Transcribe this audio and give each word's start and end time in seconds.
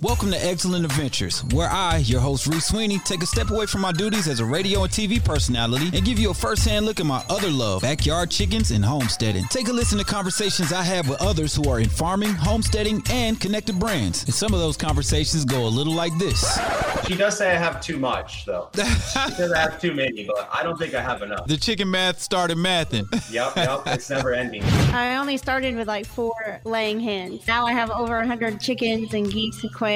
Welcome 0.00 0.30
to 0.30 0.36
Eggcellent 0.36 0.84
Adventures, 0.84 1.42
where 1.46 1.68
I, 1.68 1.96
your 1.96 2.20
host 2.20 2.46
Reec 2.46 2.62
Sweeney, 2.62 3.00
take 3.00 3.20
a 3.20 3.26
step 3.26 3.50
away 3.50 3.66
from 3.66 3.80
my 3.80 3.90
duties 3.90 4.28
as 4.28 4.38
a 4.38 4.44
radio 4.44 4.84
and 4.84 4.92
TV 4.92 5.22
personality 5.22 5.90
and 5.92 6.04
give 6.04 6.20
you 6.20 6.30
a 6.30 6.34
first-hand 6.34 6.86
look 6.86 7.00
at 7.00 7.06
my 7.06 7.20
other 7.28 7.50
love, 7.50 7.82
backyard 7.82 8.30
chickens 8.30 8.70
and 8.70 8.84
homesteading. 8.84 9.46
Take 9.46 9.66
a 9.66 9.72
listen 9.72 9.98
to 9.98 10.04
conversations 10.04 10.72
I 10.72 10.82
have 10.82 11.08
with 11.08 11.20
others 11.20 11.52
who 11.52 11.68
are 11.68 11.80
in 11.80 11.88
farming, 11.88 12.30
homesteading, 12.30 13.02
and 13.10 13.40
connected 13.40 13.80
brands. 13.80 14.22
And 14.22 14.32
some 14.32 14.54
of 14.54 14.60
those 14.60 14.76
conversations 14.76 15.44
go 15.44 15.66
a 15.66 15.68
little 15.68 15.94
like 15.94 16.16
this. 16.16 16.46
She 17.08 17.16
does 17.16 17.36
say 17.36 17.50
I 17.50 17.58
have 17.58 17.80
too 17.80 17.98
much, 17.98 18.46
though. 18.46 18.68
she 18.76 18.82
says 18.82 19.50
I 19.50 19.58
have 19.58 19.80
too 19.80 19.94
many, 19.94 20.24
but 20.26 20.48
I 20.52 20.62
don't 20.62 20.78
think 20.78 20.94
I 20.94 21.00
have 21.02 21.22
enough. 21.22 21.48
The 21.48 21.56
chicken 21.56 21.90
math 21.90 22.20
started 22.20 22.56
mathing. 22.56 23.06
Yep, 23.30 23.56
yep, 23.56 23.82
it's 23.86 24.08
never 24.08 24.32
ending. 24.32 24.62
I 24.64 25.16
only 25.16 25.36
started 25.36 25.76
with 25.76 25.86
like 25.86 26.06
four 26.06 26.60
laying 26.64 26.98
hens. 26.98 27.46
Now 27.46 27.66
I 27.66 27.72
have 27.72 27.90
over 27.90 28.16
100 28.16 28.58
chickens 28.58 29.12
and 29.12 29.30
geese 29.30 29.62
and 29.62 29.74
quail. 29.74 29.87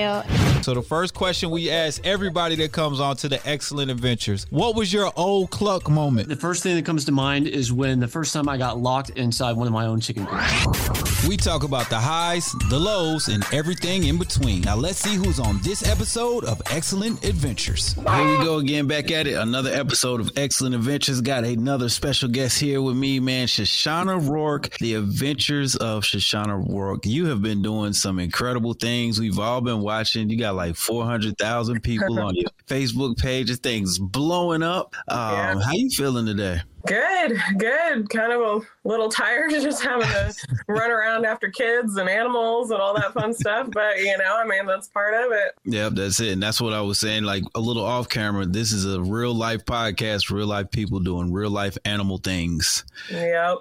So 0.62 0.74
the 0.74 0.82
first 0.82 1.12
question 1.12 1.50
we 1.50 1.70
ask 1.70 2.06
everybody 2.06 2.54
that 2.56 2.72
comes 2.72 2.98
on 3.00 3.16
to 3.16 3.28
the 3.28 3.38
Eggcellent 3.38 3.90
Adventures, 3.90 4.46
what 4.48 4.74
was 4.74 4.92
your 4.92 5.12
old 5.16 5.50
cluck 5.50 5.90
moment? 5.90 6.28
The 6.28 6.36
first 6.36 6.62
thing 6.62 6.76
that 6.76 6.86
comes 6.86 7.04
to 7.06 7.12
mind 7.12 7.46
is 7.46 7.72
when 7.72 8.00
the 8.00 8.08
first 8.08 8.32
time 8.32 8.48
I 8.48 8.56
got 8.56 8.78
locked 8.78 9.10
inside 9.10 9.56
one 9.56 9.66
of 9.66 9.72
my 9.72 9.86
own 9.86 10.00
chicken 10.00 10.24
coops. 10.24 11.26
We 11.28 11.36
talk 11.36 11.62
about 11.62 11.90
the 11.90 11.98
highs, 11.98 12.50
the 12.70 12.78
lows, 12.78 13.28
and 13.28 13.44
everything 13.52 14.04
in 14.04 14.18
between. 14.18 14.62
Now 14.62 14.76
let's 14.76 14.98
see 14.98 15.14
who's 15.14 15.38
on 15.38 15.60
this 15.62 15.86
episode 15.86 16.44
of 16.44 16.58
Eggcellent 16.64 17.24
Adventures. 17.28 17.92
Here 17.94 18.38
we 18.38 18.44
go 18.44 18.58
again, 18.58 18.86
back 18.86 19.10
at 19.10 19.26
it. 19.26 19.34
Another 19.34 19.70
episode 19.70 20.20
of 20.20 20.32
Eggcellent 20.34 20.74
Adventures. 20.74 21.20
Got 21.20 21.44
another 21.44 21.88
special 21.88 22.28
guest 22.28 22.58
here 22.58 22.80
with 22.80 22.96
me, 22.96 23.20
man. 23.20 23.46
Shishana 23.46 24.28
Rourke, 24.28 24.76
the 24.78 24.94
adventures 24.94 25.76
of 25.76 26.04
Shishana 26.04 26.64
Rourke. 26.68 27.04
You 27.04 27.26
have 27.26 27.42
been 27.42 27.62
doing 27.62 27.92
some 27.92 28.18
incredible 28.18 28.74
things. 28.74 29.20
We've 29.20 29.38
all 29.38 29.60
been 29.60 29.81
watching. 29.82 30.30
You 30.30 30.38
got 30.38 30.54
like 30.54 30.76
400,000 30.76 31.82
people 31.82 32.18
on 32.20 32.34
your 32.34 32.50
Facebook 32.66 33.18
page. 33.18 33.48
This 33.48 33.58
thing's 33.58 33.98
blowing 33.98 34.62
up. 34.62 34.94
Um, 35.08 35.32
Yeah. 35.32 35.60
How 35.60 35.72
you 35.72 35.90
feeling 35.90 36.26
today? 36.26 36.60
Good, 36.84 37.38
good. 37.58 38.10
Kind 38.10 38.32
of 38.32 38.40
a 38.40 38.88
little 38.88 39.08
tired 39.08 39.50
just 39.50 39.82
having 39.84 40.08
to 40.08 40.34
run 40.66 40.90
around 40.90 41.24
after 41.24 41.48
kids 41.48 41.96
and 41.96 42.08
animals 42.08 42.70
and 42.72 42.80
all 42.80 42.94
that 42.94 43.12
fun 43.12 43.32
stuff. 43.42 43.68
But, 43.72 43.98
you 43.98 44.16
know, 44.18 44.36
I 44.36 44.44
mean, 44.44 44.66
that's 44.66 44.88
part 44.88 45.14
of 45.14 45.30
it. 45.32 45.54
Yep, 45.64 45.92
that's 45.94 46.18
it. 46.20 46.32
And 46.32 46.42
that's 46.42 46.60
what 46.60 46.72
I 46.72 46.80
was 46.80 46.98
saying, 46.98 47.22
like 47.22 47.44
a 47.54 47.60
little 47.60 47.84
off 47.84 48.08
camera. 48.08 48.46
This 48.46 48.72
is 48.72 48.84
a 48.84 49.00
real 49.00 49.34
life 49.34 49.64
podcast, 49.64 50.30
real 50.30 50.46
life 50.48 50.70
people 50.70 50.98
doing 50.98 51.32
real 51.32 51.50
life 51.50 51.78
animal 51.84 52.18
things. 52.18 52.84
Yep. 53.10 53.58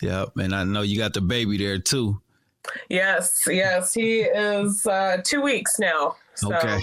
Yep. 0.00 0.36
And 0.38 0.54
I 0.54 0.64
know 0.64 0.80
you 0.80 0.96
got 0.96 1.12
the 1.12 1.20
baby 1.20 1.58
there 1.58 1.78
too. 1.78 2.20
Yes, 2.88 3.42
yes. 3.46 3.94
He 3.94 4.20
is 4.20 4.86
uh, 4.86 5.18
two 5.24 5.42
weeks 5.42 5.78
now. 5.78 6.16
So, 6.34 6.54
Okay. 6.54 6.78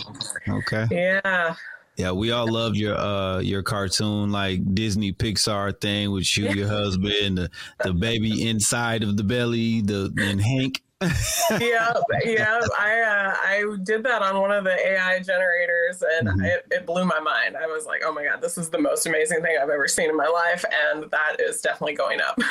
Okay. 0.47 0.87
Yeah. 0.91 1.55
Yeah, 1.95 2.11
we 2.13 2.31
all 2.31 2.49
loved 2.49 2.77
your 2.77 2.95
uh 2.95 3.39
your 3.39 3.61
cartoon 3.61 4.31
like 4.31 4.61
Disney 4.73 5.11
Pixar 5.11 5.79
thing 5.81 6.11
with 6.11 6.37
you, 6.37 6.47
your 6.47 6.69
husband, 6.69 7.37
the, 7.37 7.49
the 7.83 7.93
baby 7.93 8.47
inside 8.47 9.03
of 9.03 9.17
the 9.17 9.23
belly, 9.25 9.81
the 9.81 10.13
and 10.17 10.39
Hank. 10.39 10.81
yeah, 11.61 11.93
yeah. 12.25 12.59
I 12.77 12.99
uh, 13.01 13.35
I 13.39 13.63
did 13.83 14.03
that 14.03 14.21
on 14.21 14.41
one 14.41 14.51
of 14.51 14.65
the 14.65 14.75
AI 14.85 15.19
generators, 15.19 16.03
and 16.17 16.27
Mhm. 16.27 16.45
it, 16.45 16.65
it 16.71 16.85
blew 16.85 17.05
my 17.05 17.19
mind. 17.21 17.55
I 17.55 17.67
was 17.67 17.85
like, 17.85 18.01
"Oh 18.05 18.11
my 18.13 18.25
god, 18.25 18.41
this 18.41 18.57
is 18.57 18.69
the 18.69 18.79
most 18.79 19.05
amazing 19.05 19.41
thing 19.41 19.57
I've 19.61 19.69
ever 19.69 19.87
seen 19.87 20.09
in 20.09 20.17
my 20.17 20.27
life," 20.27 20.65
and 20.91 21.09
that 21.11 21.37
is 21.39 21.61
definitely 21.61 21.95
going 21.95 22.19
up. 22.21 22.37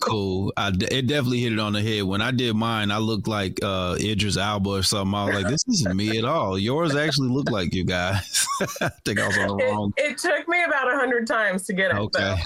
Cool. 0.00 0.52
I, 0.56 0.68
it 0.90 1.06
definitely 1.06 1.40
hit 1.40 1.52
it 1.52 1.58
on 1.58 1.72
the 1.74 1.82
head. 1.82 2.02
When 2.04 2.22
I 2.22 2.30
did 2.30 2.54
mine, 2.56 2.90
I 2.90 2.96
looked 2.98 3.28
like 3.28 3.58
uh 3.62 3.96
Idris 4.00 4.36
Elba 4.38 4.70
or 4.70 4.82
something. 4.82 5.14
I 5.14 5.24
was 5.26 5.34
like, 5.34 5.48
this 5.48 5.64
isn't 5.68 5.94
me 5.94 6.18
at 6.18 6.24
all. 6.24 6.58
Yours 6.58 6.96
actually 6.96 7.28
looked 7.28 7.50
like 7.50 7.74
you 7.74 7.84
guys. 7.84 8.46
I 8.80 8.88
think 9.04 9.20
I 9.20 9.26
was 9.28 9.36
on 9.38 9.48
the 9.48 9.64
wrong. 9.66 9.92
It, 9.98 10.12
it 10.12 10.18
took 10.18 10.48
me 10.48 10.62
about 10.64 10.92
a 10.92 10.96
hundred 10.96 11.26
times 11.26 11.64
to 11.66 11.74
get 11.74 11.90
it. 11.90 11.96
Okay. 11.98 12.36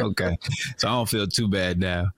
okay. 0.00 0.38
So 0.76 0.88
I 0.88 0.92
don't 0.92 1.08
feel 1.08 1.26
too 1.26 1.48
bad 1.48 1.80
now. 1.80 2.08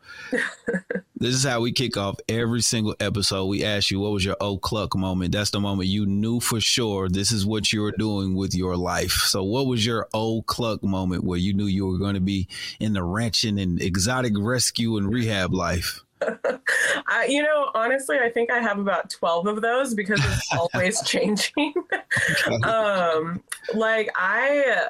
This 1.21 1.35
is 1.35 1.45
how 1.45 1.61
we 1.61 1.73
kick 1.73 1.97
off 1.97 2.17
every 2.29 2.61
single 2.63 2.95
episode. 3.01 3.47
We 3.47 3.65
ask 3.65 3.91
you, 3.91 4.01
what 4.01 4.13
was 4.13 4.25
your 4.25 4.37
cluck 4.63 4.97
moment? 4.97 5.33
That's 5.33 5.51
the 5.51 5.61
moment 5.61 5.89
you 5.89 6.07
knew 6.07 6.41
for 6.41 6.61
sure 6.61 7.09
this 7.09 7.33
is 7.33 7.45
what 7.45 7.73
you're 7.73 7.93
doing 7.93 8.35
with 8.35 8.55
your 8.55 8.77
life. 8.77 9.13
So 9.13 9.43
what 9.43 9.67
was 9.67 9.85
your 9.85 10.09
oh 10.15 10.43
cluck 10.43 10.83
moment 10.85 11.25
where 11.25 11.39
you 11.39 11.53
knew 11.55 11.67
you 11.67 11.87
were 11.87 11.99
going 11.99 12.15
to 12.15 12.21
be 12.21 12.49
in 12.79 12.93
the 12.93 13.03
ranching 13.03 13.59
and 13.59 13.83
exotic 13.83 14.35
rescue 14.37 14.97
and 14.97 15.13
rehab 15.13 15.53
life? 15.53 16.01
I, 17.07 17.27
you 17.29 17.43
know, 17.43 17.71
honestly, 17.75 18.19
I 18.19 18.31
think 18.31 18.51
I 18.51 18.59
have 18.59 18.79
about 18.79 19.11
12 19.11 19.47
of 19.47 19.63
those 19.63 19.95
because 19.95 20.21
it's 20.25 20.53
always 20.75 21.01
changing. 21.03 21.75
um, 22.65 23.43
like 23.75 24.11
I, 24.17 24.89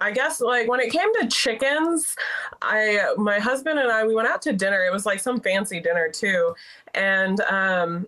I 0.00 0.10
guess 0.10 0.40
like 0.40 0.68
when 0.68 0.80
it 0.80 0.90
came 0.90 1.12
to 1.20 1.28
chickens, 1.28 2.16
I, 2.62 3.14
my 3.16 3.38
husband 3.38 3.78
and 3.78 3.90
I, 3.90 4.06
we 4.06 4.14
went 4.14 4.28
out 4.28 4.42
to 4.42 4.52
dinner. 4.52 4.84
It 4.84 4.92
was 4.92 5.06
like 5.06 5.20
some 5.20 5.40
fancy 5.40 5.80
dinner 5.80 6.08
too. 6.08 6.54
And, 6.94 7.40
um, 7.42 8.06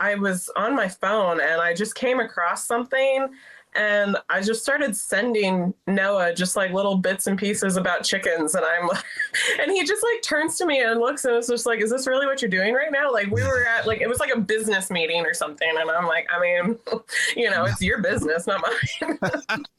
I 0.00 0.14
was 0.14 0.48
on 0.56 0.76
my 0.76 0.88
phone 0.88 1.40
and 1.40 1.60
I 1.60 1.74
just 1.74 1.94
came 1.94 2.20
across 2.20 2.64
something 2.64 3.28
and 3.74 4.16
I 4.30 4.40
just 4.40 4.62
started 4.62 4.96
sending 4.96 5.74
Noah 5.86 6.34
just 6.34 6.56
like 6.56 6.72
little 6.72 6.96
bits 6.96 7.26
and 7.26 7.38
pieces 7.38 7.76
about 7.76 8.04
chickens 8.04 8.54
and 8.54 8.64
I'm 8.64 8.88
like, 8.88 9.04
and 9.60 9.70
he 9.70 9.84
just 9.84 10.02
like 10.02 10.22
turns 10.22 10.56
to 10.58 10.66
me 10.66 10.80
and 10.80 11.00
looks 11.00 11.24
and 11.24 11.34
it's 11.36 11.48
just 11.48 11.66
like 11.66 11.80
is 11.80 11.90
this 11.90 12.06
really 12.06 12.26
what 12.26 12.40
you're 12.40 12.50
doing 12.50 12.74
right 12.74 12.90
now 12.90 13.12
like 13.12 13.26
we 13.30 13.42
were 13.42 13.66
at 13.66 13.86
like 13.86 14.00
it 14.00 14.08
was 14.08 14.20
like 14.20 14.34
a 14.34 14.40
business 14.40 14.90
meeting 14.90 15.24
or 15.26 15.34
something 15.34 15.68
and 15.68 15.90
I'm 15.90 16.06
like 16.06 16.26
I 16.32 16.40
mean 16.40 16.78
you 17.36 17.50
know 17.50 17.64
it's 17.64 17.82
your 17.82 18.00
business 18.00 18.46
not 18.46 18.64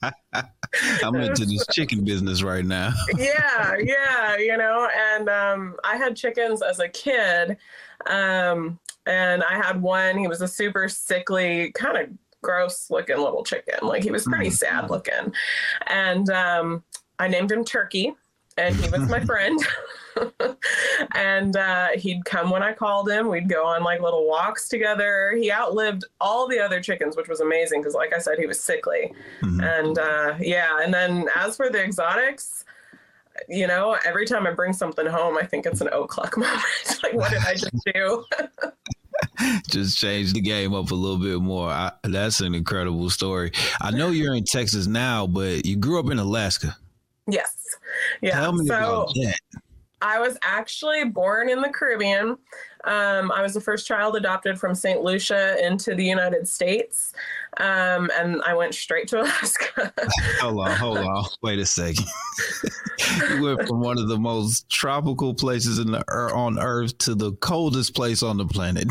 mine 0.01 0.43
I'm 1.03 1.15
into 1.15 1.45
this 1.45 1.65
chicken 1.67 2.03
business 2.03 2.43
right 2.43 2.65
now. 2.65 2.93
yeah 3.17 3.75
yeah 3.79 4.37
you 4.37 4.55
know 4.57 4.87
and 5.15 5.29
um 5.29 5.75
I 5.83 5.97
had 5.97 6.15
chickens 6.15 6.61
as 6.61 6.79
a 6.79 6.87
kid 6.87 7.57
um 8.07 8.79
and 9.05 9.43
I 9.43 9.55
had 9.55 9.81
one 9.81 10.17
he 10.17 10.27
was 10.27 10.41
a 10.41 10.47
super 10.47 10.87
sickly 10.87 11.71
kind 11.73 11.97
of 11.97 12.09
gross 12.41 12.89
looking 12.89 13.17
little 13.17 13.43
chicken 13.43 13.79
like 13.81 14.03
he 14.03 14.11
was 14.11 14.23
pretty 14.23 14.49
sad 14.49 14.89
looking. 14.89 15.33
And 15.87 16.29
um 16.29 16.83
I 17.17 17.27
named 17.27 17.51
him 17.51 17.65
Turkey 17.65 18.13
and 18.57 18.75
he 18.75 18.89
was 18.89 19.09
my 19.09 19.19
friend 19.25 19.59
and 21.15 21.55
uh, 21.55 21.89
he'd 21.95 22.23
come 22.25 22.49
when 22.49 22.63
I 22.63 22.73
called 22.73 23.09
him. 23.09 23.27
We'd 23.27 23.49
go 23.49 23.65
on 23.65 23.83
like 23.83 24.01
little 24.01 24.27
walks 24.27 24.67
together. 24.69 25.35
He 25.39 25.51
outlived 25.51 26.05
all 26.19 26.47
the 26.47 26.59
other 26.59 26.81
chickens, 26.81 27.15
which 27.17 27.27
was 27.27 27.39
amazing 27.41 27.81
because, 27.81 27.93
like 27.93 28.13
I 28.13 28.19
said, 28.19 28.37
he 28.39 28.45
was 28.45 28.59
sickly. 28.59 29.13
Mhm. 29.41 29.63
And 29.79 29.99
uh, 29.99 30.35
yeah, 30.39 30.79
and 30.81 30.93
then 30.93 31.27
as 31.35 31.55
for 31.55 31.69
the 31.69 31.83
exotics, 31.83 32.65
you 33.47 33.67
know, 33.67 33.97
every 34.05 34.25
time 34.25 34.45
I 34.45 34.51
bring 34.51 34.73
something 34.73 35.05
home, 35.05 35.37
I 35.37 35.45
think 35.45 35.65
it's 35.65 35.81
an 35.81 35.87
o'clock 35.89 36.37
moment. 36.37 36.61
like, 37.03 37.13
what 37.13 37.31
did 37.31 37.43
I 37.45 37.53
just 37.53 37.71
do? 37.93 38.25
just 39.67 39.97
change 39.97 40.33
the 40.33 40.41
game 40.41 40.73
up 40.73 40.91
a 40.91 40.95
little 40.95 41.17
bit 41.17 41.39
more. 41.41 41.69
I, 41.69 41.91
that's 42.03 42.41
an 42.41 42.53
incredible 42.55 43.09
story. 43.09 43.51
I 43.81 43.91
know 43.91 44.09
you're 44.09 44.35
in 44.35 44.43
Texas 44.43 44.87
now, 44.87 45.27
but 45.27 45.65
you 45.65 45.75
grew 45.77 45.99
up 45.99 46.09
in 46.11 46.19
Alaska. 46.19 46.75
yes. 47.27 47.55
Yeah. 48.21 48.39
Tell 48.39 48.53
me 48.53 48.65
so 48.65 48.75
about 48.75 49.13
that. 49.15 49.39
I 50.01 50.19
was 50.19 50.37
actually 50.43 51.03
born 51.05 51.49
in 51.49 51.61
the 51.61 51.69
Caribbean. 51.69 52.37
Um, 52.85 53.31
I 53.31 53.41
was 53.41 53.53
the 53.53 53.59
first 53.59 53.85
child 53.85 54.15
adopted 54.15 54.57
from 54.57 54.73
St. 54.73 55.01
Lucia 55.01 55.57
into 55.65 55.95
the 55.95 56.05
United 56.05 56.47
States. 56.47 57.13
Um, 57.57 58.09
and 58.17 58.41
I 58.43 58.53
went 58.53 58.73
straight 58.73 59.07
to 59.09 59.19
Alaska. 59.21 59.91
Hold 60.39 60.67
on, 60.67 60.75
hold 60.77 60.97
on. 60.99 61.25
Wait 61.41 61.59
a 61.59 61.65
second. 61.65 62.05
you 63.29 63.43
went 63.43 63.67
from 63.67 63.81
one 63.81 63.97
of 63.97 64.07
the 64.07 64.17
most 64.17 64.69
tropical 64.69 65.33
places 65.33 65.79
in 65.79 65.91
the 65.91 65.99
on 66.33 66.57
Earth 66.59 66.97
to 66.99 67.15
the 67.15 67.33
coldest 67.33 67.93
place 67.93 68.23
on 68.23 68.37
the 68.37 68.45
planet. 68.45 68.87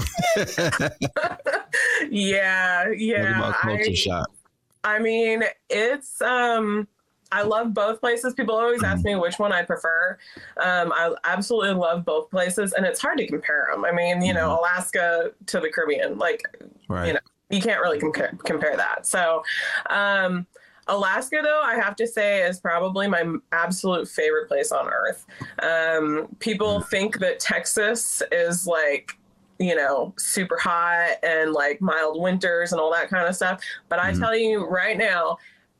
yeah, 2.10 2.88
yeah. 2.96 3.22
what 3.22 3.38
about 3.38 3.54
culture 3.54 3.90
I, 3.90 3.94
shock? 3.94 4.30
I 4.84 4.98
mean, 4.98 5.44
it's 5.70 6.20
um 6.20 6.86
I 7.30 7.42
love 7.42 7.74
both 7.74 8.00
places. 8.00 8.34
People 8.34 8.54
always 8.54 8.82
ask 8.82 9.04
me 9.04 9.14
which 9.16 9.38
one 9.38 9.52
I 9.52 9.62
prefer. 9.62 10.18
Um, 10.56 10.92
I 10.92 11.14
absolutely 11.24 11.74
love 11.74 12.04
both 12.04 12.30
places, 12.30 12.72
and 12.72 12.86
it's 12.86 13.00
hard 13.00 13.18
to 13.18 13.26
compare 13.26 13.68
them. 13.70 13.84
I 13.84 13.92
mean, 13.92 14.22
you 14.22 14.32
know, 14.32 14.58
Alaska 14.58 15.32
to 15.46 15.60
the 15.60 15.68
Caribbean, 15.70 16.18
like 16.18 16.42
Right. 16.88 17.08
you 17.08 17.12
know, 17.14 17.20
you 17.50 17.60
can't 17.60 17.80
really 17.80 17.98
compare 17.98 18.32
compare 18.44 18.76
that. 18.76 19.06
So, 19.06 19.42
um, 19.90 20.46
Alaska, 20.86 21.40
though, 21.42 21.60
I 21.62 21.74
have 21.74 21.96
to 21.96 22.06
say, 22.06 22.42
is 22.48 22.60
probably 22.60 23.08
my 23.08 23.34
absolute 23.52 24.08
favorite 24.08 24.48
place 24.48 24.72
on 24.72 24.88
earth. 24.88 25.26
Um, 25.62 26.28
people 26.38 26.80
think 26.80 27.18
that 27.18 27.40
Texas 27.40 28.22
is 28.32 28.66
like 28.66 29.12
you 29.60 29.74
know, 29.74 30.14
super 30.18 30.56
hot 30.56 31.16
and 31.24 31.52
like 31.52 31.80
mild 31.80 32.22
winters 32.22 32.70
and 32.70 32.80
all 32.80 32.92
that 32.92 33.08
kind 33.10 33.26
of 33.26 33.34
stuff. 33.34 33.60
But 33.88 33.98
I 33.98 34.12
Mhm. 34.12 34.18
tell 34.20 34.36
you 34.36 34.64
right 34.64 34.96
now, 34.96 35.36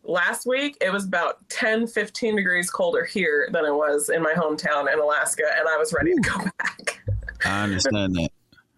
last 0.08 0.46
week 0.46 0.76
it 0.80 0.90
was 0.92 1.04
about 1.04 1.46
10, 1.50 1.86
15 1.86 2.36
degrees 2.36 2.70
colder 2.70 3.04
here 3.04 3.48
than 3.52 3.64
it 3.64 3.72
was 3.74 4.08
in 4.08 4.22
my 4.22 4.32
hometown 4.32 4.92
in 4.92 4.98
Alaska. 4.98 5.44
And 5.58 5.68
I 5.68 5.76
was 5.76 5.92
ready 5.92 6.14
to 6.14 6.20
go 6.20 6.38
back. 6.58 7.00
I 7.44 7.62
understand 7.64 8.14
that. 8.16 8.30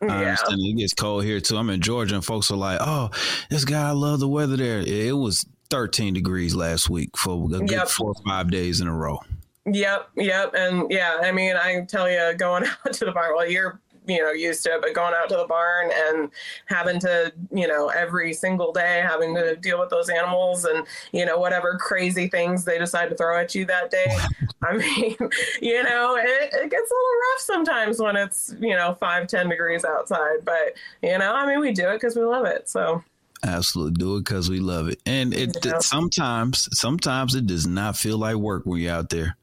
I 0.02 0.06
Yeah. 0.06 0.12
understand 0.30 0.60
it 0.62 0.76
gets 0.78 0.94
cold 0.94 1.24
here 1.24 1.40
too. 1.40 1.56
I'm 1.56 1.70
in 1.70 1.80
Georgia 1.80 2.14
and 2.16 2.24
folks 2.24 2.50
are 2.50 2.56
like, 2.56 2.78
"Oh, 2.82 3.10
this 3.50 3.64
guy, 3.64 3.88
I 3.88 3.92
love 3.92 4.20
the 4.20 4.28
weather 4.28 4.56
there." 4.56 4.80
It 4.80 5.16
was 5.16 5.44
13 5.70 6.14
degrees 6.14 6.54
last 6.54 6.88
week 6.90 7.16
for 7.16 7.44
a 7.44 7.48
good 7.48 7.70
Yep. 7.70 7.88
four 7.88 8.08
or 8.08 8.22
five 8.26 8.50
days 8.50 8.80
in 8.80 8.88
a 8.88 8.94
row. 8.94 9.18
Yep, 9.66 10.08
yep, 10.16 10.54
and 10.54 10.90
yeah, 10.90 11.18
I 11.22 11.32
mean, 11.32 11.54
I 11.54 11.82
tell 11.86 12.10
you, 12.10 12.32
going 12.34 12.64
out 12.86 12.92
to 12.94 13.04
the 13.04 13.12
barn. 13.12 13.34
Well, 13.36 13.48
you're 13.48 13.78
you 14.06 14.18
know 14.18 14.30
used 14.30 14.62
to 14.64 14.70
it, 14.74 14.80
but 14.82 14.94
going 14.94 15.14
out 15.14 15.28
to 15.28 15.36
the 15.36 15.46
barn 15.46 15.90
and 15.92 16.30
having 16.66 16.98
to 17.00 17.32
you 17.52 17.66
know 17.66 17.88
every 17.88 18.32
single 18.32 18.72
day 18.72 19.02
having 19.06 19.34
to 19.34 19.56
deal 19.56 19.78
with 19.78 19.90
those 19.90 20.08
animals 20.08 20.64
and 20.64 20.86
you 21.12 21.24
know 21.24 21.38
whatever 21.38 21.76
crazy 21.78 22.28
things 22.28 22.64
they 22.64 22.78
decide 22.78 23.08
to 23.10 23.16
throw 23.16 23.38
at 23.38 23.54
you 23.54 23.64
that 23.66 23.90
day. 23.90 24.26
I 24.62 24.76
mean, 24.76 25.16
you 25.62 25.82
know, 25.82 26.16
it, 26.16 26.50
it 26.52 26.70
gets 26.70 26.90
a 26.90 26.94
little 26.94 27.20
rough 27.32 27.38
sometimes 27.40 27.98
when 27.98 28.14
it's 28.16 28.54
you 28.60 28.74
know 28.76 28.94
five 29.00 29.26
ten 29.26 29.48
degrees 29.48 29.84
outside, 29.84 30.44
but 30.44 30.76
you 31.02 31.16
know, 31.16 31.34
I 31.34 31.46
mean, 31.46 31.60
we 31.60 31.72
do 31.72 31.88
it 31.88 31.94
because 31.94 32.14
we 32.14 32.22
love 32.22 32.44
it. 32.44 32.68
So 32.68 33.02
Absolutely, 33.42 33.94
do 33.94 34.16
it 34.16 34.24
because 34.24 34.50
we 34.50 34.60
love 34.60 34.88
it. 34.88 35.00
And 35.06 35.32
it 35.32 35.56
Yeah. 35.64 35.78
sometimes, 35.80 36.68
sometimes 36.78 37.34
it 37.34 37.46
does 37.46 37.66
not 37.66 37.96
feel 37.96 38.18
like 38.18 38.36
work 38.36 38.66
when 38.66 38.80
you're 38.80 38.92
out 38.92 39.08
there. 39.08 39.36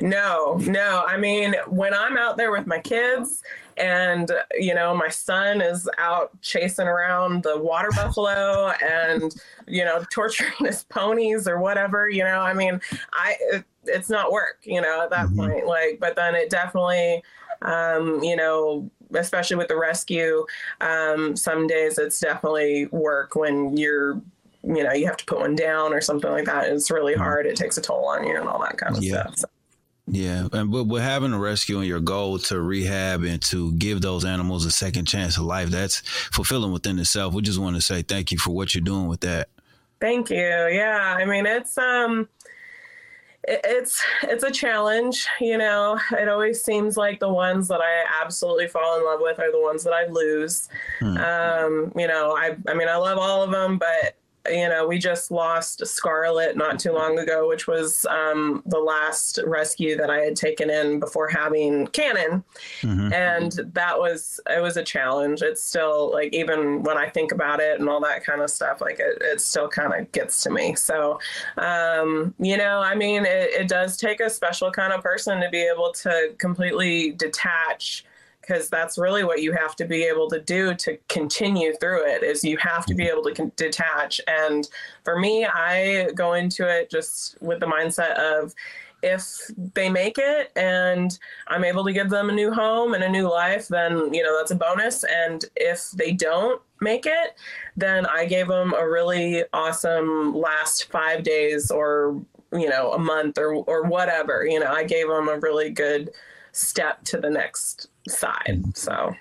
No, 0.00 0.56
no. 0.66 1.04
I 1.06 1.16
mean, 1.16 1.54
when 1.68 1.94
I'm 1.94 2.16
out 2.16 2.36
there 2.36 2.50
with 2.50 2.66
my 2.66 2.78
kids 2.78 3.42
and, 3.76 4.30
you 4.58 4.74
know, 4.74 4.94
my 4.94 5.08
son 5.08 5.60
is 5.60 5.88
out 5.98 6.30
chasing 6.42 6.86
around 6.86 7.42
the 7.42 7.58
water 7.58 7.90
buffalo 7.96 8.72
and, 8.82 9.34
you 9.66 9.84
know, 9.84 10.04
torturing 10.12 10.52
his 10.58 10.84
ponies 10.84 11.46
or 11.48 11.58
whatever, 11.60 12.08
you 12.08 12.24
know, 12.24 12.40
I 12.40 12.52
mean, 12.54 12.80
I, 13.12 13.36
it, 13.40 13.64
it's 13.84 14.10
not 14.10 14.32
work, 14.32 14.58
you 14.64 14.80
know, 14.80 15.02
at 15.02 15.10
that 15.10 15.26
Mhm. 15.28 15.36
point. 15.36 15.66
Like, 15.66 15.98
but 16.00 16.16
then 16.16 16.34
it 16.34 16.50
definitely, 16.50 17.22
um, 17.62 18.22
you 18.22 18.36
know, 18.36 18.90
especially 19.14 19.56
with 19.56 19.68
the 19.68 19.76
rescue, 19.76 20.46
um, 20.80 21.34
some 21.36 21.66
days 21.66 21.98
it's 21.98 22.20
definitely 22.20 22.86
work 22.86 23.34
when 23.34 23.76
you're, 23.76 24.20
you 24.62 24.84
know, 24.84 24.92
you 24.92 25.06
have 25.06 25.16
to 25.16 25.24
put 25.24 25.38
one 25.40 25.56
down 25.56 25.92
or 25.94 26.00
something 26.02 26.30
like 26.30 26.44
that. 26.44 26.68
It's 26.68 26.90
really 26.90 27.14
hard. 27.14 27.46
It 27.46 27.56
takes 27.56 27.78
a 27.78 27.80
toll 27.80 28.04
on 28.06 28.26
you 28.26 28.36
and 28.36 28.46
all 28.48 28.60
that 28.60 28.76
kind 28.76 28.94
of 28.96 29.02
Yeah. 29.02 29.22
stuff. 29.22 29.38
So. 29.38 29.46
Yeah, 30.06 30.48
and 30.52 30.70
but 30.72 30.84
with 30.84 31.02
having 31.02 31.32
a 31.32 31.38
rescue 31.38 31.78
and 31.78 31.86
your 31.86 32.00
goal 32.00 32.38
to 32.40 32.60
rehab 32.60 33.22
and 33.22 33.40
to 33.42 33.72
give 33.74 34.00
those 34.00 34.24
animals 34.24 34.64
a 34.64 34.70
second 34.70 35.06
chance 35.06 35.36
of 35.36 35.44
life, 35.44 35.68
that's 35.70 36.00
fulfilling 36.32 36.72
within 36.72 36.98
itself. 36.98 37.32
We 37.34 37.42
just 37.42 37.58
want 37.60 37.76
to 37.76 37.82
say 37.82 38.02
thank 38.02 38.32
you 38.32 38.38
for 38.38 38.50
what 38.50 38.74
you're 38.74 38.82
doing 38.82 39.06
with 39.06 39.20
that. 39.20 39.48
Thank 40.00 40.30
you. 40.30 40.36
Yeah, 40.38 41.16
I 41.18 41.24
mean 41.26 41.46
it's 41.46 41.76
um 41.78 42.28
it- 43.46 43.60
it's 43.64 44.02
it's 44.24 44.42
a 44.44 44.50
challenge, 44.50 45.26
you 45.40 45.56
know. 45.58 45.98
It 46.12 46.28
always 46.28 46.62
seems 46.62 46.96
like 46.96 47.20
the 47.20 47.28
ones 47.32 47.68
that 47.68 47.80
I 47.80 48.04
absolutely 48.22 48.66
fall 48.68 48.98
in 48.98 49.04
love 49.04 49.20
with 49.22 49.38
are 49.38 49.52
the 49.52 49.60
ones 49.60 49.84
that 49.84 49.92
I 49.92 50.06
lose. 50.06 50.68
Hmm. 50.98 51.16
Um, 51.18 51.92
you 51.96 52.08
know, 52.08 52.36
I 52.36 52.56
I 52.66 52.74
mean 52.74 52.88
I 52.88 52.96
love 52.96 53.18
all 53.18 53.42
of 53.42 53.50
them, 53.50 53.78
but 53.78 54.16
you 54.48 54.68
know, 54.68 54.86
we 54.86 54.98
just 54.98 55.30
lost 55.30 55.86
Scarlet 55.86 56.56
not 56.56 56.78
too 56.78 56.92
long 56.92 57.18
ago, 57.18 57.46
which 57.48 57.66
was 57.66 58.06
um, 58.06 58.62
the 58.66 58.78
last 58.78 59.38
rescue 59.46 59.96
that 59.96 60.08
I 60.10 60.20
had 60.20 60.36
taken 60.36 60.70
in 60.70 60.98
before 60.98 61.28
having 61.28 61.86
Cannon. 61.88 62.42
Mhm. 62.80 63.12
and 63.12 63.52
that 63.74 63.98
was 63.98 64.40
it 64.48 64.62
was 64.62 64.76
a 64.76 64.82
challenge. 64.82 65.42
It's 65.42 65.62
still 65.62 66.10
like 66.12 66.32
even 66.32 66.82
when 66.82 66.96
i 66.96 67.08
think 67.08 67.32
about 67.32 67.60
it 67.60 67.78
and 67.80 67.88
all 67.88 68.00
that 68.00 68.24
kind 68.24 68.40
of 68.40 68.50
stuff 68.50 68.80
like 68.80 68.98
it, 68.98 69.18
it 69.20 69.40
still 69.40 69.68
kind 69.68 69.92
of 69.94 70.10
gets 70.12 70.42
to 70.42 70.50
me. 70.50 70.74
So 70.74 71.18
um 71.58 72.34
you 72.38 72.56
know 72.56 72.80
i 72.80 72.94
mean 72.94 73.24
it, 73.24 73.50
it 73.50 73.68
does 73.68 73.96
take 73.96 74.20
a 74.20 74.30
special 74.30 74.70
kind 74.70 74.92
of 74.92 75.02
person 75.02 75.40
to 75.40 75.48
be 75.50 75.62
able 75.62 75.92
to 75.92 76.34
completely 76.38 77.12
detach 77.12 78.04
because 78.50 78.68
that's 78.68 78.98
really 78.98 79.22
what 79.22 79.42
you 79.42 79.52
have 79.52 79.76
to 79.76 79.84
be 79.84 80.02
able 80.02 80.28
to 80.28 80.40
do 80.40 80.74
to 80.74 80.98
continue 81.08 81.72
through 81.74 82.04
it 82.04 82.24
is 82.24 82.42
you 82.42 82.56
have 82.56 82.84
to 82.84 82.94
be 82.94 83.04
mm-hmm. 83.04 83.12
able 83.12 83.22
to 83.22 83.32
con- 83.32 83.52
detach 83.54 84.20
and 84.26 84.68
for 85.04 85.18
me 85.20 85.46
i 85.46 86.08
go 86.14 86.32
into 86.32 86.68
it 86.68 86.90
just 86.90 87.40
with 87.40 87.60
the 87.60 87.66
mindset 87.66 88.14
of 88.18 88.52
if 89.02 89.50
they 89.74 89.88
make 89.88 90.16
it 90.18 90.52
and 90.56 91.18
I'm 91.46 91.64
able 91.64 91.84
to 91.84 91.92
give 91.92 92.10
them 92.10 92.28
a 92.28 92.34
new 92.34 92.52
home 92.52 92.92
and 92.92 93.02
a 93.02 93.08
new 93.08 93.30
life, 93.30 93.66
then 93.68 94.12
you 94.12 94.22
know 94.22 94.36
that's 94.36 94.50
a 94.50 94.54
bonus. 94.54 95.04
And 95.04 95.42
if 95.56 95.92
they 95.92 96.12
don't 96.12 96.60
make 96.82 97.06
it, 97.06 97.34
then 97.78 98.04
I 98.04 98.26
gave 98.26 98.48
them 98.48 98.74
a 98.74 98.86
really 98.86 99.44
awesome 99.54 100.34
last 100.34 100.90
five 100.90 101.22
days 101.22 101.70
or 101.70 102.20
you 102.52 102.68
know 102.68 102.92
a 102.92 102.98
month 102.98 103.38
or 103.38 103.54
or 103.54 103.84
whatever. 103.84 104.44
You 104.46 104.60
know, 104.60 104.70
I 104.70 104.84
gave 104.84 105.08
them 105.08 105.30
a 105.30 105.38
really 105.38 105.70
good 105.70 106.10
step 106.52 107.04
to 107.04 107.18
the 107.18 107.30
next 107.30 107.88
side. 108.08 108.62
So 108.74 109.14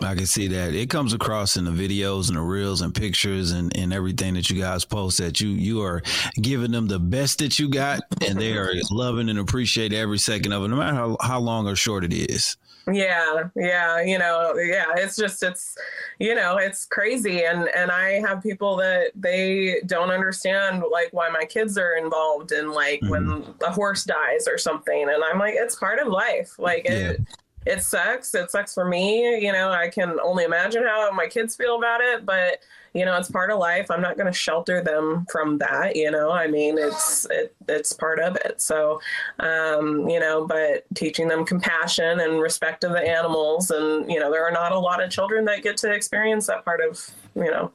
I 0.00 0.14
can 0.14 0.26
see 0.26 0.48
that 0.48 0.74
it 0.74 0.90
comes 0.90 1.14
across 1.14 1.56
in 1.56 1.64
the 1.64 1.70
videos 1.70 2.28
and 2.28 2.36
the 2.36 2.42
reels 2.42 2.82
and 2.82 2.94
pictures 2.94 3.52
and, 3.52 3.74
and 3.76 3.92
everything 3.92 4.34
that 4.34 4.50
you 4.50 4.60
guys 4.60 4.84
post 4.84 5.18
that 5.18 5.40
you 5.40 5.48
you 5.48 5.82
are 5.82 6.02
giving 6.40 6.70
them 6.70 6.86
the 6.86 6.98
best 6.98 7.38
that 7.38 7.58
you 7.58 7.68
got 7.68 8.00
and 8.26 8.38
they 8.38 8.52
are 8.52 8.72
loving 8.90 9.28
and 9.28 9.38
appreciate 9.38 9.92
every 9.92 10.18
second 10.18 10.52
of 10.52 10.64
it, 10.64 10.68
no 10.68 10.76
matter 10.76 10.94
how, 10.94 11.16
how 11.20 11.40
long 11.40 11.66
or 11.66 11.76
short 11.76 12.04
it 12.04 12.12
is. 12.12 12.56
Yeah 12.92 13.48
yeah 13.56 14.00
you 14.00 14.16
know 14.16 14.54
yeah 14.56 14.86
it's 14.96 15.16
just 15.16 15.42
it's 15.42 15.76
you 16.20 16.34
know 16.34 16.56
it's 16.56 16.84
crazy 16.84 17.44
and 17.44 17.68
and 17.74 17.90
i 17.90 18.12
have 18.20 18.40
people 18.42 18.76
that 18.76 19.10
they 19.16 19.80
don't 19.86 20.10
understand 20.10 20.84
like 20.92 21.08
why 21.12 21.28
my 21.28 21.44
kids 21.44 21.76
are 21.76 21.96
involved 21.96 22.52
in 22.52 22.70
like 22.70 23.00
when 23.08 23.24
mm-hmm. 23.24 23.64
a 23.64 23.72
horse 23.72 24.04
dies 24.04 24.46
or 24.46 24.56
something 24.56 25.02
and 25.02 25.24
i'm 25.24 25.38
like 25.38 25.54
it's 25.56 25.74
part 25.74 25.98
of 25.98 26.06
life 26.06 26.56
like 26.58 26.84
it 26.86 27.20
it 27.66 27.82
sucks 27.82 28.34
it 28.34 28.50
sucks 28.50 28.72
for 28.72 28.84
me 28.84 29.44
you 29.44 29.52
know 29.52 29.70
i 29.70 29.88
can 29.88 30.18
only 30.20 30.44
imagine 30.44 30.84
how 30.84 31.10
my 31.12 31.26
kids 31.26 31.56
feel 31.56 31.76
about 31.76 32.00
it 32.00 32.24
but 32.24 32.60
you 32.94 33.04
know 33.04 33.16
it's 33.16 33.30
part 33.30 33.50
of 33.50 33.58
life 33.58 33.90
i'm 33.90 34.00
not 34.00 34.16
going 34.16 34.26
to 34.26 34.32
shelter 34.32 34.80
them 34.80 35.26
from 35.30 35.58
that 35.58 35.96
you 35.96 36.10
know 36.10 36.30
i 36.30 36.46
mean 36.46 36.78
it's 36.78 37.26
it, 37.30 37.54
it's 37.68 37.92
part 37.92 38.20
of 38.20 38.36
it 38.36 38.60
so 38.60 39.00
um 39.40 40.08
you 40.08 40.20
know 40.20 40.46
but 40.46 40.84
teaching 40.94 41.28
them 41.28 41.44
compassion 41.44 42.20
and 42.20 42.40
respect 42.40 42.84
of 42.84 42.92
the 42.92 43.00
animals 43.00 43.70
and 43.70 44.10
you 44.10 44.20
know 44.20 44.30
there 44.30 44.46
are 44.46 44.52
not 44.52 44.72
a 44.72 44.78
lot 44.78 45.02
of 45.02 45.10
children 45.10 45.44
that 45.44 45.62
get 45.62 45.76
to 45.76 45.92
experience 45.92 46.46
that 46.46 46.64
part 46.64 46.80
of 46.80 47.10
you 47.34 47.50
know 47.50 47.70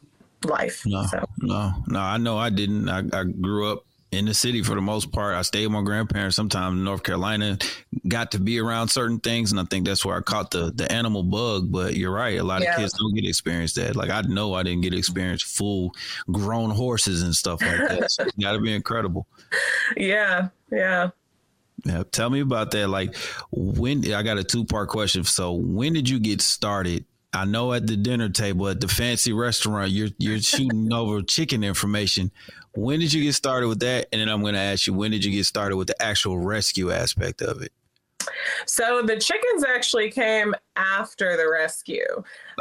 life 0.46 0.84
No, 0.86 1.06
so 1.06 1.24
no, 1.40 1.74
no. 1.88 2.00
I 2.00 2.18
know 2.18 2.38
I 2.38 2.50
didn't. 2.50 2.90
I, 2.90 3.04
I 3.14 3.24
grew 3.24 3.72
up 3.72 3.86
in 4.12 4.26
the 4.26 4.34
city 4.34 4.62
for 4.62 4.76
the 4.76 4.82
most 4.82 5.12
part. 5.12 5.36
I 5.36 5.42
stayed 5.42 5.66
with 5.68 5.72
my 5.74 5.82
grandparents 5.84 6.36
sometime 6.36 6.74
in 6.74 6.84
North 6.84 7.04
Carolina, 7.04 7.58
got 8.08 8.32
to 8.32 8.40
be 8.40 8.60
around 8.60 8.90
certain 8.90 9.20
things. 9.20 9.52
And 9.52 9.60
I 9.60 9.64
think 9.64 9.86
that's 9.86 10.04
where 10.04 10.18
I 10.18 10.22
caught 10.22 10.52
the, 10.52 10.72
the 10.76 10.92
animal 10.92 11.24
bug. 11.24 11.72
But 11.72 11.96
you're 11.96 12.12
right. 12.12 12.38
A 12.38 12.44
lot 12.44 12.62
Yeah. 12.62 12.72
of 12.74 12.78
kids 12.80 12.94
don't 13.00 13.14
get 13.16 13.22
to 13.22 13.28
experience 13.30 13.74
that. 13.76 13.96
Like 13.96 14.10
I 14.10 14.22
know 14.22 14.54
I 14.54 14.64
didn't 14.64 14.82
get 14.82 14.92
to 14.92 14.98
experience 14.98 15.42
full 15.42 15.94
grown 16.32 16.72
horses 16.72 17.22
and 17.24 17.34
stuff 17.34 17.62
like 17.62 17.78
that. 17.88 18.12
So 18.12 18.24
it's 18.24 18.34
got 18.38 18.52
to 18.54 18.60
be 18.60 18.74
incredible. 18.74 19.28
yeah 19.96 20.50
yeah 20.72 21.10
Yeah. 21.86 22.04
Tell 22.12 22.30
me 22.30 22.42
about 22.42 22.72
that. 22.72 22.90
Like 22.90 23.16
when 23.52 24.12
I 24.14 24.24
got 24.24 24.38
a 24.38 24.44
two 24.44 24.66
part 24.66 24.90
question. 24.90 25.24
So 25.24 25.54
when 25.54 25.94
did 25.94 26.10
you 26.10 26.20
get 26.20 26.42
started? 26.42 27.06
I 27.34 27.46
know 27.46 27.72
at 27.74 27.88
the 27.88 27.96
dinner 27.96 28.30
table 28.30 28.68
at 28.68 28.82
the 28.82 28.88
fancy 28.88 29.32
restaurant, 29.32 29.92
you're 29.92 30.10
you're 30.18 30.40
shooting 30.42 30.92
over 30.94 31.22
chicken 31.22 31.64
information. 31.64 32.32
When 32.74 33.00
did 33.00 33.14
you 33.14 33.24
get 33.24 33.36
started 33.36 33.68
with 33.68 33.80
that? 33.80 34.08
And 34.12 34.22
then 34.22 34.30
I'm 34.30 34.42
going 34.42 34.54
to 34.54 34.60
ask 34.60 34.88
you, 34.88 34.94
when 34.94 35.12
did 35.12 35.24
you 35.24 35.32
get 35.32 35.46
started 35.46 35.76
with 35.78 35.88
the 35.88 36.02
actual 36.02 36.38
rescue 36.40 36.92
aspect 36.92 37.42
of 37.42 37.62
it? 37.62 37.72
so 38.68 39.02
the 39.02 39.18
chickens 39.18 39.64
actually 39.66 40.10
came 40.12 40.54
after 40.76 41.36
the 41.36 41.50
rescue 41.50 42.06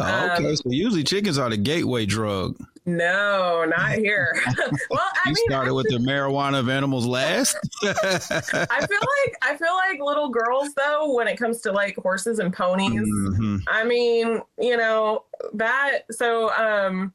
Oh, 0.01 0.31
okay, 0.33 0.47
Um, 0.47 0.57
so 0.57 0.63
usually 0.67 1.05
chickens 1.05 1.37
are 1.37 1.51
the 1.51 1.57
gateway 1.59 2.07
drug. 2.07 2.57
No 2.87 3.65
not 3.69 3.93
here 3.93 4.35
well 4.91 5.01
i 5.01 5.29
You 5.29 5.35
mean 5.35 5.45
started 5.49 5.75
with 5.75 5.87
the 5.89 5.99
marijuana 5.99 6.59
of 6.59 6.69
animals 6.69 7.07
last. 7.07 7.57
I 7.83 8.87
feel 8.87 8.99
like 9.01 9.37
I 9.43 9.57
feel 9.57 9.75
like 9.75 10.01
little 10.01 10.29
girls 10.29 10.73
though 10.75 11.13
when 11.15 11.29
it 11.29 11.37
comes 11.37 11.61
to 11.63 11.73
like 11.73 11.97
horses 11.97 12.39
and 12.39 12.53
ponies. 12.53 12.91
Mhm. 13.09 13.61
I 13.69 13.85
mean, 13.85 14.41
you 14.59 14.77
know, 14.77 15.25
that 15.55 16.01
so 16.11 16.51
um 16.55 17.13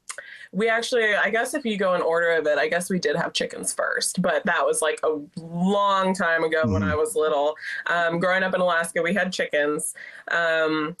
we 0.52 0.68
actually 0.68 1.14
I 1.14 1.30
guess 1.30 1.52
if 1.54 1.64
you 1.66 1.76
go 1.76 1.94
in 1.94 2.02
order 2.02 2.30
of 2.30 2.46
it, 2.46 2.58
I 2.58 2.68
guess 2.68 2.88
we 2.88 2.98
did 2.98 3.16
have 3.16 3.32
chickens 3.32 3.72
first, 3.74 4.22
but 4.22 4.44
that 4.46 4.64
was 4.64 4.80
like 4.82 5.00
a 5.02 5.18
long 5.40 6.14
time 6.14 6.44
ago 6.44 6.62
when 6.64 6.82
Mhm. 6.82 6.92
I 6.92 6.94
was 6.94 7.14
little. 7.16 7.54
Um 7.86 8.18
growing 8.20 8.42
up 8.44 8.54
in 8.54 8.60
Alaska, 8.60 9.02
we 9.02 9.14
had 9.14 9.32
chickens. 9.32 9.94
Um 10.30 10.96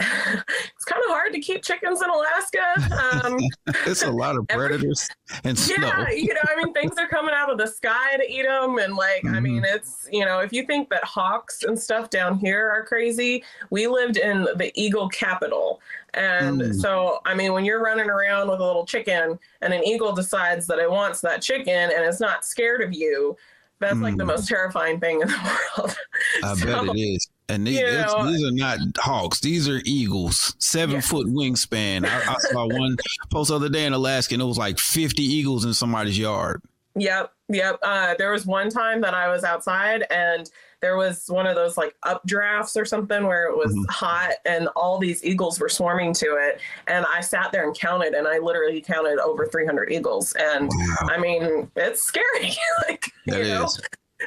it's 0.74 0.84
kind 0.86 1.02
of 1.04 1.10
hard 1.10 1.32
to 1.32 1.40
keep 1.40 1.62
chickens 1.62 2.00
in 2.02 2.08
Alaska. 2.10 3.24
Um, 3.26 3.38
It's 3.86 4.02
a 4.02 4.10
lot 4.10 4.36
of 4.36 4.46
predators 4.48 5.08
and 5.44 5.58
snow. 5.58 5.86
yeah, 5.86 6.10
you 6.10 6.32
know, 6.34 6.40
I 6.48 6.56
mean, 6.56 6.72
things 6.72 6.94
are 6.98 7.06
coming 7.08 7.34
out 7.34 7.50
of 7.50 7.58
the 7.58 7.66
sky 7.66 8.16
to 8.16 8.30
eat 8.32 8.42
them, 8.46 8.78
and 8.78 8.94
like, 8.96 9.24
I 9.26 9.40
mean, 9.40 9.64
it's 9.64 10.08
you 10.10 10.24
know, 10.24 10.40
if 10.40 10.52
you 10.52 10.64
think 10.64 10.88
that 10.90 11.04
hawks 11.04 11.62
and 11.64 11.78
stuff 11.78 12.10
down 12.10 12.38
here 12.38 12.68
are 12.70 12.84
crazy, 12.84 13.44
we 13.70 13.86
lived 13.86 14.16
in 14.16 14.44
the 14.56 14.72
eagle 14.74 15.08
capital, 15.08 15.80
and 16.14 16.60
Mm. 16.60 16.74
so 16.80 17.20
I 17.24 17.34
mean, 17.34 17.52
when 17.52 17.64
you're 17.64 17.82
running 17.82 18.10
around 18.10 18.50
with 18.50 18.60
a 18.60 18.64
little 18.66 18.86
chicken, 18.86 19.38
and 19.60 19.72
an 19.74 19.84
eagle 19.84 20.12
decides 20.12 20.66
that 20.68 20.78
it 20.78 20.90
wants 20.90 21.20
that 21.20 21.42
chicken 21.42 21.74
and 21.94 22.04
it's 22.04 22.20
not 22.20 22.44
scared 22.44 22.80
of 22.82 22.92
you. 22.92 23.36
That's 23.78 23.96
like 23.96 24.18
the 24.18 24.24
Mm. 24.24 24.28
most 24.28 24.46
terrifying 24.46 25.00
thing 25.00 25.22
in 25.22 25.28
the 25.28 25.58
world. 25.78 25.96
I 26.44 26.54
So- 26.54 26.66
bet 26.66 26.96
it 26.96 27.00
is. 27.00 27.28
And 27.50 27.66
You 27.68 27.82
know- 27.82 28.30
these 28.30 28.44
are 28.44 28.52
not 28.52 28.78
hawks; 28.98 29.40
these 29.40 29.68
are 29.68 29.80
eagles, 29.84 30.54
seven 30.58 30.96
Yeah. 30.96 31.00
foot 31.02 31.26
wingspan. 31.26 32.04
I, 32.06 32.32
I 32.32 32.36
saw 32.52 32.66
one 32.66 32.96
post 33.30 33.48
the 33.50 33.56
other 33.56 33.68
day 33.68 33.84
in 33.86 33.92
Alaska, 33.92 34.34
and 34.34 34.42
it 34.42 34.46
was 34.46 34.58
like 34.58 34.78
fifty 34.78 35.22
eagles 35.24 35.64
in 35.64 35.74
somebody's 35.74 36.18
yard. 36.18 36.62
Yep, 36.96 37.32
yep. 37.48 37.78
Uh, 37.82 38.14
there 38.18 38.32
was 38.32 38.46
one 38.46 38.68
time 38.68 39.00
that 39.02 39.14
I 39.14 39.28
was 39.28 39.44
outside 39.44 40.04
and 40.10 40.50
there 40.82 40.96
was 40.96 41.26
one 41.28 41.46
of 41.46 41.54
those 41.54 41.76
like 41.76 41.94
updrafts 42.04 42.74
or 42.76 42.84
something 42.84 43.26
where 43.26 43.44
it 43.46 43.56
was 43.56 43.72
Mhm. 43.72 43.88
hot 43.88 44.32
and 44.44 44.66
all 44.74 44.98
these 44.98 45.24
eagles 45.24 45.60
were 45.60 45.68
swarming 45.68 46.12
to 46.14 46.36
it. 46.36 46.60
And 46.88 47.06
I 47.14 47.20
sat 47.20 47.52
there 47.52 47.62
and 47.64 47.78
counted 47.78 48.14
and 48.14 48.26
I 48.26 48.38
literally 48.38 48.80
counted 48.80 49.20
over 49.20 49.46
300 49.46 49.92
eagles. 49.92 50.32
And 50.32 50.68
Wow, 50.68 50.96
I 51.10 51.16
mean, 51.18 51.70
it's 51.76 52.02
scary. 52.02 52.56
like, 52.88 53.04
that 53.26 53.38
you 53.38 53.44
know? 53.44 53.68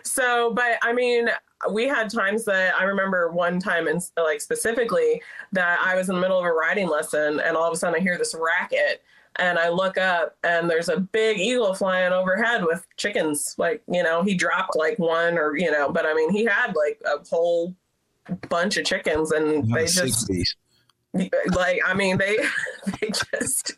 So, 0.04 0.52
but 0.54 0.78
I 0.84 0.94
mean, 0.94 1.30
we 1.72 1.88
had 1.88 2.10
times 2.10 2.46
that 2.46 2.76
I 2.76 2.84
remember 2.84 3.32
one 3.32 3.60
time 3.60 3.88
and 3.88 4.02
like 4.18 4.42
specifically 4.42 5.22
that 5.52 5.80
I 5.84 5.96
was 5.96 6.10
in 6.10 6.16
the 6.16 6.22
middle 6.22 6.38
of 6.38 6.46
a 6.46 6.52
riding 6.52 6.90
lesson 6.90 7.40
and 7.40 7.56
all 7.56 7.68
of 7.68 7.74
a 7.74 7.78
sudden 7.78 8.00
I 8.00 8.04
hear 8.04 8.18
this 8.18 8.36
racket 8.40 9.04
and 9.38 9.58
I 9.58 9.70
look 9.70 9.98
up 9.98 10.36
and 10.44 10.70
there's 10.70 10.90
a 10.90 11.00
big 11.00 11.40
eagle 11.40 11.74
flying 11.74 12.14
overhead 12.14 12.64
with 12.64 12.86
chickens. 12.98 13.56
Like, 13.58 13.82
you 13.92 14.04
know, 14.04 14.24
he 14.24 14.36
dropped 14.36 14.76
like 14.76 15.00
one 15.00 15.38
or, 15.38 15.58
you 15.58 15.72
know, 15.72 15.92
but 15.92 16.06
I 16.06 16.14
mean, 16.14 16.32
he 16.32 16.46
had 16.46 16.74
like 16.76 17.02
a 17.06 17.28
whole 17.28 17.76
bunch 18.50 18.78
of 18.78 18.86
chickens 18.86 19.32
and 19.32 19.74
they 19.74 19.86
just 19.86 20.30
60s. 20.30 20.56
like 21.56 21.80
i 21.86 21.94
mean 21.94 22.18
they 22.18 22.38
they 23.02 23.10
just 23.10 23.74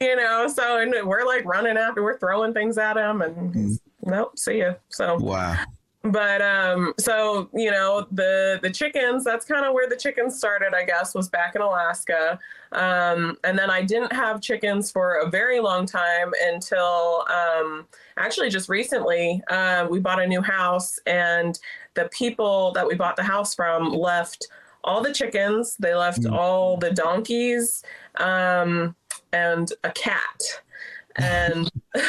you 0.00 0.16
know 0.16 0.46
so 0.46 0.78
and 0.78 0.94
we're 1.08 1.24
like 1.24 1.44
running 1.44 1.76
after 1.76 2.02
we're 2.02 2.18
throwing 2.18 2.52
things 2.52 2.78
at 2.78 2.96
him 2.96 3.22
and 3.22 3.54
he's, 3.54 3.80
nope 4.04 4.38
see 4.38 4.58
you 4.58 4.74
so 4.88 5.16
Wow. 5.18 5.56
But 6.02 6.40
um 6.40 6.94
so 6.98 7.48
you 7.52 7.70
know 7.70 8.06
the 8.12 8.58
the 8.62 8.70
chickens 8.70 9.22
that's 9.22 9.44
kind 9.44 9.66
of 9.66 9.74
where 9.74 9.86
the 9.88 9.96
chickens 9.96 10.36
started 10.38 10.72
i 10.74 10.82
guess 10.82 11.14
was 11.14 11.28
back 11.28 11.54
in 11.54 11.60
alaska. 11.60 12.38
Um 12.72 13.36
and 13.44 13.58
then 13.58 13.70
i 13.70 13.82
didn't 13.82 14.12
have 14.12 14.40
chickens 14.40 14.90
for 14.90 15.16
a 15.16 15.28
very 15.28 15.60
long 15.60 15.84
time 15.84 16.32
until 16.42 17.26
um 17.28 17.86
actually 18.16 18.48
just 18.48 18.68
recently 18.70 19.42
uh, 19.50 19.86
we 19.90 19.98
bought 19.98 20.22
a 20.22 20.26
new 20.26 20.40
house 20.40 20.98
and 21.06 21.58
the 21.94 22.08
people 22.12 22.72
that 22.72 22.86
we 22.86 22.94
bought 22.94 23.16
the 23.16 23.22
house 23.22 23.54
from 23.54 23.90
left 23.92 24.46
all 24.82 25.02
the 25.02 25.12
chickens. 25.12 25.76
They 25.78 25.94
left 25.94 26.22
Mm. 26.22 26.32
all 26.32 26.78
the 26.78 26.90
donkeys 26.92 27.82
um 28.16 28.94
and 29.32 29.70
a 29.84 29.90
cat 29.92 30.40
and 31.20 31.70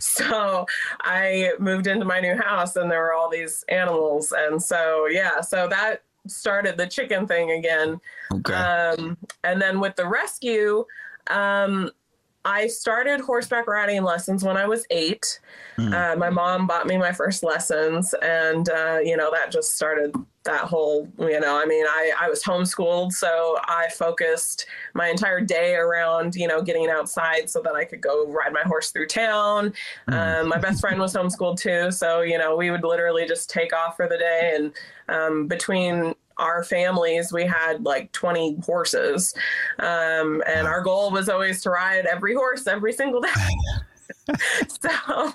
so 0.00 0.66
I 1.00 1.52
moved 1.58 1.86
into 1.86 2.04
my 2.04 2.20
new 2.20 2.36
house 2.36 2.76
and 2.76 2.90
there 2.90 3.00
were 3.00 3.12
all 3.12 3.30
these 3.30 3.64
animals. 3.68 4.32
And 4.36 4.62
so, 4.62 5.06
yeah, 5.06 5.40
so 5.40 5.68
that 5.68 6.02
started 6.26 6.76
the 6.76 6.86
chicken 6.86 7.26
thing 7.26 7.52
again. 7.52 8.00
Okay. 8.32 8.54
Um, 8.54 9.16
and 9.44 9.60
then 9.60 9.80
with 9.80 9.96
the 9.96 10.06
rescue, 10.06 10.84
um, 11.28 11.90
I 12.44 12.68
started 12.68 13.20
horseback 13.20 13.66
riding 13.66 14.02
lessons 14.02 14.42
when 14.42 14.56
I 14.56 14.66
was 14.66 14.86
eight. 14.90 15.40
Hmm. 15.76 15.92
Uh, 15.92 16.16
my 16.16 16.30
mom 16.30 16.66
bought 16.66 16.86
me 16.86 16.96
my 16.96 17.12
first 17.12 17.42
lessons, 17.42 18.14
and 18.22 18.68
uh, 18.70 18.98
you 19.02 19.16
know 19.16 19.30
that 19.32 19.50
just 19.50 19.76
started 19.76 20.14
that 20.44 20.62
whole. 20.62 21.06
You 21.18 21.38
know, 21.38 21.60
I 21.60 21.66
mean, 21.66 21.84
I 21.86 22.12
I 22.18 22.30
was 22.30 22.42
homeschooled, 22.42 23.12
so 23.12 23.58
I 23.64 23.88
focused 23.90 24.66
my 24.94 25.08
entire 25.08 25.42
day 25.42 25.74
around 25.74 26.34
you 26.34 26.48
know 26.48 26.62
getting 26.62 26.88
outside 26.88 27.50
so 27.50 27.60
that 27.62 27.74
I 27.74 27.84
could 27.84 28.00
go 28.00 28.26
ride 28.26 28.54
my 28.54 28.62
horse 28.62 28.90
through 28.90 29.08
town. 29.08 29.74
Hmm. 30.08 30.14
Um, 30.14 30.48
my 30.48 30.58
best 30.58 30.80
friend 30.80 30.98
was 30.98 31.14
homeschooled 31.14 31.58
too, 31.58 31.90
so 31.90 32.22
you 32.22 32.38
know 32.38 32.56
we 32.56 32.70
would 32.70 32.84
literally 32.84 33.26
just 33.26 33.50
take 33.50 33.74
off 33.74 33.96
for 33.96 34.08
the 34.08 34.16
day, 34.16 34.52
and 34.56 34.72
um, 35.08 35.46
between 35.46 36.14
our 36.40 36.64
families 36.64 37.32
we 37.32 37.44
had 37.44 37.84
like 37.84 38.10
20 38.12 38.58
horses 38.64 39.34
um, 39.78 40.42
and 40.46 40.66
our 40.66 40.82
goal 40.82 41.10
was 41.10 41.28
always 41.28 41.62
to 41.62 41.70
ride 41.70 42.06
every 42.06 42.34
horse 42.34 42.66
every 42.66 42.92
single 42.92 43.20
day. 43.20 43.30
So 44.68 45.32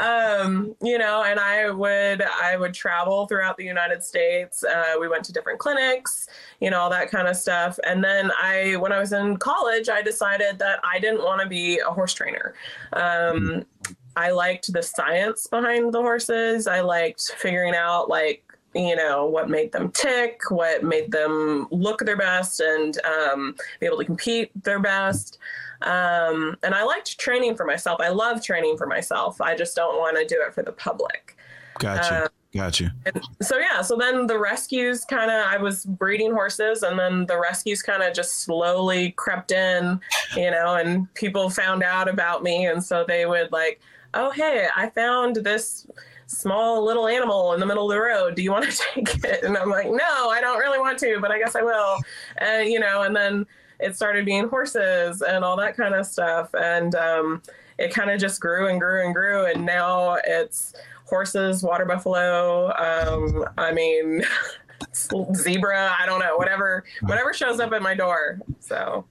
um 0.00 0.74
you 0.82 0.98
know 0.98 1.22
and 1.24 1.38
i 1.40 1.70
would 1.70 2.22
i 2.22 2.56
would 2.56 2.74
travel 2.74 3.26
throughout 3.26 3.56
the 3.56 3.64
united 3.64 4.02
states 4.02 4.64
uh, 4.64 4.94
we 5.00 5.08
went 5.08 5.24
to 5.24 5.32
different 5.32 5.58
clinics 5.58 6.28
you 6.60 6.70
know 6.70 6.80
all 6.80 6.90
that 6.90 7.10
kind 7.10 7.28
of 7.28 7.36
stuff 7.36 7.78
and 7.86 8.02
then 8.02 8.30
i 8.40 8.76
when 8.76 8.92
i 8.92 8.98
was 8.98 9.12
in 9.12 9.36
college 9.36 9.88
i 9.88 10.02
decided 10.02 10.58
that 10.58 10.80
i 10.84 10.98
didn't 10.98 11.22
want 11.22 11.40
to 11.40 11.48
be 11.48 11.78
a 11.80 11.90
horse 11.90 12.14
trainer. 12.14 12.54
Um 12.92 13.64
i 14.16 14.30
liked 14.30 14.72
the 14.72 14.82
science 14.82 15.46
behind 15.46 15.92
the 15.92 16.00
horses 16.00 16.66
i 16.66 16.80
liked 16.80 17.32
figuring 17.36 17.74
out 17.74 18.08
like 18.08 18.53
you 18.74 18.96
know 18.96 19.26
what 19.26 19.48
made 19.48 19.72
them 19.72 19.90
tick 19.92 20.40
what 20.50 20.82
made 20.82 21.10
them 21.10 21.66
look 21.70 22.00
their 22.00 22.16
best 22.16 22.60
and 22.60 22.98
um, 23.04 23.54
be 23.80 23.86
able 23.86 23.98
to 23.98 24.04
compete 24.04 24.50
their 24.64 24.80
best 24.80 25.38
um, 25.82 26.56
and 26.62 26.74
i 26.74 26.82
liked 26.82 27.18
training 27.18 27.56
for 27.56 27.64
myself 27.64 28.00
i 28.00 28.08
love 28.08 28.42
training 28.42 28.76
for 28.76 28.86
myself 28.86 29.40
i 29.40 29.54
just 29.54 29.76
don't 29.76 29.98
want 29.98 30.16
to 30.16 30.24
do 30.26 30.42
it 30.46 30.52
for 30.52 30.62
the 30.62 30.72
public 30.72 31.36
Gotcha. 31.78 32.24
uh, 32.24 32.28
gotcha. 32.52 32.94
so 33.42 33.58
yeah 33.58 33.80
so 33.80 33.96
then 33.96 34.26
the 34.26 34.38
rescues 34.38 35.04
kind 35.04 35.30
of 35.30 35.46
i 35.46 35.56
was 35.56 35.84
breeding 35.84 36.32
horses 36.32 36.82
and 36.82 36.98
then 36.98 37.26
the 37.26 37.38
rescues 37.38 37.82
kind 37.82 38.02
of 38.02 38.14
just 38.14 38.42
slowly 38.42 39.10
crept 39.12 39.50
in 39.52 40.00
you 40.36 40.50
know 40.50 40.74
and 40.74 41.12
people 41.14 41.50
found 41.50 41.82
out 41.82 42.08
about 42.08 42.42
me 42.42 42.66
and 42.66 42.82
so 42.82 43.04
they 43.06 43.26
would 43.26 43.50
like 43.50 43.80
oh 44.14 44.30
hey 44.30 44.68
i 44.76 44.88
found 44.90 45.36
this 45.36 45.86
small 46.26 46.84
little 46.84 47.06
animal 47.06 47.52
in 47.54 47.60
the 47.60 47.66
middle 47.66 47.90
of 47.90 47.94
the 47.94 48.00
road. 48.00 48.34
Do 48.34 48.42
you 48.42 48.50
want 48.50 48.70
to 48.70 48.82
take 48.94 49.24
it? 49.24 49.44
And 49.44 49.56
i'm 49.56 49.70
like 49.70 49.86
no 49.86 50.30
i 50.30 50.40
don't 50.40 50.58
really 50.58 50.78
want 50.78 50.98
to 51.00 51.18
but 51.20 51.30
i 51.30 51.38
guess 51.38 51.56
i 51.56 51.62
will. 51.62 51.98
And 52.38 52.68
you 52.68 52.80
know 52.80 53.02
and 53.02 53.14
then 53.14 53.46
it 53.80 53.96
started 53.96 54.24
being 54.24 54.48
horses 54.48 55.20
and 55.22 55.44
all 55.44 55.56
that 55.56 55.76
kind 55.76 55.94
of 55.94 56.06
stuff. 56.06 56.48
And 56.54 56.94
um, 56.94 57.42
it 57.78 57.92
kind 57.92 58.08
of 58.10 58.20
just 58.20 58.40
grew 58.40 58.68
and 58.68 58.80
grew 58.80 59.04
and 59.04 59.12
grew 59.14 59.46
and 59.46 59.66
now 59.66 60.16
it's 60.24 60.74
horses 61.06 61.62
water 61.62 61.84
buffalo 61.84 62.72
um, 62.78 63.44
i 63.58 63.72
mean 63.72 64.22
zebra 65.34 65.94
i 66.00 66.06
don't 66.06 66.20
know 66.20 66.36
whatever 66.36 66.84
whatever 67.02 67.34
shows 67.34 67.60
up 67.60 67.72
at 67.72 67.82
my 67.82 67.94
door. 67.94 68.40
So 68.60 69.04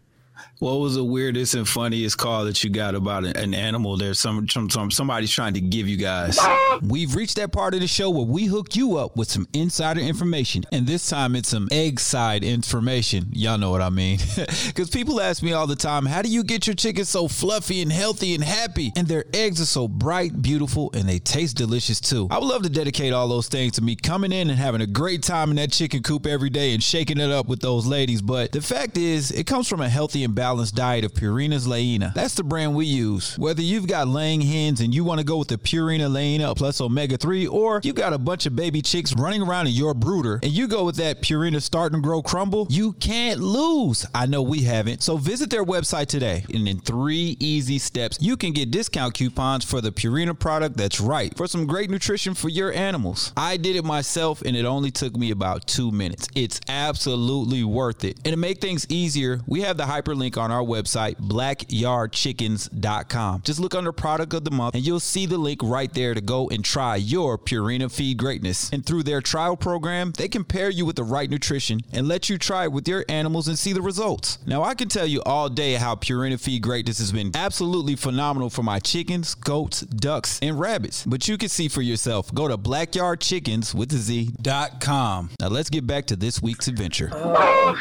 What 0.60 0.76
was 0.80 0.96
the 0.96 1.04
weirdest 1.04 1.56
and 1.56 1.68
funniest 1.68 2.18
call 2.18 2.46
that 2.46 2.64
you 2.64 2.70
got 2.70 2.96
about 2.96 3.26
an- 3.26 3.36
an 3.36 3.54
animal? 3.54 3.98
There's 3.98 4.20
some, 4.20 4.48
some, 4.48 4.70
some 4.70 4.92
somebody's 4.92 5.32
trying 5.32 5.54
to 5.56 5.62
give 5.62 5.88
you 5.88 5.98
guys. 5.98 6.40
We've 6.82 7.14
reached 7.16 7.36
that 7.36 7.52
part 7.52 7.74
of 7.74 7.82
the 7.82 7.88
show 7.88 8.10
where 8.10 8.26
we 8.26 8.46
hook 8.46 8.76
you 8.76 8.98
up 8.98 9.16
with 9.16 9.30
some 9.30 9.48
insider 9.54 10.00
information, 10.02 10.64
and 10.72 10.88
this 10.88 11.08
time 11.08 11.36
it's 11.36 11.50
some 11.50 11.68
egg 11.72 12.00
side 12.00 12.44
information. 12.44 13.28
Y'all 13.34 13.58
know 13.58 13.72
what 13.72 13.82
I 13.82 13.90
mean? 13.90 14.20
Because 14.68 14.90
people 14.90 15.22
ask 15.22 15.44
me 15.44 15.54
all 15.54 15.68
the 15.68 15.76
time, 15.76 16.06
"How 16.06 16.22
do 16.22 16.30
you 16.30 16.44
get 16.44 16.66
your 16.68 16.76
chickens 16.76 17.10
so 17.10 17.28
fluffy 17.28 17.82
and 17.82 17.92
healthy 17.92 18.34
and 18.34 18.44
happy?" 18.44 18.92
And 18.96 19.08
their 19.08 19.26
eggs 19.34 19.62
are 19.62 19.66
so 19.66 19.88
bright, 19.88 20.42
beautiful, 20.42 20.90
and 20.94 21.08
they 21.08 21.20
taste 21.20 21.58
delicious 21.58 22.00
too. 22.00 22.28
I 22.32 22.40
would 22.40 22.48
love 22.48 22.64
to 22.64 22.70
dedicate 22.70 23.14
all 23.14 23.28
those 23.28 23.48
things 23.48 23.74
to 23.74 23.82
me 23.82 23.96
coming 23.96 24.32
in 24.32 24.50
and 24.50 24.58
having 24.58 24.82
a 24.82 24.88
great 24.88 25.22
time 25.22 25.50
in 25.52 25.58
that 25.58 25.72
chicken 25.72 26.02
coop 26.02 26.26
every 26.26 26.50
day 26.50 26.74
and 26.74 26.82
shaking 26.82 27.20
it 27.20 27.30
up 27.30 27.48
with 27.48 27.60
those 27.60 27.86
ladies. 27.86 28.22
But 28.22 28.52
the 28.52 28.62
fact 28.62 28.98
is, 28.98 29.32
it 29.32 29.46
comes 29.46 29.68
from 29.68 29.82
a 29.82 29.90
healthy 29.90 30.24
and 30.24 30.33
balanced 30.34 30.76
diet 30.76 31.06
of 31.06 31.14
Purina's 31.14 31.68
Layena. 31.68 32.14
That's 32.14 32.36
the 32.36 32.44
brand 32.44 32.76
we 32.76 32.86
use. 32.86 33.38
Whether 33.38 33.62
you've 33.62 33.88
got 33.88 34.08
laying 34.08 34.42
hens 34.42 34.82
and 34.82 34.94
you 34.94 35.04
want 35.04 35.20
to 35.20 35.26
go 35.26 35.38
with 35.38 35.48
the 35.48 35.58
Purina 35.58 36.10
Layena 36.10 36.56
plus 36.56 36.82
omega 36.82 37.18
3, 37.18 37.48
or 37.48 37.82
you 37.84 37.94
got 37.94 38.14
a 38.14 38.18
bunch 38.18 38.46
of 38.46 38.56
baby 38.56 38.82
chicks 38.82 39.14
running 39.16 39.42
around 39.42 39.68
in 39.68 39.74
your 39.74 39.94
brooder 39.94 40.40
and 40.44 40.52
you 40.52 40.68
go 40.68 40.84
with 40.84 40.96
that 40.98 41.22
Purina 41.22 41.62
Start 41.62 41.94
and 41.94 42.04
Grow 42.04 42.22
Crumble, 42.22 42.68
you 42.70 42.94
can't 42.94 43.40
lose. 43.40 44.06
I 44.14 44.26
know 44.26 44.42
we 44.42 44.62
haven't. 44.62 45.04
So 45.04 45.18
visit 45.18 45.50
their 45.50 45.64
website 45.64 46.08
today, 46.08 46.46
and 46.54 46.68
in 46.68 46.80
three 46.80 47.38
easy 47.40 47.80
steps, 47.80 48.18
you 48.22 48.38
can 48.38 48.52
get 48.52 48.72
discount 48.72 49.14
coupons 49.14 49.64
for 49.66 49.82
the 49.82 49.92
Purina 49.92 50.38
product 50.38 50.78
that's 50.78 51.00
right 51.00 51.36
for 51.38 51.48
some 51.48 51.66
great 51.66 51.90
nutrition 51.90 52.34
for 52.34 52.50
your 52.50 52.74
animals. 52.74 53.34
I 53.38 53.58
did 53.58 53.76
it 53.76 53.86
myself, 53.86 54.42
and 54.42 54.56
it 54.56 54.66
only 54.66 54.92
took 54.92 55.16
me 55.16 55.32
about 55.32 55.68
two 55.68 55.92
minutes. 55.92 56.28
It's 56.36 56.60
absolutely 56.68 57.64
worth 57.64 58.04
it. 58.04 58.20
And 58.26 58.34
to 58.34 58.38
make 58.38 58.62
things 58.62 58.86
easier, 58.90 59.42
we 59.48 59.62
have 59.62 59.78
the 59.78 59.86
hyperlink 60.14 60.38
on 60.38 60.52
our 60.52 60.64
website, 60.64 61.16
blackyardchickens.com. 61.16 63.42
Just 63.44 63.60
look 63.60 63.76
under 63.76 63.92
product 63.92 64.34
of 64.34 64.46
the 64.46 64.52
month, 64.52 64.76
and 64.76 64.86
you'll 64.86 65.00
see 65.00 65.26
the 65.26 65.38
link 65.38 65.62
right 65.64 65.92
there 65.94 66.14
to 66.14 66.22
go 66.22 66.48
and 66.50 66.64
try 66.64 66.96
your 66.96 67.38
Purina 67.38 67.92
Feed 67.92 68.18
Greatness. 68.18 68.72
And 68.72 68.86
through 68.86 69.04
their 69.04 69.20
trial 69.22 69.58
program, 69.58 70.14
they 70.18 70.28
can 70.28 70.44
pair 70.44 70.70
you 70.70 70.86
with 70.86 70.96
the 70.96 71.04
right 71.04 71.30
nutrition 71.30 71.82
and 71.92 72.08
let 72.08 72.30
you 72.30 72.38
try 72.38 72.64
it 72.66 72.72
with 72.72 72.88
your 72.88 73.06
animals 73.10 73.48
and 73.48 73.60
see 73.60 73.74
the 73.74 73.82
results. 73.82 74.38
Now, 74.46 74.62
I 74.64 74.76
can 74.76 74.90
tell 74.90 75.08
you 75.08 75.24
all 75.24 75.50
day 75.50 75.74
how 75.76 75.96
Purina 75.96 76.40
Feed 76.40 76.62
Greatness 76.62 77.00
has 77.00 77.12
been 77.12 77.32
absolutely 77.36 77.96
phenomenal 77.96 78.50
for 78.50 78.64
my 78.64 78.80
chickens, 78.80 79.36
goats, 79.36 79.82
ducks, 79.82 80.40
and 80.42 80.60
rabbits. 80.60 81.06
But 81.06 81.28
you 81.28 81.38
can 81.38 81.50
see 81.50 81.68
for 81.68 81.82
yourself. 81.82 82.34
Go 82.34 82.48
to 82.48 82.58
blackyardchickens 82.58 83.74
with 83.74 83.90
the 83.90 83.98
Z.com. 83.98 85.32
Now, 85.40 85.48
let's 85.48 85.70
get 85.70 85.88
back 85.88 86.06
to 86.08 86.16
this 86.16 86.42
week's 86.42 86.68
adventure. 86.68 87.10
Oh, 87.14 87.76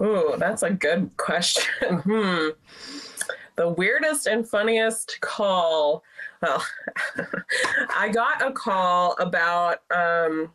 ooh, 0.00 0.34
that's 0.38 0.62
a 0.62 0.70
good 0.70 1.10
question. 1.16 1.64
Hmm. 1.88 2.48
The 3.56 3.68
weirdest 3.70 4.26
and 4.26 4.48
funniest 4.48 5.20
call. 5.20 6.04
Well, 6.40 6.64
I 7.96 8.08
got 8.08 8.46
a 8.46 8.52
call 8.52 9.16
about 9.18 9.78
um, 9.90 10.52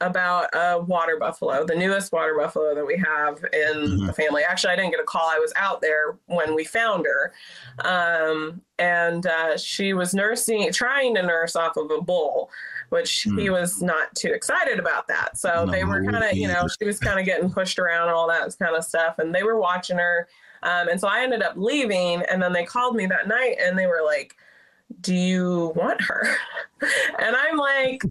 about 0.00 0.48
a 0.52 0.78
water 0.80 1.16
buffalo, 1.18 1.64
the 1.64 1.74
newest 1.76 2.12
water 2.12 2.34
buffalo 2.36 2.74
that 2.74 2.84
we 2.84 2.96
have 2.96 3.38
in 3.52 3.98
Mhm. 4.00 4.06
the 4.08 4.12
family. 4.12 4.42
Actually, 4.42 4.72
I 4.72 4.76
didn't 4.76 4.90
get 4.90 5.00
a 5.00 5.04
call. 5.04 5.28
I 5.32 5.38
was 5.38 5.52
out 5.54 5.80
there 5.80 6.18
when 6.26 6.54
we 6.56 6.64
found 6.64 7.06
her. 7.06 7.32
Um, 7.84 8.60
and 8.80 9.24
uh, 9.26 9.56
she 9.56 9.94
was 9.94 10.12
nursing, 10.12 10.70
trying 10.72 11.14
to 11.14 11.22
nurse 11.22 11.54
off 11.54 11.76
of 11.76 11.90
a 11.92 12.00
bull, 12.02 12.50
which 12.90 13.22
he 13.36 13.50
was 13.50 13.82
not 13.82 14.14
too 14.14 14.28
excited 14.32 14.78
about 14.78 15.08
that. 15.08 15.36
So 15.38 15.64
No, 15.64 15.72
they 15.72 15.84
were 15.84 16.02
kind 16.04 16.24
of, 16.24 16.32
you 16.36 16.48
know, 16.48 16.66
she 16.78 16.86
was 16.86 16.98
kind 16.98 17.18
of 17.18 17.24
getting 17.26 17.50
pushed 17.50 17.78
around 17.78 18.08
and 18.08 18.16
all 18.16 18.28
that 18.28 18.56
kind 18.58 18.76
of 18.76 18.84
stuff. 18.84 19.18
And 19.18 19.34
they 19.34 19.42
were 19.42 19.58
watching 19.58 19.98
her. 19.98 20.28
Um, 20.62 20.88
and 20.88 21.00
so 21.00 21.08
I 21.08 21.22
ended 21.22 21.42
up 21.42 21.54
leaving. 21.56 22.22
And 22.30 22.42
then 22.42 22.52
they 22.52 22.64
called 22.64 22.96
me 22.96 23.06
that 23.06 23.28
night 23.28 23.56
and 23.60 23.78
they 23.78 23.86
were 23.86 24.02
like, 24.04 24.36
do 25.00 25.14
you 25.14 25.72
want 25.74 26.00
her? 26.02 26.26
And 27.18 27.34
I'm 27.34 27.56
like, 27.56 28.02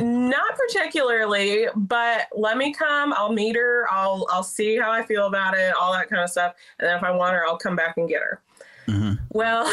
not 0.00 0.56
particularly, 0.56 1.66
but 1.76 2.28
let 2.34 2.56
me 2.56 2.72
come. 2.72 3.12
I'll 3.12 3.32
meet 3.32 3.56
her. 3.56 3.86
I'll 3.90 4.26
I'll 4.30 4.42
see 4.42 4.78
how 4.78 4.90
I 4.90 5.02
feel 5.02 5.26
about 5.26 5.54
it, 5.54 5.74
all 5.74 5.92
that 5.92 6.08
kind 6.08 6.22
of 6.22 6.30
stuff. 6.30 6.54
And 6.78 6.88
then 6.88 6.96
if 6.96 7.02
I 7.02 7.10
want 7.10 7.34
her, 7.34 7.46
I'll 7.46 7.58
come 7.58 7.76
back 7.76 7.98
and 7.98 8.08
get 8.08 8.22
her. 8.22 8.40
Mhm. 8.88 9.18
Well, 9.30 9.70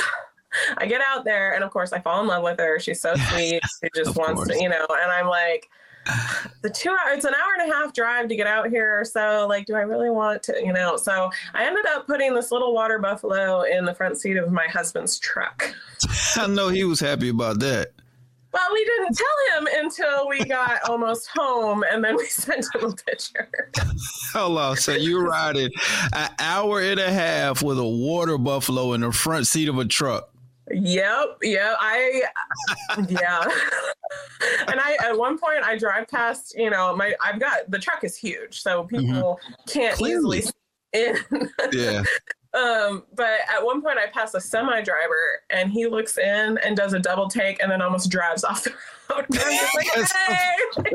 I 0.77 0.85
get 0.85 1.01
out 1.07 1.23
there 1.25 1.53
and 1.53 1.63
of 1.63 1.71
course 1.71 1.93
I 1.93 1.99
fall 1.99 2.21
in 2.21 2.27
love 2.27 2.43
with 2.43 2.59
her. 2.59 2.79
She's 2.79 3.01
so 3.01 3.15
sweet. 3.31 3.61
She 3.81 3.89
just 3.95 4.17
wants 4.17 4.35
course. 4.35 4.49
to, 4.49 4.61
you 4.61 4.69
know, 4.69 4.85
and 4.89 5.11
I'm 5.11 5.27
like, 5.27 5.69
the 6.61 6.69
two 6.69 6.89
hours, 6.89 7.17
it's 7.17 7.25
an 7.25 7.33
hour 7.33 7.61
and 7.61 7.71
a 7.71 7.73
half 7.73 7.93
drive 7.93 8.27
to 8.29 8.35
get 8.35 8.47
out 8.47 8.69
here. 8.69 9.03
So 9.05 9.45
like, 9.47 9.65
do 9.65 9.75
I 9.75 9.81
really 9.81 10.09
want 10.09 10.43
to, 10.43 10.55
you 10.63 10.73
know? 10.73 10.97
So 10.97 11.29
I 11.53 11.65
ended 11.65 11.85
up 11.87 12.07
putting 12.07 12.33
this 12.33 12.51
little 12.51 12.73
water 12.73 12.99
buffalo 12.99 13.63
in 13.63 13.85
the 13.85 13.93
front 13.93 14.17
seat 14.17 14.37
of 14.37 14.51
my 14.51 14.67
husband's 14.67 15.19
truck. 15.19 15.73
I 16.35 16.47
know 16.47 16.69
he 16.69 16.83
was 16.83 16.99
happy 16.99 17.29
about 17.29 17.59
that. 17.59 17.91
Well, 18.51 18.67
we 18.73 18.83
didn't 18.83 19.15
tell 19.15 19.57
him 19.57 19.67
until 19.83 20.27
we 20.27 20.43
got 20.43 20.79
almost 20.89 21.27
home, 21.27 21.83
and 21.91 22.03
then 22.03 22.17
we 22.17 22.25
sent 22.29 22.65
him 22.73 22.83
a 22.83 22.95
picture. 22.95 23.47
Hold 24.33 24.57
on. 24.57 24.77
So 24.77 24.93
you 24.93 25.19
riding 25.21 25.69
an 26.13 26.31
hour 26.39 26.81
and 26.81 26.99
a 26.99 27.11
half 27.11 27.61
with 27.61 27.77
a 27.77 27.87
water 27.87 28.37
buffalo 28.39 28.93
in 28.93 29.01
the 29.01 29.11
front 29.11 29.45
seat 29.45 29.69
of 29.69 29.77
a 29.77 29.85
truck. 29.85 30.33
Yep, 30.71 31.37
yep. 31.41 31.77
I, 31.79 32.21
yeah. 33.07 33.41
and 34.67 34.79
I, 34.79 34.97
at 35.03 35.17
one 35.17 35.37
point, 35.37 35.63
I 35.63 35.77
drive 35.77 36.07
past. 36.07 36.55
You 36.57 36.69
know, 36.69 36.95
my 36.95 37.13
I've 37.23 37.39
got 37.39 37.69
the 37.69 37.79
truck 37.79 38.03
is 38.03 38.15
huge, 38.15 38.61
so 38.61 38.83
people 38.83 39.39
can't 39.67 39.97
Clearly. 39.97 40.39
easily 40.39 40.41
see 40.41 40.51
in. 40.93 41.17
Yeah. 41.71 42.03
um, 42.53 43.03
but 43.15 43.39
at 43.53 43.63
one 43.63 43.81
point, 43.81 43.97
I 43.97 44.07
pass 44.07 44.33
a 44.33 44.41
semi 44.41 44.81
driver, 44.81 45.41
and 45.49 45.71
he 45.71 45.87
looks 45.87 46.17
in 46.17 46.57
and 46.59 46.75
does 46.75 46.93
a 46.93 46.99
double 46.99 47.27
take, 47.29 47.61
and 47.61 47.71
then 47.71 47.81
almost 47.81 48.09
drives 48.09 48.43
off 48.43 48.63
the 48.63 48.71
road. 48.71 48.79
And 49.17 49.25
like, 49.75 49.87
hey. 49.93 50.91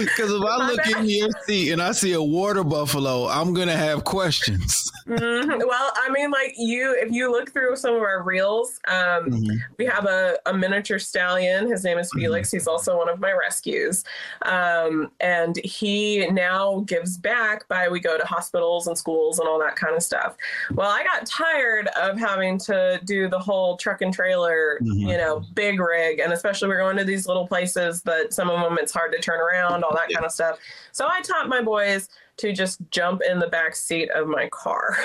Because 0.00 0.32
if 0.32 0.40
I 0.42 0.56
My 0.58 0.68
look 0.68 0.76
bad. 0.78 0.96
in 1.00 1.04
your 1.10 1.28
seat 1.44 1.72
and 1.72 1.82
I 1.82 1.92
see 1.92 2.12
a 2.12 2.22
water 2.22 2.64
buffalo, 2.64 3.26
I'm 3.28 3.52
gonna 3.52 3.76
have 3.76 4.04
questions. 4.04 4.90
Mhm. 5.06 5.58
Well, 5.66 5.92
I 5.96 6.08
mean, 6.10 6.30
like 6.30 6.54
you, 6.56 6.96
if 6.98 7.12
you 7.12 7.30
look 7.30 7.52
through 7.52 7.76
some 7.76 7.94
of 7.94 8.00
our 8.02 8.22
reels, 8.22 8.80
um, 8.88 9.26
Mhm. 9.30 9.58
we 9.78 9.84
have 9.84 10.06
a, 10.06 10.38
a 10.46 10.54
miniature 10.54 10.98
stallion. 10.98 11.70
His 11.70 11.84
name 11.84 11.98
is 11.98 12.10
Felix. 12.14 12.50
He's 12.50 12.66
also 12.66 12.96
one 12.96 13.08
of 13.08 13.20
my 13.20 13.32
rescues. 13.32 14.02
Um, 14.42 15.10
and 15.20 15.56
he 15.58 16.26
now 16.28 16.82
gives 16.86 17.18
back 17.18 17.68
by 17.68 17.88
we 17.88 18.00
go 18.00 18.16
to 18.16 18.24
hospitals 18.24 18.86
and 18.86 18.96
schools 18.96 19.38
and 19.38 19.48
all 19.48 19.58
that 19.58 19.76
kind 19.76 19.94
of 19.94 20.02
stuff. 20.02 20.36
Well, 20.74 20.90
I 20.90 21.04
got 21.04 21.26
tired 21.26 21.88
of 22.00 22.18
having 22.18 22.56
to 22.60 23.00
do 23.04 23.28
the 23.28 23.38
whole 23.38 23.76
truck 23.76 24.00
and 24.00 24.12
trailer, 24.14 24.78
Mhm. 24.80 25.10
you 25.10 25.18
know, 25.18 25.44
big 25.54 25.78
rig. 25.80 26.18
And 26.20 26.32
especially 26.32 26.68
we're 26.76 26.82
going 26.82 26.96
to 26.98 27.04
these 27.04 27.26
little 27.26 27.46
places 27.46 28.02
that 28.02 28.32
some 28.34 28.50
of 28.50 28.60
them 28.60 28.76
it's 28.80 28.92
hard 28.92 29.12
to 29.12 29.18
turn 29.18 29.40
around, 29.40 29.82
all 29.84 29.94
that 29.94 30.10
Yeah. 30.10 30.16
kind 30.16 30.26
of 30.26 30.32
stuff. 30.32 30.58
So 30.92 31.06
I 31.08 31.20
taught 31.22 31.48
my 31.48 31.62
boys 31.62 32.08
to 32.38 32.52
just 32.52 32.78
jump 32.90 33.22
in 33.22 33.38
the 33.38 33.46
back 33.48 33.74
seat 33.74 34.10
of 34.10 34.26
my 34.26 34.48
car. 34.50 34.96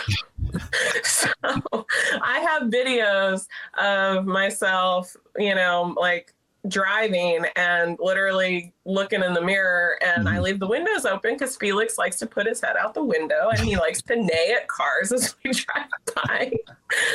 so 1.03 1.29
I 2.21 2.39
have 2.39 2.63
videos 2.63 3.47
of 3.77 4.25
myself, 4.25 5.15
you 5.37 5.55
know, 5.55 5.93
like 5.97 6.33
driving 6.67 7.43
and 7.55 7.97
literally 7.99 8.71
looking 8.85 9.23
in 9.23 9.33
the 9.33 9.41
mirror 9.41 9.97
and 10.03 10.29
I 10.29 10.35
Mhm. 10.37 10.41
leave 10.43 10.59
the 10.59 10.67
windows 10.67 11.05
open 11.05 11.33
because 11.33 11.55
Felix 11.57 11.97
likes 11.97 12.19
to 12.19 12.27
put 12.27 12.45
his 12.45 12.61
head 12.61 12.75
out 12.77 12.93
the 12.93 13.03
window 13.03 13.49
and 13.49 13.59
he 13.61 13.77
likes 13.77 14.01
to 14.03 14.15
neigh 14.15 14.55
at 14.61 14.67
cars 14.67 15.11
as 15.11 15.35
we 15.43 15.51
drive 15.53 15.87
by. 16.15 16.51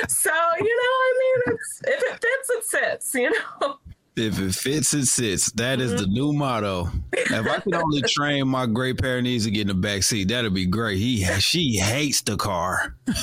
So, 0.09 0.33
you 0.59 0.77
know, 0.77 0.95
I 1.07 1.15
mean 1.21 1.55
it's 1.55 1.81
if 1.87 2.03
it 2.03 2.21
fits, 2.23 2.51
it 2.51 2.65
sits, 2.65 3.15
you 3.15 3.31
know. 3.31 3.79
If 4.17 4.41
it 4.41 4.55
fits, 4.55 4.95
it 4.95 5.07
sits. 5.07 5.53
That 5.53 5.79
is 5.79 5.93
mm-hmm. 5.93 6.01
the 6.01 6.07
new 6.07 6.33
motto. 6.33 6.91
If 7.13 7.47
I 7.47 7.61
could 7.61 7.75
only 7.75 8.01
train 8.09 8.49
my 8.49 8.65
great 8.65 8.97
Pyrenees 8.97 9.45
to 9.45 9.51
get 9.51 9.63
in 9.63 9.67
the 9.69 9.75
back 9.75 10.05
seat, 10.05 10.29
that'd 10.29 10.55
be 10.55 10.65
great. 10.65 10.97
He 10.97 11.23
she 11.39 11.77
hates 11.77 12.23
the 12.23 12.37
car. 12.37 12.97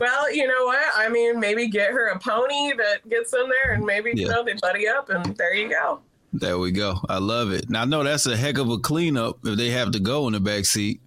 Well, 0.00 0.32
you 0.32 0.46
know 0.46 0.64
what? 0.66 0.78
I 0.94 1.08
mean, 1.08 1.40
maybe 1.40 1.66
get 1.66 1.90
her 1.90 2.08
a 2.08 2.18
pony 2.18 2.72
that 2.76 3.08
gets 3.08 3.32
in 3.32 3.48
there 3.48 3.74
and 3.74 3.84
maybe, 3.84 4.12
you 4.14 4.28
know, 4.28 4.44
they 4.44 4.54
buddy 4.54 4.86
up 4.86 5.10
and 5.10 5.36
there 5.36 5.54
you 5.54 5.68
go. 5.68 6.00
There 6.32 6.58
we 6.58 6.70
go. 6.70 7.00
I 7.08 7.18
love 7.18 7.50
it. 7.52 7.68
Now 7.68 7.82
I 7.82 7.84
know 7.84 8.04
that's 8.04 8.26
a 8.26 8.36
heck 8.36 8.58
of 8.58 8.70
a 8.70 8.78
cleanup 8.78 9.38
if 9.44 9.56
they 9.56 9.70
have 9.70 9.90
to 9.92 10.00
go 10.00 10.26
in 10.28 10.34
the 10.34 10.40
back 10.40 10.66
seat. 10.66 11.00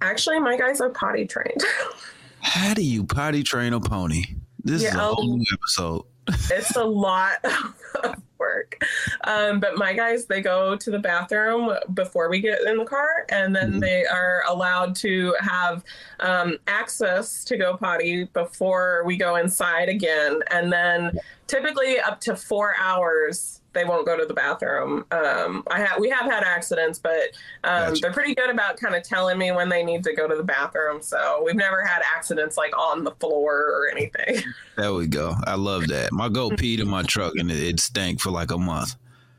Actually, 0.00 0.38
my 0.40 0.56
guys 0.56 0.80
are 0.80 0.90
potty 0.90 1.26
trained. 1.26 1.62
How 2.40 2.74
do 2.74 2.82
you 2.82 3.04
potty 3.04 3.42
train 3.42 3.72
a 3.72 3.80
pony? 3.80 4.24
This 4.64 4.76
is 4.76 4.82
Yeah, 4.84 4.96
a 4.96 5.00
I'll- 5.00 5.14
whole 5.14 5.36
new 5.36 5.44
episode. 5.52 6.04
It's 6.28 6.76
a 6.76 6.84
lot 6.84 7.36
of 8.04 8.22
work. 8.38 8.78
Um, 9.24 9.60
but 9.60 9.76
my 9.76 9.92
guys, 9.92 10.26
they 10.26 10.40
go 10.40 10.76
to 10.76 10.90
the 10.90 10.98
bathroom 10.98 11.72
before 11.94 12.28
we 12.28 12.40
get 12.40 12.60
in 12.66 12.76
the 12.78 12.84
car, 12.84 13.26
and 13.30 13.54
then 13.54 13.74
Mhm. 13.74 13.80
they 13.80 14.04
are 14.06 14.42
allowed 14.48 14.94
to 14.96 15.34
have 15.40 15.84
um, 16.20 16.58
access 16.66 17.44
to 17.44 17.56
go 17.56 17.76
potty 17.76 18.24
before 18.24 19.02
we 19.04 19.16
go 19.16 19.36
inside 19.36 19.88
again. 19.88 20.40
And 20.50 20.72
then 20.72 21.18
typically 21.46 21.98
up 22.00 22.20
to 22.22 22.36
four 22.36 22.74
hours, 22.78 23.60
they 23.76 23.84
won't 23.84 24.06
go 24.06 24.16
to 24.16 24.24
the 24.24 24.34
bathroom. 24.34 25.04
Um, 25.12 25.62
I 25.68 25.80
have 25.80 26.00
we 26.00 26.08
have 26.08 26.24
had 26.24 26.42
accidents, 26.42 26.98
but 26.98 27.28
um, 27.62 27.90
Gotcha. 27.90 28.00
they're 28.00 28.12
pretty 28.12 28.34
good 28.34 28.50
about 28.50 28.78
kind 28.78 28.94
of 28.94 29.02
telling 29.02 29.38
me 29.38 29.52
when 29.52 29.68
they 29.68 29.84
need 29.84 30.02
to 30.04 30.14
go 30.14 30.26
to 30.26 30.34
the 30.34 30.42
bathroom. 30.42 31.02
So 31.02 31.42
we've 31.44 31.54
never 31.54 31.84
had 31.84 32.02
accidents 32.14 32.56
like 32.56 32.76
on 32.76 33.04
the 33.04 33.12
floor 33.12 33.54
or 33.54 33.88
anything. 33.90 34.42
There 34.76 34.92
we 34.92 35.06
go. 35.06 35.34
I 35.46 35.54
love 35.54 35.86
that. 35.88 36.12
My 36.12 36.28
goat 36.28 36.58
peed 36.58 36.80
in 36.80 36.88
my 36.88 37.02
truck 37.02 37.32
and 37.36 37.50
it, 37.50 37.56
it 37.56 37.80
stank 37.80 38.20
for 38.20 38.30
like 38.30 38.50
a 38.50 38.58
month. 38.58 38.94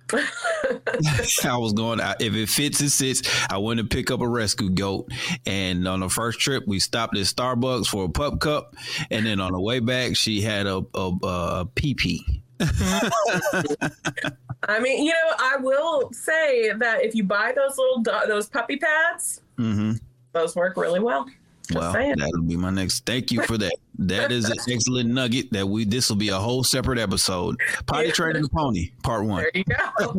I 0.13 1.57
was 1.57 1.73
going. 1.73 2.01
I, 2.01 2.15
if 2.19 2.33
it 2.33 2.49
fits, 2.49 2.81
it 2.81 2.89
sits. 2.89 3.21
I 3.51 3.59
went 3.59 3.79
to 3.79 3.85
pick 3.85 4.09
up 4.09 4.21
a 4.21 4.27
rescue 4.27 4.71
goat, 4.71 5.11
and 5.45 5.87
on 5.87 5.99
the 5.99 6.09
first 6.09 6.39
trip, 6.39 6.63
we 6.65 6.79
stopped 6.79 7.15
at 7.17 7.23
Starbucks 7.25 7.85
for 7.87 8.05
a 8.05 8.09
pup 8.09 8.39
cup, 8.39 8.75
and 9.11 9.27
then 9.27 9.39
on 9.39 9.51
the 9.51 9.59
way 9.59 9.79
back, 9.79 10.15
she 10.15 10.41
had 10.41 10.65
a 10.65 10.81
a, 10.95 11.11
a 11.21 11.69
pee 11.75 11.93
pee. 11.93 12.41
I 14.67 14.79
mean, 14.79 15.05
you 15.05 15.11
know, 15.11 15.33
I 15.39 15.57
will 15.59 16.11
say 16.13 16.71
that 16.73 17.03
if 17.03 17.13
you 17.15 17.23
buy 17.23 17.53
those 17.55 17.77
little 17.77 17.99
do- 18.01 18.27
those 18.27 18.47
puppy 18.49 18.77
pads, 18.77 19.41
Mm-hmm. 19.57 19.93
those 20.33 20.55
work 20.55 20.77
really 20.77 20.99
well. 20.99 21.25
Just 21.67 21.79
Well, 21.79 21.93
saying. 21.93 22.15
that'll 22.17 22.43
be 22.43 22.55
my 22.55 22.69
next. 22.69 23.05
Thank 23.05 23.31
you 23.31 23.41
for 23.43 23.57
that. 23.57 23.73
That 23.99 24.31
is 24.31 24.49
an 24.49 24.57
excellent 24.69 25.09
nugget. 25.09 25.51
That 25.51 25.67
we 25.67 25.83
this 25.85 26.09
will 26.09 26.15
be 26.15 26.29
a 26.29 26.37
whole 26.37 26.63
separate 26.63 26.97
episode. 26.99 27.57
Potty 27.87 28.07
Yeah. 28.07 28.13
training 28.13 28.43
the 28.43 28.49
pony, 28.49 28.91
part 29.03 29.25
one. 29.25 29.41
There 29.41 29.51
you 29.53 29.63
go. 29.65 30.13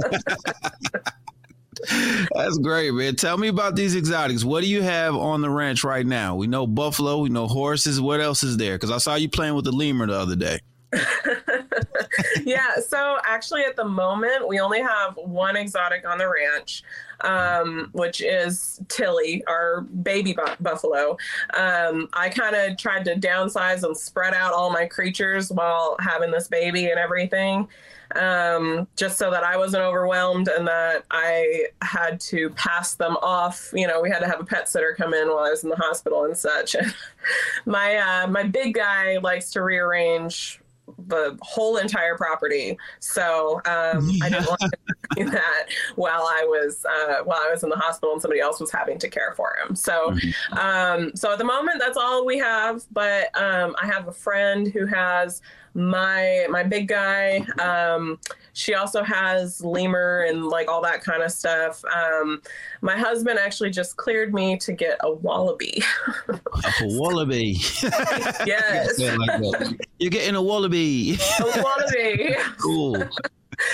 That's 2.34 2.58
great, 2.58 2.92
man. 2.92 3.14
Tell 3.14 3.36
me 3.38 3.46
about 3.48 3.76
these 3.76 3.94
exotics. 3.94 4.44
What 4.44 4.62
do 4.62 4.66
you 4.68 4.82
have 4.82 5.14
on 5.14 5.40
the 5.42 5.48
ranch 5.50 5.84
right 5.84 6.04
now? 6.04 6.34
We 6.34 6.48
know 6.48 6.66
buffalo, 6.66 7.18
we 7.18 7.28
know 7.28 7.46
horses. 7.46 8.00
What 8.00 8.20
else 8.20 8.42
is 8.42 8.56
there? 8.56 8.74
Because 8.74 8.90
I 8.90 8.98
saw 8.98 9.14
you 9.14 9.28
playing 9.28 9.54
with 9.54 9.64
the 9.64 9.70
lemur 9.72 10.06
the 10.08 10.18
other 10.18 10.34
day. 10.36 10.58
yeah. 12.44 12.76
So 12.86 13.18
actually, 13.24 13.62
at 13.62 13.76
the 13.76 13.84
moment, 13.84 14.48
we 14.48 14.58
only 14.58 14.80
have 14.80 15.16
one 15.16 15.56
exotic 15.56 16.06
on 16.08 16.18
the 16.18 16.28
ranch, 16.28 16.82
um, 17.20 17.90
which 17.92 18.22
is 18.22 18.80
Tilly, 18.88 19.44
our 19.46 19.82
baby 19.82 20.32
bu- 20.32 20.56
buffalo. 20.60 21.16
Um, 21.54 22.08
I 22.14 22.30
kind 22.30 22.56
of 22.56 22.78
tried 22.78 23.04
to 23.04 23.16
downsize 23.16 23.82
and 23.82 23.96
spread 23.96 24.34
out 24.34 24.52
all 24.52 24.70
my 24.70 24.86
creatures 24.86 25.52
while 25.52 25.96
having 26.00 26.30
this 26.30 26.48
baby 26.48 26.86
and 26.86 26.98
everything. 26.98 27.68
Um, 28.14 28.88
just 28.96 29.18
so 29.18 29.30
that 29.30 29.44
I 29.44 29.58
wasn't 29.58 29.82
overwhelmed 29.82 30.48
and 30.48 30.66
that 30.66 31.04
I 31.10 31.66
had 31.82 32.18
to 32.20 32.48
pass 32.50 32.94
them 32.94 33.18
off. 33.20 33.70
You 33.74 33.86
know, 33.86 34.00
we 34.00 34.08
had 34.08 34.20
to 34.20 34.26
have 34.26 34.40
a 34.40 34.44
pet 34.44 34.66
sitter 34.66 34.94
come 34.96 35.12
in 35.12 35.28
while 35.28 35.44
I 35.44 35.50
was 35.50 35.62
in 35.62 35.68
the 35.68 35.76
hospital 35.76 36.24
and 36.24 36.34
such. 36.34 36.74
my 37.66 37.96
uh, 37.96 38.26
my 38.28 38.44
big 38.44 38.72
guy 38.72 39.18
likes 39.18 39.50
to 39.50 39.62
rearrange 39.62 40.62
the 41.06 41.38
whole 41.42 41.76
entire 41.76 42.16
property. 42.16 42.76
So 43.00 43.60
um, 43.64 44.10
I 44.22 44.28
didn't 44.28 44.46
want 44.46 44.60
to 44.60 44.70
do 45.16 45.30
that 45.30 45.66
while 45.96 46.26
I 46.28 46.44
was 46.44 46.84
uh, 46.84 47.24
while 47.24 47.40
I 47.40 47.50
was 47.50 47.62
in 47.62 47.70
the 47.70 47.76
hospital 47.76 48.12
and 48.12 48.22
somebody 48.22 48.40
else 48.40 48.60
was 48.60 48.70
having 48.70 48.98
to 48.98 49.08
care 49.08 49.32
for 49.36 49.56
him. 49.62 49.74
So 49.74 50.16
um, 50.52 51.12
so 51.14 51.32
at 51.32 51.38
the 51.38 51.44
moment 51.44 51.78
that's 51.78 51.96
all 51.96 52.24
we 52.26 52.38
have. 52.38 52.84
But 52.92 53.36
um, 53.40 53.74
I 53.80 53.86
have 53.86 54.08
a 54.08 54.12
friend 54.12 54.68
who 54.68 54.86
has 54.86 55.42
my 55.78 56.46
my 56.50 56.64
big 56.64 56.88
guy. 56.88 57.38
Um, 57.60 58.18
she 58.52 58.74
also 58.74 59.04
has 59.04 59.64
lemur 59.64 60.26
and 60.28 60.44
like 60.46 60.68
all 60.68 60.82
that 60.82 61.02
kind 61.02 61.22
of 61.22 61.30
stuff. 61.30 61.82
Um, 61.84 62.42
my 62.80 62.96
husband 62.96 63.38
actually 63.38 63.70
just 63.70 63.96
cleared 63.96 64.34
me 64.34 64.56
to 64.58 64.72
get 64.72 64.98
a 65.00 65.12
wallaby. 65.12 65.82
A 66.28 66.34
wallaby. 66.82 67.52
yes, 67.82 68.96
that. 68.96 69.76
You're 70.00 70.10
getting 70.10 70.34
a 70.34 70.42
wallaby. 70.42 71.16
a 71.38 71.62
wallaby. 71.62 72.34
cool. 72.60 72.96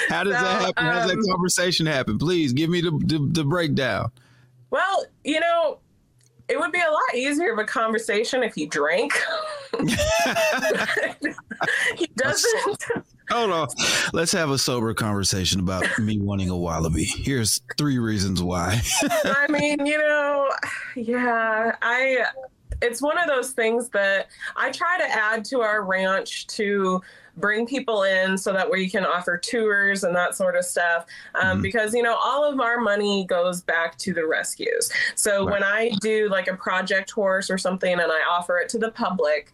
How 0.08 0.24
does 0.24 0.34
that 0.34 0.60
So, 0.60 0.66
happen? 0.66 0.84
How 0.84 0.92
does 0.92 1.10
um, 1.10 1.16
that 1.16 1.28
conversation 1.30 1.86
happen? 1.86 2.18
Please 2.18 2.52
give 2.52 2.68
me 2.68 2.80
the, 2.82 2.90
the, 2.90 3.26
the 3.32 3.44
breakdown. 3.44 4.10
Well, 4.70 5.06
you 5.24 5.40
know, 5.40 5.78
it 6.48 6.58
would 6.58 6.72
be 6.72 6.80
a 6.80 6.90
lot 6.90 7.14
easier 7.14 7.52
of 7.52 7.58
a 7.58 7.64
conversation 7.64 8.42
if 8.42 8.56
you 8.56 8.68
drank. 8.68 9.12
he 11.96 12.06
doesn't. 12.16 12.84
Hold 13.30 13.50
on. 13.50 13.68
Let's 14.12 14.32
have 14.32 14.50
a 14.50 14.58
sober 14.58 14.92
conversation 14.94 15.60
about 15.60 15.86
me 15.98 16.18
wanting 16.18 16.50
a 16.50 16.56
wallaby. 16.56 17.04
Here's 17.04 17.60
three 17.78 17.98
reasons 17.98 18.42
why. 18.42 18.80
I 19.24 19.46
mean, 19.48 19.86
you 19.86 19.98
know, 19.98 20.50
yeah, 20.96 21.76
I. 21.82 22.26
It's 22.82 23.00
one 23.00 23.18
of 23.18 23.28
those 23.28 23.52
things 23.52 23.88
that 23.90 24.28
I 24.56 24.70
try 24.70 24.98
to 24.98 25.04
add 25.04 25.44
to 25.46 25.60
our 25.60 25.84
ranch 25.84 26.46
to 26.48 27.00
bring 27.36 27.66
people 27.66 28.04
in 28.04 28.38
so 28.38 28.52
that 28.52 28.70
we 28.70 28.88
can 28.88 29.04
offer 29.04 29.36
tours 29.36 30.04
and 30.04 30.14
that 30.14 30.34
sort 30.36 30.56
of 30.56 30.64
stuff 30.64 31.04
um, 31.34 31.58
Mhm. 31.58 31.62
because 31.62 31.94
you 31.94 32.02
know 32.02 32.14
all 32.14 32.44
of 32.44 32.60
our 32.60 32.78
money 32.78 33.24
goes 33.26 33.60
back 33.62 33.98
to 33.98 34.14
the 34.14 34.26
rescues 34.26 34.90
so 35.16 35.44
Right. 35.44 35.52
when 35.54 35.64
i 35.64 35.90
do 36.00 36.28
like 36.28 36.46
a 36.46 36.54
project 36.56 37.10
horse 37.10 37.50
or 37.50 37.58
something 37.58 37.92
and 37.92 38.12
i 38.12 38.20
offer 38.30 38.58
it 38.58 38.68
to 38.70 38.78
the 38.78 38.90
public 38.92 39.52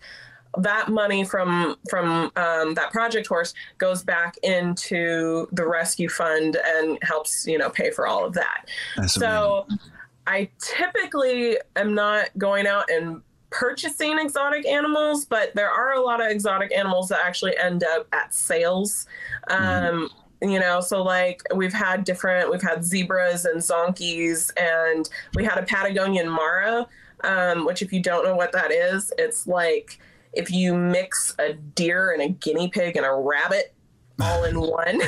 that 0.58 0.88
money 0.88 1.24
from 1.24 1.76
from 1.88 2.30
um, 2.36 2.74
that 2.74 2.90
project 2.90 3.26
horse 3.28 3.54
goes 3.78 4.02
back 4.02 4.36
into 4.42 5.46
the 5.52 5.64
rescue 5.66 6.08
fund 6.08 6.56
and 6.66 6.98
helps 7.02 7.46
you 7.46 7.56
know 7.56 7.70
pay 7.70 7.90
for 7.90 8.06
all 8.06 8.24
of 8.24 8.34
that 8.34 8.68
That's 8.96 9.14
so 9.14 9.66
I 10.26 10.48
typically 10.60 11.56
am 11.76 11.94
not 11.94 12.28
going 12.36 12.66
out 12.66 12.90
and 12.90 13.22
purchasing 13.50 14.18
exotic 14.18 14.66
animals, 14.66 15.24
but 15.24 15.54
there 15.54 15.70
are 15.70 15.92
a 15.94 16.00
lot 16.00 16.20
of 16.20 16.30
exotic 16.30 16.72
animals 16.76 17.08
that 17.08 17.20
actually 17.24 17.56
end 17.58 17.84
up 17.84 18.06
at 18.12 18.32
sales. 18.34 19.06
Um, 19.48 20.10
You 20.42 20.58
know, 20.58 20.80
so 20.80 21.02
like 21.02 21.42
we've 21.54 21.72
had 21.72 22.04
different, 22.04 22.50
we've 22.50 22.62
had 22.62 22.82
zebras 22.82 23.44
and 23.44 23.60
zonkies, 23.60 24.50
and 24.56 25.06
we 25.34 25.44
had 25.44 25.58
a 25.58 25.64
Patagonian 25.64 26.30
Mara, 26.30 26.86
um, 27.24 27.66
which, 27.66 27.82
if 27.82 27.92
you 27.92 28.00
don't 28.00 28.24
know 28.24 28.34
what 28.34 28.50
that 28.52 28.70
is, 28.72 29.12
it's 29.18 29.46
like 29.46 29.98
if 30.32 30.50
you 30.50 30.74
mix 30.74 31.34
a 31.38 31.52
deer 31.52 32.12
and 32.12 32.22
a 32.22 32.28
guinea 32.28 32.68
pig 32.68 32.96
and 32.96 33.04
a 33.04 33.12
rabbit 33.12 33.74
all 34.22 34.44
in 34.44 34.58
one. 34.58 35.02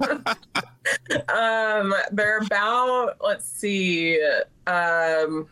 um, 1.28 1.92
they're 2.12 2.38
about, 2.38 3.16
let's 3.20 3.46
see, 3.46 4.22
um, 4.68 5.48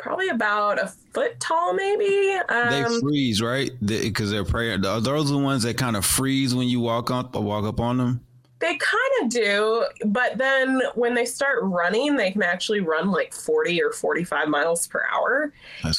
probably 0.00 0.28
about 0.28 0.80
a 0.82 0.88
foot 1.12 1.38
tall, 1.38 1.72
maybe. 1.74 2.04
they 2.48 2.82
Um, 2.82 3.00
freeze, 3.00 3.40
right? 3.40 3.70
Because 3.84 4.30
they, 4.32 4.38
are 4.38 4.44
prey. 4.44 4.70
Are 4.72 5.00
those 5.00 5.30
the 5.30 5.38
ones 5.38 5.62
that 5.62 5.76
kind 5.76 5.96
of 5.96 6.04
freeze 6.04 6.54
when 6.54 6.66
you 6.68 6.80
walk 6.80 7.10
up 7.10 7.36
or 7.36 7.42
walk 7.42 7.64
up 7.64 7.78
on 7.78 7.98
them? 7.98 8.20
they 8.60 8.76
kind 8.76 9.12
of 9.22 9.30
do, 9.30 9.86
but 10.04 10.36
then 10.36 10.82
when 10.94 11.14
they 11.14 11.24
start 11.24 11.60
running, 11.62 12.14
they 12.16 12.30
can 12.30 12.42
actually 12.42 12.80
run 12.80 13.10
like 13.10 13.32
40 13.32 13.82
or 13.82 13.90
45 13.90 14.48
miles 14.48 14.86
per 14.86 15.02
hour. 15.10 15.54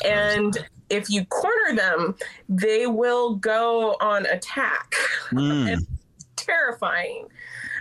And 0.05 0.55
if 0.91 1.09
you 1.09 1.25
corner 1.25 1.75
them, 1.75 2.15
they 2.49 2.85
will 2.85 3.33
go 3.35 3.97
on 3.99 4.25
attack. 4.27 4.93
Mm. 5.31 5.79
terrifying. 6.35 7.27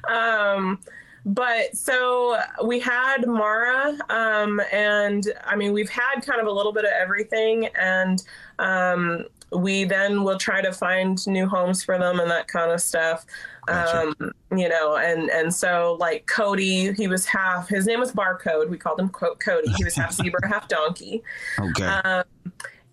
Um, 0.08 0.80
but 1.24 1.76
so 1.76 2.38
we 2.64 2.80
had 2.80 3.26
Mara, 3.26 3.96
um, 4.08 4.60
and 4.72 5.24
I 5.44 5.56
mean, 5.56 5.72
we've 5.72 5.90
had 5.90 6.20
kind 6.20 6.40
of 6.40 6.46
a 6.46 6.52
little 6.52 6.72
bit 6.72 6.84
of 6.84 6.90
everything, 6.92 7.66
and 7.78 8.22
um, 8.58 9.26
we 9.52 9.84
then 9.84 10.22
will 10.22 10.38
try 10.38 10.62
to 10.62 10.72
find 10.72 11.24
new 11.26 11.46
homes 11.46 11.82
for 11.82 11.98
them 11.98 12.20
and 12.20 12.30
that 12.30 12.48
kind 12.48 12.70
of 12.70 12.80
stuff. 12.80 13.26
Gotcha. 13.66 14.08
Um, 14.20 14.32
you 14.56 14.68
know, 14.68 14.96
and 14.96 15.30
and 15.30 15.54
so 15.54 15.96
like 16.00 16.26
Cody, 16.26 16.92
he 16.92 17.06
was 17.06 17.26
half. 17.26 17.68
His 17.68 17.86
name 17.86 18.00
was 18.00 18.12
Barcode. 18.12 18.68
We 18.68 18.78
called 18.78 18.98
him 18.98 19.10
Co- 19.10 19.34
Cody. 19.36 19.70
He 19.76 19.84
was 19.84 19.94
half 19.94 20.12
zebra, 20.14 20.48
half 20.48 20.68
donkey 20.68 21.22
Okay. 21.58 21.84
um, 21.84 22.24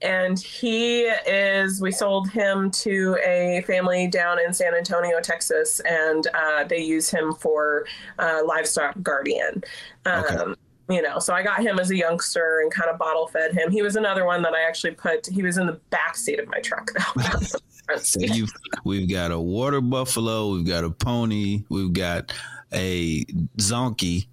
and 0.01 0.39
he 0.39 1.01
is 1.01 1.81
we 1.81 1.91
sold 1.91 2.29
him 2.29 2.69
to 2.69 3.17
a 3.25 3.63
family 3.65 4.07
down 4.07 4.39
in 4.39 4.53
san 4.53 4.75
antonio 4.75 5.19
texas 5.19 5.79
and 5.81 6.27
uh, 6.33 6.63
they 6.65 6.77
use 6.79 7.09
him 7.09 7.33
for 7.33 7.85
uh, 8.19 8.41
livestock 8.45 8.93
guardian 9.01 9.63
um, 10.05 10.23
Okay. 10.23 10.53
you 10.89 11.01
know 11.01 11.17
so 11.19 11.33
i 11.33 11.41
got 11.41 11.61
him 11.61 11.79
as 11.79 11.89
a 11.89 11.95
youngster 11.95 12.59
and 12.61 12.71
kind 12.71 12.89
of 12.89 12.97
bottle 12.99 13.27
fed 13.27 13.53
him 13.53 13.71
he 13.71 13.81
was 13.81 13.95
another 13.95 14.23
one 14.25 14.41
that 14.43 14.53
i 14.53 14.61
actually 14.61 14.91
put 14.91 15.25
he 15.27 15.41
was 15.41 15.57
in 15.57 15.65
the 15.65 15.79
back 15.89 16.15
seat 16.15 16.39
of 16.39 16.47
my 16.47 16.59
truck 16.59 16.91
though 16.93 17.21
not 17.21 17.39
the 17.39 17.61
front 17.85 18.01
So 18.01 18.19
seat. 18.19 18.35
you, 18.35 18.45
we've 18.83 19.09
got 19.09 19.31
a 19.31 19.39
water 19.39 19.81
buffalo, 19.81 20.49
we've 20.51 20.65
got 20.67 20.83
a 20.83 20.89
pony, 20.91 21.63
we've 21.69 21.93
got 21.93 22.33
a 22.73 23.23
zonkey. 23.57 24.27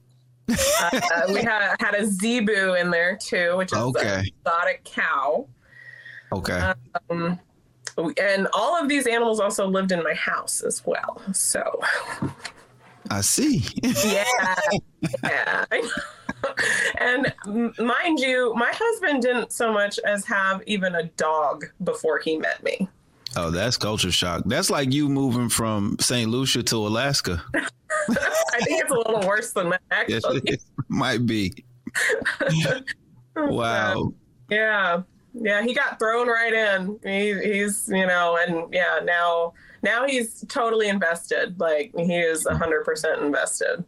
uh, 0.50 1.00
we 1.32 1.40
had, 1.40 1.74
had 1.80 1.94
a 1.94 2.04
zebu 2.06 2.74
in 2.74 2.90
there 2.90 3.16
too 3.16 3.56
which 3.56 3.72
is 3.72 3.78
Okay. 3.78 4.18
an 4.18 4.24
exotic 4.44 4.84
cow 4.84 5.48
Okay. 6.34 6.72
um, 7.10 7.38
and 8.20 8.48
all 8.52 8.80
of 8.80 8.88
these 8.88 9.06
animals 9.06 9.38
also 9.40 9.66
lived 9.66 9.92
in 9.92 10.02
my 10.02 10.14
house 10.14 10.62
as 10.62 10.84
well 10.84 11.20
so 11.32 11.80
I 13.10 13.20
see. 13.20 13.62
yeah, 13.82 14.24
yeah. 15.22 15.64
and 16.98 17.32
mind 17.78 18.18
you, 18.18 18.54
my 18.56 18.72
husband 18.74 19.20
didn't 19.22 19.52
so 19.52 19.70
much 19.74 19.98
as 20.06 20.24
have 20.24 20.62
even 20.66 20.94
a 20.94 21.02
dog 21.18 21.66
before 21.84 22.18
he 22.18 22.38
met 22.38 22.62
me. 22.64 22.88
oh, 23.36 23.50
that's 23.50 23.76
culture 23.76 24.10
shock. 24.10 24.42
That's 24.46 24.70
like 24.70 24.90
you 24.90 25.10
moving 25.10 25.50
from 25.50 25.96
St. 26.00 26.30
Lucia 26.30 26.62
to 26.62 26.76
Alaska. 26.76 27.42
I 27.54 28.60
think 28.62 28.82
it's 28.82 28.90
a 28.90 28.94
little 28.96 29.20
worse 29.28 29.52
than 29.52 29.68
that, 29.70 29.82
Yes, 30.08 30.24
actually. 30.24 30.40
it 30.46 30.62
might 30.88 31.26
be. 31.26 31.52
Wow. 33.36 34.14
Yeah, 34.48 35.02
yeah. 35.34 35.62
He 35.62 35.74
got 35.74 35.98
thrown 35.98 36.28
right 36.28 36.52
in. 36.52 36.98
He, 37.02 37.34
he's, 37.52 37.88
you 37.88 38.06
know, 38.06 38.38
and 38.40 38.72
yeah, 38.72 39.00
now 39.02 39.52
now 39.82 40.06
he's 40.06 40.44
totally 40.48 40.88
invested. 40.88 41.60
Like 41.60 41.92
he 41.96 42.16
is 42.16 42.46
hundred 42.46 42.84
percent 42.84 43.22
invested. 43.22 43.84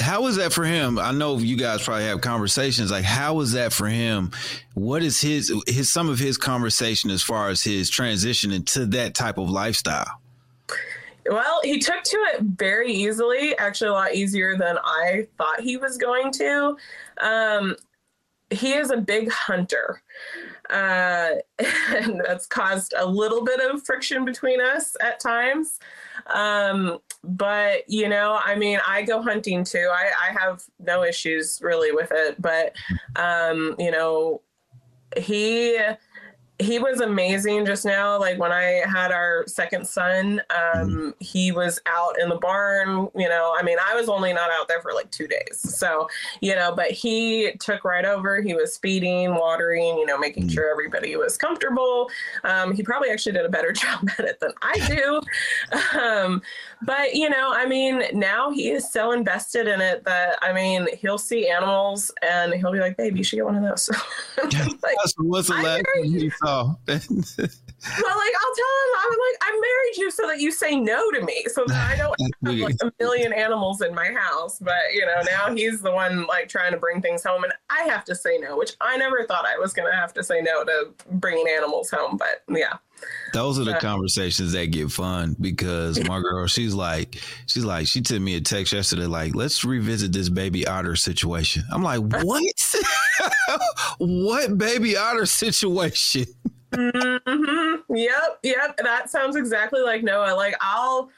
How 0.00 0.22
was 0.22 0.36
that 0.36 0.52
for 0.52 0.64
him? 0.64 0.98
I 0.98 1.12
know 1.12 1.38
you 1.38 1.56
guys 1.56 1.84
probably 1.84 2.06
have 2.06 2.20
conversations. 2.20 2.90
Like, 2.90 3.04
how 3.04 3.34
was 3.34 3.52
that 3.52 3.72
for 3.72 3.86
him? 3.86 4.32
What 4.74 5.04
is 5.04 5.20
his 5.20 5.54
his 5.68 5.92
some 5.92 6.08
of 6.08 6.18
his 6.18 6.36
conversation 6.36 7.10
as 7.10 7.22
far 7.22 7.48
as 7.48 7.62
his 7.62 7.88
transition 7.88 8.50
into 8.50 8.86
that 8.86 9.14
type 9.14 9.38
of 9.38 9.48
lifestyle? 9.48 10.20
Well, 11.30 11.60
he 11.62 11.78
took 11.78 12.02
to 12.02 12.16
it 12.34 12.42
very 12.42 12.92
easily, 12.92 13.56
actually, 13.56 13.88
a 13.88 13.92
lot 13.92 14.14
easier 14.14 14.58
than 14.58 14.76
I 14.84 15.26
thought 15.38 15.60
he 15.60 15.76
was 15.76 15.96
going 15.96 16.32
to. 16.32 16.76
Um, 17.20 17.76
he 18.50 18.74
is 18.74 18.90
a 18.90 18.98
big 18.98 19.30
hunter, 19.30 20.02
uh, 20.74 21.36
and 21.94 22.20
that's 22.26 22.46
caused 22.46 22.94
a 22.96 23.06
little 23.06 23.44
bit 23.44 23.60
of 23.60 23.84
friction 23.84 24.24
between 24.24 24.60
us 24.60 24.96
at 25.00 25.20
times. 25.20 25.78
Um, 26.26 26.98
but, 27.22 27.88
you 27.88 28.08
know, 28.08 28.40
I 28.44 28.56
mean, 28.56 28.80
I 28.86 29.02
go 29.02 29.22
hunting 29.22 29.64
too. 29.64 29.88
I, 29.90 30.10
I 30.28 30.32
have 30.38 30.64
no 30.80 31.04
issues 31.04 31.60
really 31.62 31.92
with 31.92 32.10
it, 32.12 32.42
but, 32.42 32.74
um, 33.16 33.76
you 33.78 33.90
know, 33.90 34.42
he 35.16 35.78
he 36.60 36.78
was 36.78 37.00
amazing 37.00 37.66
just 37.66 37.84
now. 37.84 38.18
Like 38.18 38.38
when 38.38 38.52
i 38.52 38.82
had 38.86 39.10
our 39.10 39.44
second 39.46 39.86
son 39.86 40.40
um 40.54 41.14
he 41.18 41.50
was 41.50 41.80
out 41.86 42.18
in 42.20 42.28
the 42.28 42.36
barn 42.36 43.08
you 43.16 43.28
know. 43.28 43.54
I 43.58 43.62
mean 43.62 43.76
i 43.84 43.94
was 43.94 44.08
only 44.08 44.32
not 44.32 44.50
out 44.50 44.68
there 44.68 44.80
for 44.80 44.92
like 44.92 45.10
two 45.10 45.26
days. 45.26 45.58
So 45.58 46.08
you 46.40 46.54
know 46.54 46.74
but 46.74 46.90
he 46.90 47.52
took 47.60 47.84
right 47.84 48.04
over. 48.04 48.40
He 48.40 48.54
was 48.54 48.78
feeding 48.78 49.34
watering 49.34 49.98
you 49.98 50.06
know 50.06 50.18
making 50.18 50.48
sure 50.48 50.70
everybody 50.70 51.16
was 51.16 51.36
comfortable. 51.36 52.08
Um 52.44 52.72
he 52.72 52.82
probably 52.82 53.10
actually 53.10 53.32
did 53.32 53.46
a 53.46 53.50
better 53.50 53.72
job 53.84 54.08
at 54.18 54.24
it 54.24 54.40
than 54.40 54.52
i 54.62 54.78
do. 54.86 55.20
Um 55.98 56.42
but 56.82 57.14
you 57.14 57.28
know 57.28 57.52
i 57.54 57.66
mean 57.66 58.02
now 58.12 58.50
he 58.50 58.70
is 58.70 58.92
so 58.92 59.12
invested 59.12 59.66
in 59.66 59.80
it 59.80 60.04
that 60.04 60.38
i 60.42 60.52
mean 60.52 60.86
he'll 60.96 61.18
see 61.18 61.48
animals 61.48 62.12
and 62.22 62.52
he'll 62.54 62.72
be 62.72 62.80
like 62.80 62.96
babe 62.96 63.16
you 63.16 63.24
should 63.24 63.36
get 63.36 63.44
one 63.44 63.56
of 63.56 63.62
those. 63.62 63.90
Like, 64.82 64.96
What's 65.16 65.48
the 65.48 65.54
last 65.54 65.82
hear 66.46 67.48
one 67.84 67.92
you 67.92 68.02
saw? 68.02 68.02
well, 68.02 68.16
like 68.16 68.32
I'll 68.34 68.54
tell 68.54 68.74
him 68.82 68.90
I'm 68.98 69.10
like 69.10 69.38
I 69.42 69.50
married 69.52 69.96
you 69.96 70.10
so 70.10 70.26
that 70.26 70.40
you 70.40 70.50
say 70.50 70.76
no 70.76 71.10
to 71.12 71.22
me, 71.22 71.44
so 71.48 71.64
that 71.66 71.90
I 71.90 71.96
don't 71.96 72.16
have 72.46 72.54
like 72.58 72.76
a 72.82 72.92
million 73.00 73.32
animals 73.32 73.82
in 73.82 73.94
my 73.94 74.12
house. 74.12 74.58
But 74.58 74.92
you 74.92 75.06
know, 75.06 75.22
now 75.26 75.54
he's 75.54 75.80
the 75.80 75.92
one 75.92 76.26
like 76.26 76.48
trying 76.48 76.72
to 76.72 76.78
bring 76.78 77.00
things 77.00 77.24
home, 77.24 77.44
and 77.44 77.52
I 77.70 77.82
have 77.84 78.04
to 78.04 78.14
say 78.14 78.38
no, 78.38 78.56
which 78.56 78.74
I 78.80 78.96
never 78.96 79.26
thought 79.26 79.46
I 79.46 79.58
was 79.58 79.72
going 79.72 79.90
to 79.90 79.96
have 79.96 80.12
to 80.14 80.22
say 80.24 80.40
no 80.40 80.64
to 80.64 80.90
bringing 81.12 81.48
animals 81.48 81.90
home. 81.90 82.16
But 82.16 82.42
yeah. 82.48 82.78
Those 83.32 83.58
are 83.58 83.64
the 83.64 83.74
conversations 83.74 84.52
that 84.52 84.66
get 84.68 84.90
fun 84.90 85.36
because 85.40 86.02
my 86.04 86.20
girl, 86.20 86.46
she's 86.46 86.72
like, 86.72 87.20
she's 87.46 87.64
like, 87.64 87.86
she 87.86 88.02
sent 88.04 88.22
me 88.22 88.36
a 88.36 88.40
text 88.40 88.72
yesterday, 88.72 89.06
like, 89.06 89.34
let's 89.34 89.64
revisit 89.64 90.12
this 90.12 90.28
baby 90.28 90.66
otter 90.66 90.94
situation. 90.94 91.64
I'm 91.72 91.82
like, 91.82 92.00
what? 92.22 92.74
what 93.98 94.56
baby 94.56 94.96
otter 94.96 95.26
situation? 95.26 96.26
Mm-hmm. 96.74 97.94
Yep, 97.94 98.38
yep. 98.42 98.76
That 98.82 99.10
sounds 99.10 99.36
exactly 99.36 99.82
like 99.82 100.02
Noah. 100.02 100.34
Like 100.34 100.56
I'll 100.60 101.10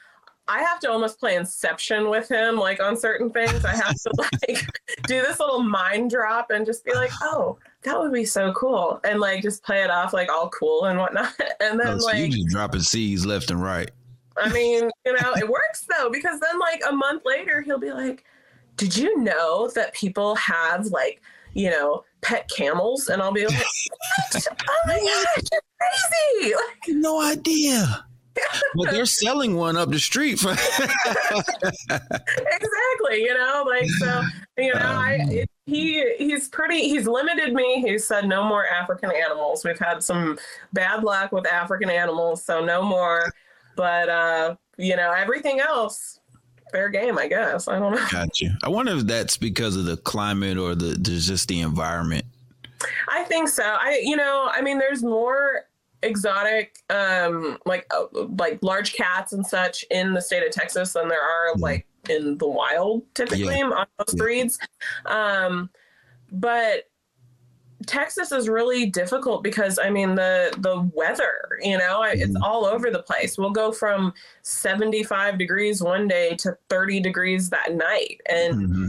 I 0.49 0.63
have 0.63 0.79
to 0.81 0.91
almost 0.91 1.19
play 1.19 1.35
Inception 1.37 2.09
with 2.09 2.29
him, 2.29 2.57
like 2.57 2.81
on 2.81 2.97
certain 2.97 3.31
things. 3.31 3.65
I 3.65 3.75
have 3.75 3.95
to 3.95 4.13
like 4.19 4.65
do 5.07 5.21
this 5.23 5.41
little 5.41 5.63
mind 5.63 6.11
drop 6.11 6.51
and 6.51 6.65
just 6.65 6.85
be 6.85 6.95
like, 6.95 7.11
"Oh, 7.23 7.59
that 7.83 7.99
would 7.99 8.13
be 8.13 8.25
so 8.25 8.53
cool," 8.53 9.01
and 9.05 9.19
like 9.19 9.43
just 9.43 9.65
play 9.65 9.83
it 9.83 9.91
off 9.91 10.13
like 10.13 10.31
all 10.31 10.49
cool 10.51 10.85
and 10.85 10.99
whatnot. 10.99 11.33
And 11.61 11.81
then 11.81 11.89
oh, 11.89 11.99
so 11.99 12.07
like 12.07 12.19
you 12.19 12.29
just 12.29 12.49
dropping 12.49 12.83
seeds 12.83 13.25
left 13.25 13.51
and 13.51 13.61
right. 13.61 13.91
I 14.37 14.53
mean, 14.53 14.91
you 15.07 15.13
know, 15.15 15.33
it 15.35 15.49
works 15.49 15.87
though 15.89 16.11
because 16.11 16.39
then 16.39 16.59
like 16.61 16.83
a 16.89 16.93
month 16.93 17.23
later 17.25 17.63
he'll 17.63 17.79
be 17.79 17.93
like, 17.93 18.25
"Did 18.77 18.97
you 18.97 19.19
know 19.23 19.69
that 19.75 19.95
people 19.95 20.37
have 20.37 20.87
like 20.87 21.23
you 21.57 21.71
know 21.71 22.05
pet 22.23 22.49
camels?" 22.55 23.09
And 23.09 23.23
I'll 23.23 23.33
be 23.33 23.47
like, 23.47 23.57
what? 24.33 24.47
"Oh 24.69 24.81
my 24.87 24.95
gosh, 24.95 25.45
you're 25.53 25.61
crazy!" 25.81 26.55
Like, 26.55 26.97
no 26.97 27.21
idea 27.21 28.07
but 28.75 28.91
they're 28.91 29.07
selling 29.07 29.57
one 29.57 29.77
up 29.77 29.91
the 29.91 29.99
street 29.99 30.39
for 30.39 30.51
exactly 30.53 30.83
you 33.23 33.35
know 33.35 33.65
like 33.67 33.89
so 33.99 34.23
you 34.59 34.73
know 34.75 34.81
um, 34.81 34.99
i 34.99 35.19
it, 35.31 35.51
he 35.67 36.15
he's 36.17 36.49
pretty 36.49 36.83
he's 36.89 37.07
limited 37.07 37.53
me 37.53 37.81
he 37.81 37.99
said 37.99 38.27
no 38.27 38.45
more 38.45 38.67
african 38.67 39.11
animals 39.11 39.65
we've 39.65 39.79
had 39.79 40.03
some 40.03 40.39
bad 40.73 41.05
luck 41.05 41.33
with 41.33 41.47
african 41.47 41.91
animals 41.91 42.45
so 42.45 42.65
no 42.65 42.83
more 42.83 43.33
but 43.77 44.09
uh 44.09 44.55
you 44.77 44.97
know 44.97 45.13
everything 45.13 45.61
else 45.61 46.21
fair 46.77 46.89
game 46.89 47.19
i 47.19 47.27
guess 47.27 47.69
i 47.69 47.79
don't 47.79 47.95
know 47.95 48.07
got 48.11 48.41
you 48.41 48.51
i 48.63 48.69
wonder 48.69 48.93
if 48.93 49.03
that's 49.07 49.37
because 49.37 49.77
of 49.77 49.85
the 49.85 49.97
climate 49.99 50.59
or 50.59 50.75
the 50.75 50.97
just 50.99 51.49
the 51.49 51.61
environment 51.61 52.25
I 53.09 53.25
think 53.25 53.49
so. 53.49 53.65
I, 53.65 54.01
you 54.03 54.17
know, 54.17 54.49
I 54.53 54.61
mean, 54.63 54.79
there's 54.79 55.03
more 55.03 55.63
exotic 56.03 56.77
um 56.91 57.59
like 57.65 57.87
uh, 57.91 58.05
like 58.39 58.59
large 58.63 58.93
cats 58.93 59.33
and 59.33 59.45
such 59.45 59.83
in 59.91 60.13
the 60.13 60.21
state 60.21 60.47
of 60.47 60.53
Texas 60.53 60.93
than 60.93 61.09
there 61.09 61.23
are 61.23 61.55
mm. 61.55 61.61
like 61.61 61.87
in 62.11 62.37
the 62.37 62.47
wild 62.47 63.03
typically 63.15 63.59
yeah. 63.59 63.65
on 63.65 63.87
most 63.99 64.13
yeah. 64.13 64.19
breeds 64.19 64.59
um 65.07 65.71
but 66.31 66.85
Texas 67.87 68.33
is 68.33 68.49
really 68.49 68.87
difficult 68.87 69.43
because 69.43 69.79
I 69.79 69.91
mean 69.91 70.15
the 70.15 70.55
the 70.59 70.89
weather, 70.95 71.59
you 71.63 71.79
know, 71.79 72.01
mm-hmm. 72.01 72.21
it's 72.21 72.37
all 72.43 72.67
over 72.67 72.91
the 72.91 73.03
place. 73.03 73.39
We'll 73.39 73.51
go 73.51 73.73
from 73.73 74.13
75 74.43 75.39
degrees 75.39 75.83
one 75.83 76.09
day 76.09 76.37
to 76.37 76.57
30 76.69 77.01
degrees 77.01 77.51
that 77.51 77.75
night. 77.75 78.21
And 78.29 78.55
mm-hmm. 78.55 78.89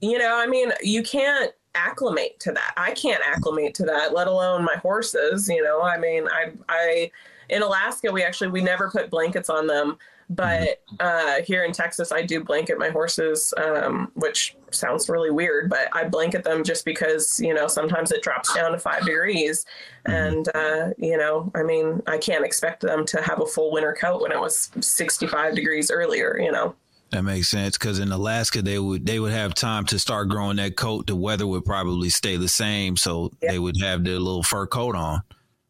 you 0.00 0.18
know, 0.18 0.36
I 0.36 0.46
mean, 0.46 0.72
you 0.82 1.02
can't 1.02 1.52
acclimate 1.74 2.40
to 2.40 2.52
that. 2.52 2.74
I 2.76 2.92
can't 2.92 3.22
acclimate 3.24 3.74
to 3.76 3.84
that, 3.84 4.12
let 4.12 4.26
alone 4.26 4.64
my 4.64 4.76
horses. 4.76 5.48
You 5.48 5.62
know, 5.62 5.82
I 5.82 5.98
mean, 5.98 6.26
I, 6.28 6.52
I, 6.68 7.10
in 7.48 7.62
Alaska, 7.62 8.10
we 8.10 8.22
actually 8.22 8.48
we 8.50 8.60
never 8.60 8.90
put 8.90 9.10
blankets 9.10 9.48
on 9.48 9.66
them, 9.66 9.98
but 10.30 10.82
uh, 11.00 11.36
here 11.46 11.64
in 11.64 11.72
Texas, 11.72 12.12
I 12.12 12.22
do 12.22 12.44
blanket 12.44 12.78
my 12.78 12.90
horses, 12.90 13.54
um, 13.56 14.12
which 14.14 14.56
sounds 14.70 15.08
really 15.08 15.30
weird, 15.30 15.70
but 15.70 15.88
I 15.92 16.04
blanket 16.04 16.44
them 16.44 16.64
just 16.64 16.84
because 16.84 17.40
you 17.40 17.54
know 17.54 17.66
sometimes 17.66 18.12
it 18.12 18.22
drops 18.22 18.52
down 18.54 18.72
to 18.72 18.78
five 18.78 19.04
degrees, 19.04 19.64
and 20.04 20.48
uh, 20.54 20.90
you 20.98 21.16
know, 21.16 21.50
I 21.54 21.62
mean, 21.62 22.02
I 22.06 22.18
can't 22.18 22.44
expect 22.44 22.82
them 22.82 23.06
to 23.06 23.22
have 23.22 23.40
a 23.40 23.46
full 23.46 23.72
winter 23.72 23.96
coat 23.98 24.20
when 24.20 24.32
it 24.32 24.38
was 24.38 24.70
sixty 24.80 25.26
five 25.26 25.54
degrees 25.54 25.90
earlier. 25.90 26.38
You 26.38 26.52
know. 26.52 26.74
That 27.10 27.22
makes 27.22 27.48
sense 27.48 27.78
because 27.78 28.00
in 28.00 28.12
Alaska 28.12 28.60
they 28.60 28.78
would 28.78 29.06
they 29.06 29.18
would 29.18 29.32
have 29.32 29.54
time 29.54 29.86
to 29.86 29.98
start 29.98 30.28
growing 30.28 30.58
that 30.58 30.76
coat. 30.76 31.06
The 31.06 31.16
weather 31.16 31.46
would 31.46 31.64
probably 31.64 32.10
stay 32.10 32.36
the 32.36 32.48
same, 32.48 32.98
so 32.98 33.32
yep. 33.40 33.50
they 33.50 33.58
would 33.58 33.80
have 33.80 34.04
their 34.04 34.18
little 34.18 34.42
fur 34.42 34.66
coat 34.66 34.94
on. 34.94 35.22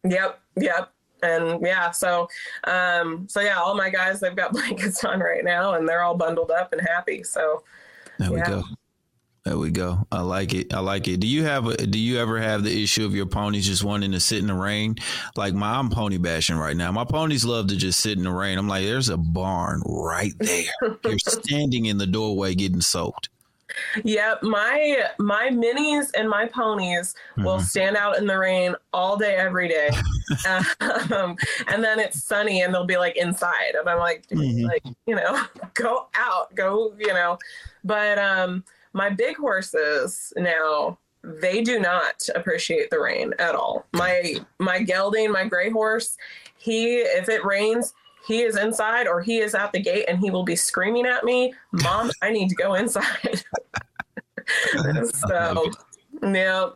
Yep, 0.03 0.41
yep, 0.57 0.93
and 1.23 1.61
yeah. 1.65 1.91
So, 1.91 2.29
um, 2.65 3.27
so 3.29 3.41
yeah, 3.41 3.59
all 3.59 3.75
my 3.75 3.91
guys 3.91 4.21
they've 4.21 4.37
got 4.37 4.53
blankets 4.53 5.05
on 5.05 5.21
right 5.21 5.45
now, 5.45 5.75
and 5.75 5.89
they're 5.89 6.03
all 6.03 6.17
bundled 6.17 6.51
up 6.51 6.73
and 6.73 6.81
happy. 6.81 7.23
So 7.23 7.65
there 8.19 8.31
yeah. 8.31 8.35
we 8.35 8.43
go. 8.43 8.65
There 9.45 9.57
we 9.57 9.71
go. 9.71 10.07
I 10.13 10.21
like 10.21 10.53
it. 10.53 10.75
I 10.75 10.81
like 10.81 11.09
it. 11.09 11.21
Do 11.21 11.27
you 11.27 11.45
have 11.45 11.67
a, 11.67 11.75
do 11.75 11.99
you 11.99 12.19
ever 12.19 12.39
have 12.39 12.65
the 12.65 12.83
issue 12.83 13.07
of 13.07 13.15
your 13.15 13.25
ponies 13.25 13.67
just 13.67 13.83
wanting 13.83 14.13
to 14.13 14.21
sit 14.21 14.41
in 14.41 14.47
the 14.47 14.53
rain? 14.53 14.97
Like 15.37 15.55
my 15.55 15.79
I'm 15.79 15.89
pony 15.89 16.19
bashing 16.19 16.57
right 16.57 16.77
now. 16.77 16.93
My 16.93 17.05
ponies 17.05 17.47
love 17.47 17.69
to 17.69 17.77
just 17.77 18.01
sit 18.01 18.19
in 18.19 18.25
the 18.25 18.31
rain. 18.31 18.59
I'm 18.59 18.69
like, 18.69 18.85
there's 18.85 19.09
a 19.09 19.17
barn 19.17 19.81
right 19.87 20.35
there. 20.39 20.65
You're 21.05 21.19
standing 21.19 21.87
in 21.87 21.97
the 21.97 22.07
doorway 22.07 22.55
getting 22.55 22.83
soaked. 22.83 23.31
Yep, 24.05 24.43
my 24.43 25.05
my 25.19 25.51
minis 25.51 26.09
and 26.17 26.29
my 26.29 26.47
ponies 26.47 27.15
mm-hmm. 27.33 27.45
will 27.45 27.61
stand 27.61 27.97
out 27.97 28.19
in 28.19 28.27
the 28.27 28.39
rain 28.39 28.75
all 28.93 29.17
day, 29.17 29.37
every 29.37 29.69
day, 29.69 29.91
um, 31.11 31.37
and 31.69 31.83
then 31.83 31.99
it's 31.99 32.23
sunny 32.23 32.63
and 32.63 32.73
they'll 32.73 32.85
be 32.85 32.99
like 32.99 33.17
inside, 33.17 33.75
and 33.79 33.89
I'm 33.89 33.99
like, 33.99 34.27
mm-hmm. 34.29 34.67
like 34.67 34.85
you 35.07 35.15
know, 35.15 35.43
go 35.75 36.09
out, 36.15 36.55
go, 36.55 36.95
you 36.99 37.13
know, 37.13 37.39
but 37.85 38.19
um, 38.19 38.65
my 38.93 39.11
big 39.11 39.37
horses 39.37 40.33
now 40.37 40.99
they 41.23 41.63
do 41.63 41.81
not 41.81 42.27
appreciate 42.35 42.91
the 42.91 43.01
rain 43.01 43.35
at 43.39 43.55
all. 43.55 43.87
My 43.93 44.37
my 44.59 44.83
gelding, 44.83 45.31
my 45.33 45.45
gray 45.45 45.71
horse, 45.71 46.17
he 46.57 46.99
if 46.99 47.29
it 47.29 47.45
rains, 47.45 47.93
he 48.29 48.43
is 48.43 48.57
inside 48.59 49.09
or 49.09 49.23
he 49.23 49.39
is 49.39 49.55
at 49.55 49.73
the 49.73 49.81
gate 49.81 50.05
and 50.07 50.21
he 50.21 50.31
will 50.31 50.45
be 50.45 50.55
screaming 50.55 51.07
at 51.07 51.25
me, 51.25 51.55
"Mom, 51.73 52.11
I 52.23 52.31
need 52.31 52.51
to 52.51 52.55
go 52.55 52.75
inside." 52.75 53.43
so, 55.15 55.73
yeah. 56.23 56.69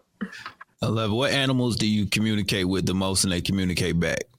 I 0.80 0.86
love 0.86 1.12
it. 1.12 1.14
What 1.14 1.30
animals 1.30 1.76
do 1.76 1.86
you 1.86 2.06
communicate 2.06 2.66
with 2.66 2.86
the 2.86 2.94
most 2.94 3.24
and 3.24 3.32
they 3.32 3.42
communicate 3.42 4.00
back? 4.00 4.24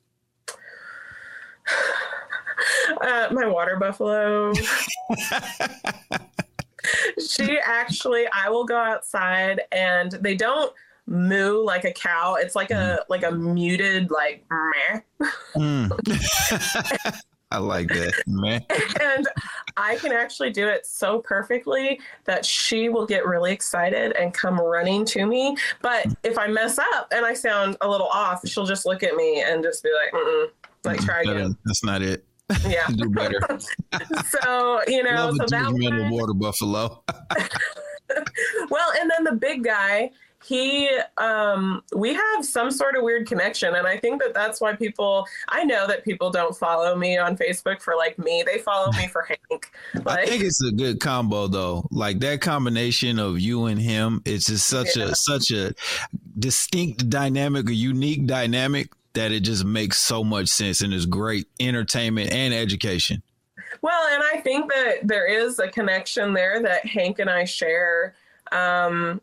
Uh, 3.01 3.27
my 3.31 3.45
water 3.45 3.75
buffalo. 3.77 4.53
she 7.19 7.59
actually, 7.59 8.25
I 8.33 8.49
will 8.49 8.63
go 8.65 8.77
outside 8.77 9.61
and 9.71 10.11
they 10.11 10.35
don't 10.35 10.71
moo 11.07 11.63
like 11.63 11.85
a 11.85 11.91
cow. 11.91 12.35
It's 12.35 12.55
like 12.55 12.71
a 12.71 12.73
mm. 12.73 12.97
like 13.09 13.23
a 13.23 13.31
muted 13.31 14.11
like 14.11 14.45
meh. 14.49 14.99
Mm. 15.55 17.21
I 17.51 17.57
like 17.59 17.87
that, 17.89 18.13
man. 18.25 18.65
and 18.99 19.27
I 19.77 19.95
can 19.97 20.11
actually 20.11 20.49
do 20.49 20.67
it 20.67 20.87
so 20.87 21.19
perfectly 21.19 21.99
that 22.25 22.43
she 22.43 22.89
will 22.89 23.05
get 23.05 23.27
really 23.27 23.51
excited 23.51 24.13
and 24.13 24.33
come 24.33 24.59
running 24.59 25.05
to 25.05 25.27
me. 25.27 25.55
But 25.83 26.07
if 26.23 26.39
I 26.39 26.47
mess 26.47 26.79
up 26.79 27.09
and 27.11 27.23
I 27.23 27.35
sound 27.35 27.77
a 27.81 27.87
little 27.87 28.07
off, 28.07 28.47
she'll 28.47 28.65
just 28.65 28.87
look 28.87 29.03
at 29.03 29.15
me 29.15 29.43
and 29.43 29.61
just 29.61 29.83
be 29.83 29.91
like, 29.93 30.19
Mm-mm. 30.19 30.47
like 30.83 30.99
try 31.01 31.21
again. 31.21 31.55
That's 31.63 31.83
not 31.83 32.01
it 32.01 32.25
yeah 32.67 32.87
do 32.95 33.09
better 33.09 33.39
so 34.29 34.81
you 34.87 35.03
know 35.03 35.31
Love 35.31 35.35
so 35.37 35.45
that 35.49 35.71
one, 35.71 36.09
water 36.09 36.33
buffalo 36.33 37.03
well 38.69 38.91
and 38.99 39.09
then 39.09 39.23
the 39.23 39.35
big 39.39 39.63
guy 39.63 40.09
he 40.45 40.89
um 41.17 41.81
we 41.95 42.13
have 42.13 42.45
some 42.45 42.69
sort 42.69 42.95
of 42.95 43.03
weird 43.03 43.27
connection 43.27 43.75
and 43.75 43.87
i 43.87 43.97
think 43.97 44.21
that 44.21 44.33
that's 44.33 44.59
why 44.59 44.75
people 44.75 45.25
i 45.49 45.63
know 45.63 45.87
that 45.87 46.03
people 46.03 46.29
don't 46.29 46.55
follow 46.55 46.95
me 46.95 47.17
on 47.17 47.37
facebook 47.37 47.81
for 47.81 47.95
like 47.95 48.17
me 48.19 48.43
they 48.45 48.57
follow 48.57 48.91
me 48.93 49.07
for 49.07 49.23
hank 49.23 49.71
like, 50.05 50.07
i 50.19 50.25
think 50.25 50.43
it's 50.43 50.63
a 50.63 50.71
good 50.71 50.99
combo 50.99 51.47
though 51.47 51.87
like 51.91 52.19
that 52.19 52.41
combination 52.41 53.19
of 53.19 53.39
you 53.39 53.65
and 53.65 53.81
him 53.81 54.21
it's 54.25 54.47
just 54.47 54.67
such 54.67 54.97
yeah. 54.97 55.05
a 55.05 55.15
such 55.15 55.51
a 55.51 55.73
distinct 56.37 57.09
dynamic 57.09 57.69
a 57.69 57.73
unique 57.73 58.25
dynamic 58.25 58.89
that 59.13 59.31
it 59.31 59.41
just 59.41 59.63
makes 59.63 59.97
so 59.97 60.23
much 60.23 60.49
sense 60.49 60.81
and 60.81 60.93
is 60.93 61.05
great 61.05 61.47
entertainment 61.59 62.31
and 62.31 62.53
education. 62.53 63.21
Well, 63.81 64.07
and 64.13 64.23
I 64.33 64.41
think 64.41 64.71
that 64.71 64.99
there 65.03 65.27
is 65.27 65.59
a 65.59 65.67
connection 65.67 66.33
there 66.33 66.61
that 66.61 66.85
Hank 66.85 67.19
and 67.19 67.29
I 67.29 67.45
share. 67.45 68.15
Um, 68.51 69.21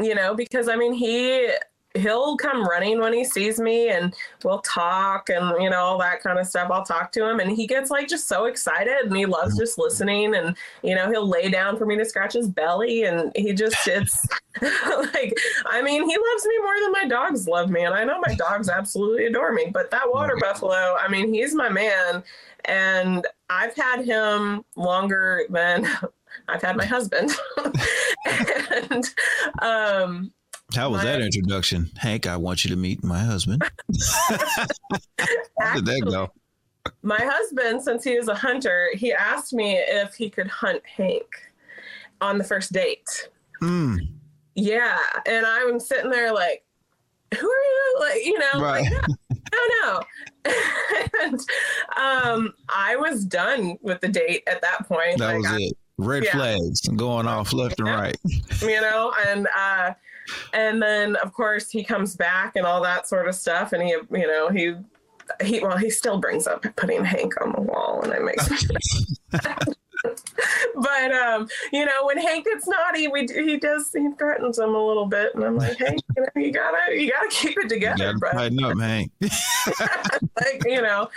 you 0.00 0.14
know, 0.14 0.34
because 0.34 0.68
I 0.68 0.76
mean, 0.76 0.92
he 0.92 1.48
he'll 1.94 2.36
come 2.36 2.66
running 2.66 3.00
when 3.00 3.12
he 3.12 3.24
sees 3.24 3.58
me 3.58 3.90
and 3.90 4.14
we'll 4.44 4.60
talk 4.60 5.28
and 5.28 5.62
you 5.62 5.68
know 5.68 5.80
all 5.80 5.98
that 5.98 6.22
kind 6.22 6.38
of 6.38 6.46
stuff. 6.46 6.70
I'll 6.70 6.84
talk 6.84 7.12
to 7.12 7.28
him 7.28 7.40
and 7.40 7.50
he 7.50 7.66
gets 7.66 7.90
like 7.90 8.08
just 8.08 8.28
so 8.28 8.46
excited 8.46 9.06
and 9.06 9.16
he 9.16 9.26
loves 9.26 9.58
just 9.58 9.78
listening 9.78 10.34
and 10.34 10.56
you 10.82 10.94
know 10.94 11.10
he'll 11.10 11.28
lay 11.28 11.50
down 11.50 11.76
for 11.76 11.86
me 11.86 11.96
to 11.96 12.04
scratch 12.04 12.32
his 12.32 12.48
belly 12.48 13.04
and 13.04 13.32
he 13.36 13.52
just 13.52 13.76
it's 13.86 14.26
like 14.62 15.34
i 15.66 15.82
mean 15.82 16.08
he 16.08 16.16
loves 16.16 16.46
me 16.46 16.58
more 16.62 16.74
than 16.82 16.92
my 16.92 17.06
dogs 17.08 17.48
love 17.48 17.70
me 17.70 17.82
and 17.84 17.94
i 17.94 18.04
know 18.04 18.20
my 18.26 18.34
dogs 18.34 18.68
absolutely 18.68 19.26
adore 19.26 19.52
me 19.52 19.70
but 19.72 19.90
that 19.90 20.10
water 20.12 20.36
buffalo 20.40 20.96
i 21.00 21.08
mean 21.08 21.32
he's 21.32 21.54
my 21.54 21.68
man 21.68 22.22
and 22.66 23.26
i've 23.48 23.74
had 23.74 24.04
him 24.04 24.62
longer 24.76 25.44
than 25.48 25.88
i've 26.48 26.62
had 26.62 26.76
my 26.76 26.84
husband 26.84 27.30
and 28.90 29.04
um 29.60 30.32
how 30.74 30.90
was 30.90 30.98
my, 30.98 31.12
that 31.12 31.20
introduction? 31.20 31.90
Hank, 31.98 32.26
I 32.26 32.36
want 32.36 32.64
you 32.64 32.70
to 32.70 32.76
meet 32.76 33.04
my 33.04 33.18
husband. 33.18 33.62
How 35.60 35.74
did 35.74 35.84
that 35.84 36.08
go? 36.08 36.30
My 37.02 37.20
husband, 37.20 37.82
since 37.82 38.04
he 38.04 38.16
was 38.16 38.28
a 38.28 38.34
hunter, 38.34 38.88
he 38.94 39.12
asked 39.12 39.52
me 39.52 39.74
if 39.76 40.14
he 40.14 40.30
could 40.30 40.48
hunt 40.48 40.82
Hank 40.86 41.26
on 42.20 42.38
the 42.38 42.44
first 42.44 42.72
date. 42.72 43.28
Mm. 43.60 44.08
Yeah. 44.54 44.98
And 45.26 45.44
I'm 45.44 45.78
sitting 45.78 46.10
there 46.10 46.32
like, 46.32 46.64
who 47.38 47.50
are 47.50 47.62
you? 47.62 47.96
Like, 48.00 48.24
you 48.24 48.38
know, 48.38 48.62
right. 48.62 48.82
like, 48.82 49.08
no, 49.52 49.58
no. 49.82 50.00
no. 50.46 50.52
and 51.22 51.40
um, 51.96 52.54
I 52.68 52.96
was 52.96 53.24
done 53.24 53.76
with 53.82 54.00
the 54.00 54.08
date 54.08 54.42
at 54.46 54.62
that 54.62 54.88
point. 54.88 55.18
That 55.18 55.34
like, 55.34 55.36
was 55.36 55.46
I, 55.46 55.56
it. 55.58 55.76
Red 55.98 56.24
yeah. 56.24 56.32
flags 56.32 56.80
going 56.88 57.26
off 57.26 57.52
left 57.52 57.78
and 57.80 57.88
right. 57.88 58.16
You 58.62 58.80
know, 58.80 59.12
and 59.26 59.48
uh, 59.56 59.92
and 60.52 60.82
then 60.82 61.16
of 61.16 61.32
course 61.32 61.70
he 61.70 61.84
comes 61.84 62.16
back 62.16 62.56
and 62.56 62.66
all 62.66 62.82
that 62.82 63.08
sort 63.08 63.28
of 63.28 63.34
stuff 63.34 63.72
and 63.72 63.82
he 63.82 63.90
you 63.90 64.26
know 64.26 64.48
he 64.48 64.74
he 65.42 65.60
well 65.60 65.76
he 65.76 65.90
still 65.90 66.18
brings 66.18 66.46
up 66.46 66.64
putting 66.76 67.04
hank 67.04 67.34
on 67.40 67.52
the 67.52 67.60
wall 67.60 68.00
and 68.02 68.12
it 68.12 68.22
makes 68.22 68.50
me 68.50 68.56
but 70.02 71.12
um, 71.12 71.48
you 71.72 71.84
know, 71.84 72.06
when 72.06 72.18
Hank 72.18 72.44
gets 72.44 72.66
naughty, 72.66 73.08
we 73.08 73.26
he 73.26 73.56
does 73.56 73.90
he 73.92 74.08
threatens 74.18 74.58
him 74.58 74.74
a 74.74 74.86
little 74.86 75.06
bit, 75.06 75.34
and 75.34 75.44
I'm 75.44 75.56
like, 75.56 75.78
Hank, 75.78 76.00
you, 76.16 76.22
know, 76.22 76.42
you 76.42 76.52
gotta 76.52 76.94
you 76.94 77.10
gotta 77.10 77.28
keep 77.30 77.56
it 77.58 77.68
together, 77.68 78.14
tighten 78.32 78.62
up, 78.64 78.78
Hank. 78.78 79.10
like 80.40 80.62
you 80.64 80.82
know, 80.82 81.08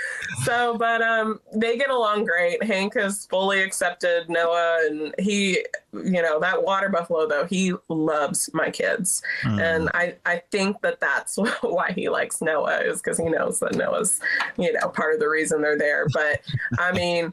so 0.43 0.77
but 0.77 1.01
um, 1.01 1.39
they 1.53 1.77
get 1.77 1.89
along 1.89 2.25
great. 2.25 2.63
Hank 2.63 2.93
has 2.95 3.25
fully 3.25 3.61
accepted 3.61 4.29
Noah, 4.29 4.85
and 4.89 5.15
he, 5.19 5.65
you 5.93 6.21
know, 6.21 6.39
that 6.39 6.63
water 6.63 6.89
buffalo 6.89 7.27
though 7.27 7.45
he 7.45 7.73
loves 7.89 8.49
my 8.53 8.69
kids, 8.69 9.21
mm. 9.43 9.59
and 9.61 9.89
I 9.93 10.15
I 10.25 10.41
think 10.51 10.81
that 10.81 10.99
that's 10.99 11.37
why 11.61 11.91
he 11.91 12.09
likes 12.09 12.41
Noah 12.41 12.81
is 12.81 13.01
because 13.01 13.17
he 13.17 13.25
knows 13.25 13.59
that 13.59 13.75
Noah's 13.75 14.19
you 14.57 14.71
know 14.73 14.89
part 14.89 15.13
of 15.13 15.19
the 15.19 15.29
reason 15.29 15.61
they're 15.61 15.77
there. 15.77 16.07
But 16.13 16.41
I 16.77 16.91
mean. 16.91 17.31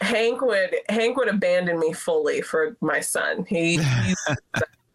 Hank 0.00 0.40
would 0.40 0.74
Hank 0.88 1.16
would 1.16 1.28
abandon 1.28 1.78
me 1.78 1.92
fully 1.92 2.40
for 2.40 2.76
my 2.80 3.00
son. 3.00 3.44
He, 3.48 3.76
he's 3.76 4.16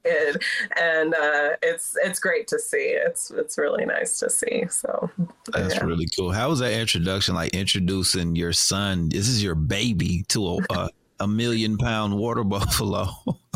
kid, 0.06 0.42
and 0.80 1.14
uh, 1.14 1.50
it's 1.62 1.98
it's 2.04 2.20
great 2.20 2.48
to 2.48 2.60
see. 2.60 2.78
It's 2.78 3.32
it's 3.32 3.58
really 3.58 3.86
nice 3.86 4.20
to 4.20 4.30
see. 4.30 4.66
So 4.70 5.10
that's 5.52 5.76
yeah. 5.76 5.84
really 5.84 6.08
cool. 6.16 6.32
How 6.32 6.50
was 6.50 6.60
that 6.60 6.74
introduction? 6.74 7.36
Like 7.36 7.54
introducing 7.54 8.36
your 8.36 8.54
son. 8.54 9.10
This 9.10 9.28
is 9.28 9.44
your 9.44 9.56
baby 9.56 10.24
to 10.30 10.48
a. 10.48 10.58
a, 10.72 10.90
a 11.22 11.28
million 11.28 11.78
pound 11.78 12.14
water 12.18 12.44
buffalo. 12.44 13.08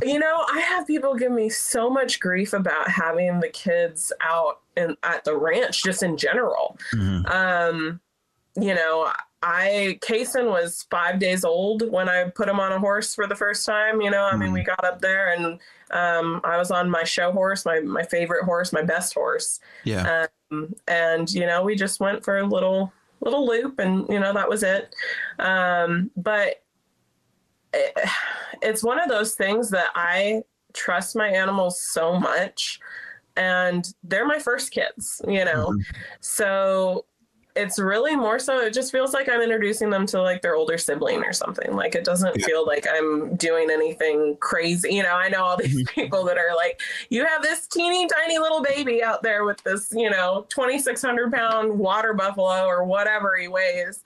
you 0.01 0.17
know, 0.17 0.45
I 0.49 0.61
have 0.61 0.87
people 0.87 1.13
give 1.15 1.33
me 1.33 1.49
so 1.49 1.89
much 1.89 2.21
grief 2.21 2.53
about 2.53 2.89
having 2.89 3.41
the 3.41 3.49
kids 3.49 4.13
out 4.21 4.61
in, 4.77 4.95
at 5.03 5.25
the 5.25 5.35
ranch, 5.35 5.83
just 5.83 6.01
in 6.01 6.15
general. 6.15 6.77
Mm-hmm. 6.93 7.25
Um, 7.25 7.99
you 8.55 8.73
know, 8.73 9.11
I 9.41 9.97
Kason 10.01 10.49
was 10.49 10.85
five 10.89 11.19
days 11.19 11.45
old 11.45 11.89
when 11.89 12.09
I 12.09 12.25
put 12.29 12.49
him 12.49 12.59
on 12.59 12.71
a 12.71 12.79
horse 12.79 13.15
for 13.15 13.27
the 13.27 13.35
first 13.35 13.65
time. 13.65 14.01
You 14.01 14.11
know, 14.11 14.25
I 14.25 14.35
mean, 14.35 14.51
we 14.51 14.61
mm. 14.61 14.65
got 14.65 14.83
up 14.83 15.01
there 15.01 15.33
and 15.33 15.59
um, 15.91 16.41
I 16.43 16.57
was 16.57 16.71
on 16.71 16.89
my 16.89 17.03
show 17.03 17.31
horse, 17.31 17.65
my 17.65 17.79
my 17.79 18.03
favorite 18.03 18.43
horse, 18.43 18.73
my 18.73 18.83
best 18.83 19.13
horse. 19.13 19.59
Yeah. 19.83 20.27
Um, 20.51 20.75
and 20.87 21.31
you 21.31 21.45
know, 21.45 21.63
we 21.63 21.75
just 21.75 21.99
went 21.99 22.23
for 22.23 22.39
a 22.39 22.45
little 22.45 22.91
little 23.21 23.47
loop, 23.47 23.79
and 23.79 24.07
you 24.09 24.19
know 24.19 24.33
that 24.33 24.49
was 24.49 24.63
it. 24.63 24.93
Um, 25.39 26.11
but 26.17 26.63
it, 27.73 28.09
it's 28.61 28.83
one 28.83 28.99
of 28.99 29.09
those 29.09 29.35
things 29.35 29.69
that 29.71 29.89
I 29.95 30.43
trust 30.73 31.15
my 31.15 31.27
animals 31.27 31.81
so 31.81 32.19
much, 32.19 32.79
and 33.35 33.87
they're 34.03 34.27
my 34.27 34.39
first 34.39 34.71
kids. 34.71 35.21
You 35.27 35.45
know, 35.45 35.69
mm-hmm. 35.69 35.97
so 36.19 37.05
it's 37.59 37.77
really 37.77 38.15
more 38.15 38.39
so 38.39 38.59
it 38.59 38.73
just 38.73 38.91
feels 38.91 39.13
like 39.13 39.27
i'm 39.27 39.41
introducing 39.41 39.89
them 39.89 40.05
to 40.05 40.21
like 40.21 40.41
their 40.41 40.55
older 40.55 40.77
sibling 40.77 41.23
or 41.23 41.33
something 41.33 41.75
like 41.75 41.93
it 41.93 42.03
doesn't 42.03 42.39
yeah. 42.39 42.45
feel 42.45 42.65
like 42.65 42.87
i'm 42.91 43.35
doing 43.35 43.69
anything 43.69 44.37
crazy 44.39 44.95
you 44.95 45.03
know 45.03 45.15
i 45.15 45.27
know 45.27 45.43
all 45.43 45.57
these 45.57 45.75
mm-hmm. 45.75 46.01
people 46.01 46.23
that 46.23 46.37
are 46.37 46.55
like 46.55 46.81
you 47.09 47.25
have 47.25 47.41
this 47.41 47.67
teeny 47.67 48.07
tiny 48.07 48.39
little 48.39 48.63
baby 48.63 49.03
out 49.03 49.21
there 49.21 49.43
with 49.43 49.61
this 49.63 49.91
you 49.91 50.09
know 50.09 50.45
2600 50.49 51.31
pound 51.31 51.77
water 51.77 52.13
buffalo 52.13 52.65
or 52.65 52.83
whatever 52.83 53.35
he 53.35 53.47
weighs 53.47 54.03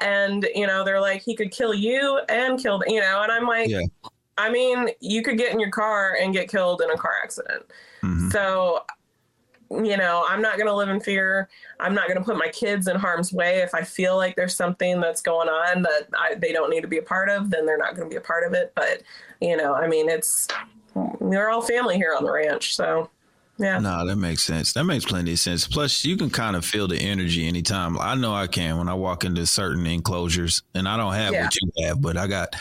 and 0.00 0.46
you 0.54 0.66
know 0.66 0.84
they're 0.84 1.00
like 1.00 1.22
he 1.22 1.34
could 1.34 1.50
kill 1.50 1.72
you 1.72 2.20
and 2.28 2.58
kill 2.60 2.82
you 2.86 3.00
know 3.00 3.22
and 3.22 3.32
i'm 3.32 3.46
like 3.46 3.68
yeah. 3.68 3.82
i 4.36 4.50
mean 4.50 4.88
you 5.00 5.22
could 5.22 5.38
get 5.38 5.52
in 5.52 5.60
your 5.60 5.70
car 5.70 6.16
and 6.20 6.32
get 6.34 6.48
killed 6.48 6.82
in 6.82 6.90
a 6.90 6.96
car 6.96 7.14
accident 7.22 7.64
mm-hmm. 8.02 8.28
so 8.30 8.82
you 9.70 9.96
know, 9.96 10.24
I'm 10.28 10.40
not 10.40 10.56
going 10.56 10.66
to 10.66 10.74
live 10.74 10.88
in 10.88 11.00
fear. 11.00 11.48
I'm 11.80 11.94
not 11.94 12.06
going 12.06 12.18
to 12.18 12.24
put 12.24 12.36
my 12.36 12.48
kids 12.48 12.88
in 12.88 12.96
harm's 12.96 13.32
way. 13.32 13.58
If 13.58 13.74
I 13.74 13.82
feel 13.82 14.16
like 14.16 14.36
there's 14.36 14.54
something 14.54 15.00
that's 15.00 15.20
going 15.20 15.48
on 15.48 15.82
that 15.82 16.08
I, 16.14 16.34
they 16.34 16.52
don't 16.52 16.70
need 16.70 16.82
to 16.82 16.88
be 16.88 16.98
a 16.98 17.02
part 17.02 17.28
of, 17.28 17.50
then 17.50 17.66
they're 17.66 17.78
not 17.78 17.96
going 17.96 18.08
to 18.08 18.12
be 18.12 18.16
a 18.16 18.20
part 18.20 18.44
of 18.44 18.52
it. 18.52 18.72
But, 18.74 19.02
you 19.40 19.56
know, 19.56 19.74
I 19.74 19.88
mean, 19.88 20.08
it's, 20.08 20.46
we're 20.94 21.48
all 21.48 21.62
family 21.62 21.96
here 21.96 22.14
on 22.16 22.24
the 22.24 22.30
ranch. 22.30 22.76
So, 22.76 23.10
yeah. 23.58 23.78
No, 23.78 24.06
that 24.06 24.16
makes 24.16 24.44
sense. 24.44 24.74
That 24.74 24.84
makes 24.84 25.04
plenty 25.04 25.32
of 25.32 25.38
sense. 25.38 25.66
Plus, 25.66 26.04
you 26.04 26.16
can 26.16 26.28
kind 26.28 26.56
of 26.56 26.64
feel 26.64 26.88
the 26.88 26.98
energy 26.98 27.48
anytime. 27.48 27.98
I 27.98 28.14
know 28.14 28.34
I 28.34 28.48
can 28.48 28.76
when 28.76 28.88
I 28.88 28.94
walk 28.94 29.24
into 29.24 29.46
certain 29.46 29.86
enclosures, 29.86 30.62
and 30.74 30.86
I 30.86 30.96
don't 30.96 31.14
have 31.14 31.32
yeah. 31.32 31.44
what 31.44 31.54
you 31.56 31.84
have, 31.84 32.02
but 32.02 32.16
I 32.18 32.26
got 32.26 32.54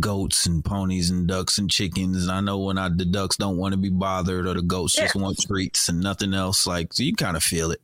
goats 0.00 0.46
and 0.46 0.64
ponies 0.64 1.10
and 1.10 1.28
ducks 1.28 1.58
and 1.58 1.70
chickens. 1.70 2.24
And 2.24 2.32
I 2.32 2.40
know 2.40 2.58
when 2.58 2.76
I, 2.76 2.88
the 2.88 3.04
ducks 3.04 3.36
don't 3.36 3.56
want 3.56 3.72
to 3.72 3.78
be 3.78 3.90
bothered 3.90 4.46
or 4.46 4.54
the 4.54 4.62
goats 4.62 4.96
yeah. 4.96 5.04
just 5.04 5.14
want 5.14 5.38
treats 5.38 5.88
and 5.88 6.00
nothing 6.00 6.34
else. 6.34 6.66
Like, 6.66 6.92
so 6.92 7.04
you 7.04 7.14
kind 7.14 7.36
of 7.36 7.44
feel 7.44 7.70
it. 7.70 7.80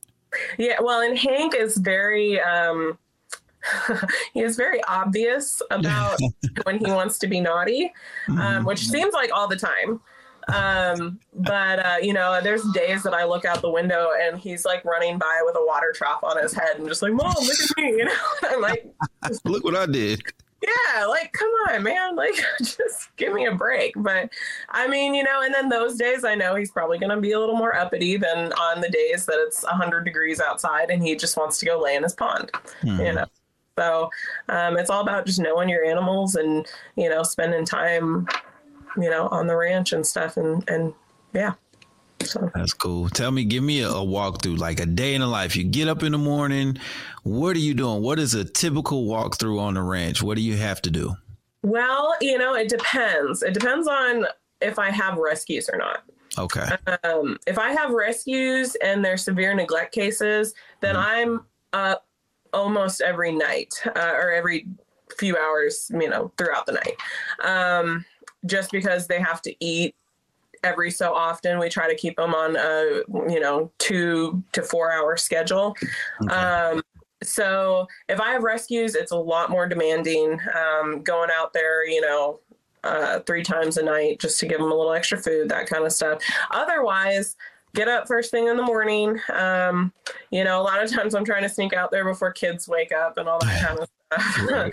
Yeah. 0.58 0.80
Well, 0.80 1.00
and 1.00 1.16
Hank 1.16 1.54
is 1.54 1.76
very, 1.76 2.40
um, 2.40 2.98
he 4.34 4.40
is 4.40 4.56
very 4.56 4.82
obvious 4.84 5.62
about 5.70 6.18
when 6.64 6.78
he 6.78 6.90
wants 6.90 7.18
to 7.20 7.28
be 7.28 7.40
naughty, 7.40 7.92
um, 8.28 8.36
mm-hmm. 8.36 8.64
which 8.66 8.86
seems 8.86 9.14
like 9.14 9.30
all 9.32 9.46
the 9.46 9.56
time. 9.56 10.00
Um, 10.48 11.20
but 11.34 11.78
uh, 11.78 11.96
you 12.00 12.12
know, 12.12 12.40
there's 12.42 12.62
days 12.72 13.02
that 13.02 13.14
I 13.14 13.24
look 13.24 13.44
out 13.44 13.60
the 13.60 13.70
window 13.70 14.10
and 14.20 14.38
he's 14.38 14.64
like 14.64 14.84
running 14.84 15.18
by 15.18 15.42
with 15.44 15.56
a 15.56 15.64
water 15.64 15.92
trough 15.94 16.24
on 16.24 16.40
his 16.42 16.52
head 16.52 16.78
and 16.78 16.88
just 16.88 17.02
like, 17.02 17.12
"Mom, 17.12 17.34
look 17.38 17.60
at 17.60 17.76
me!" 17.76 17.88
You 17.98 18.04
know, 18.04 18.12
I'm 18.44 18.60
like, 18.60 18.86
"Look 19.44 19.64
what 19.64 19.76
I 19.76 19.86
did." 19.86 20.22
Yeah, 20.62 21.06
like 21.06 21.32
come 21.32 21.50
on, 21.68 21.82
man, 21.84 22.16
like 22.16 22.34
just 22.58 23.14
give 23.16 23.32
me 23.32 23.46
a 23.46 23.54
break. 23.54 23.92
But 23.96 24.30
I 24.70 24.88
mean, 24.88 25.14
you 25.14 25.22
know, 25.22 25.42
and 25.42 25.54
then 25.54 25.68
those 25.68 25.96
days 25.96 26.24
I 26.24 26.34
know 26.34 26.56
he's 26.56 26.70
probably 26.70 26.98
going 26.98 27.14
to 27.14 27.20
be 27.20 27.32
a 27.32 27.38
little 27.38 27.56
more 27.56 27.76
uppity 27.76 28.16
than 28.16 28.52
on 28.54 28.80
the 28.80 28.88
days 28.88 29.24
that 29.26 29.36
it's 29.38 29.62
100 29.62 30.04
degrees 30.04 30.40
outside 30.40 30.90
and 30.90 31.02
he 31.02 31.14
just 31.14 31.36
wants 31.36 31.58
to 31.58 31.66
go 31.66 31.80
lay 31.80 31.94
in 31.94 32.02
his 32.02 32.14
pond. 32.14 32.50
Mm. 32.82 33.06
You 33.06 33.12
know. 33.12 33.26
So 33.78 34.10
um, 34.48 34.76
it's 34.76 34.90
all 34.90 35.02
about 35.02 35.26
just 35.26 35.38
knowing 35.38 35.68
your 35.68 35.84
animals 35.84 36.34
and 36.34 36.66
you 36.96 37.08
know 37.08 37.22
spending 37.22 37.64
time 37.64 38.26
you 38.96 39.10
know, 39.10 39.28
on 39.28 39.46
the 39.46 39.56
ranch 39.56 39.92
and 39.92 40.06
stuff. 40.06 40.36
And, 40.36 40.68
and 40.68 40.94
yeah. 41.34 41.54
So. 42.24 42.50
That's 42.54 42.72
cool. 42.72 43.08
Tell 43.10 43.30
me, 43.30 43.44
give 43.44 43.62
me 43.62 43.80
a, 43.80 43.88
a 43.88 44.04
walkthrough, 44.04 44.58
like 44.58 44.80
a 44.80 44.86
day 44.86 45.14
in 45.14 45.20
the 45.20 45.26
life. 45.26 45.54
You 45.56 45.64
get 45.64 45.88
up 45.88 46.02
in 46.02 46.12
the 46.12 46.18
morning. 46.18 46.78
What 47.22 47.54
are 47.54 47.60
you 47.60 47.74
doing? 47.74 48.02
What 48.02 48.18
is 48.18 48.34
a 48.34 48.44
typical 48.44 49.06
walkthrough 49.06 49.60
on 49.60 49.74
the 49.74 49.82
ranch? 49.82 50.22
What 50.22 50.36
do 50.36 50.42
you 50.42 50.56
have 50.56 50.82
to 50.82 50.90
do? 50.90 51.14
Well, 51.62 52.14
you 52.20 52.38
know, 52.38 52.54
it 52.54 52.68
depends. 52.68 53.42
It 53.42 53.54
depends 53.54 53.86
on 53.86 54.26
if 54.60 54.78
I 54.78 54.90
have 54.90 55.16
rescues 55.16 55.68
or 55.72 55.78
not. 55.78 56.02
Okay. 56.36 56.66
Um, 57.04 57.38
if 57.46 57.58
I 57.58 57.70
have 57.72 57.90
rescues 57.90 58.74
and 58.76 59.04
they're 59.04 59.16
severe 59.16 59.54
neglect 59.54 59.94
cases, 59.94 60.54
then 60.80 60.94
mm 60.94 61.04
I'm 61.04 61.40
up 61.72 62.06
almost 62.52 63.00
every 63.00 63.32
night 63.32 63.74
uh, 63.86 64.12
or 64.14 64.30
every 64.32 64.66
few 65.18 65.36
hours, 65.36 65.90
you 65.92 66.08
know, 66.08 66.32
throughout 66.38 66.66
the 66.66 66.72
night. 66.72 66.96
Um, 67.44 68.04
just 68.48 68.72
because 68.72 69.06
they 69.06 69.20
have 69.20 69.42
to 69.42 69.54
eat 69.64 69.94
every 70.64 70.90
so 70.90 71.14
often. 71.14 71.58
We 71.58 71.68
try 71.68 71.88
to 71.88 71.94
keep 71.94 72.16
them 72.16 72.34
on 72.34 72.56
a 72.56 73.02
you 73.30 73.40
know 73.40 73.70
two 73.78 74.42
to 74.52 74.62
four 74.62 74.92
hour 74.92 75.16
schedule. 75.16 75.76
Okay. 76.22 76.34
Um, 76.34 76.82
so 77.22 77.88
if 78.08 78.20
I 78.20 78.30
have 78.30 78.42
rescues, 78.42 78.94
it's 78.94 79.12
a 79.12 79.16
lot 79.16 79.50
more 79.50 79.66
demanding. 79.66 80.40
Um, 80.54 81.02
going 81.02 81.30
out 81.32 81.52
there, 81.52 81.88
you 81.88 82.00
know, 82.00 82.40
uh, 82.84 83.20
three 83.20 83.42
times 83.42 83.76
a 83.76 83.82
night 83.82 84.20
just 84.20 84.38
to 84.40 84.46
give 84.46 84.58
them 84.58 84.70
a 84.70 84.74
little 84.74 84.92
extra 84.92 85.18
food, 85.18 85.48
that 85.48 85.66
kind 85.66 85.84
of 85.84 85.92
stuff. 85.92 86.22
Otherwise, 86.52 87.36
get 87.74 87.88
up 87.88 88.06
first 88.06 88.30
thing 88.30 88.46
in 88.46 88.56
the 88.56 88.62
morning. 88.62 89.18
Um, 89.32 89.92
you 90.30 90.44
know, 90.44 90.60
a 90.60 90.62
lot 90.62 90.82
of 90.82 90.90
times 90.90 91.14
I'm 91.14 91.24
trying 91.24 91.42
to 91.42 91.48
sneak 91.48 91.72
out 91.72 91.90
there 91.90 92.04
before 92.04 92.30
kids 92.30 92.68
wake 92.68 92.92
up 92.92 93.18
and 93.18 93.28
all 93.28 93.40
that 93.40 93.66
kind 93.66 93.80
of 93.80 93.88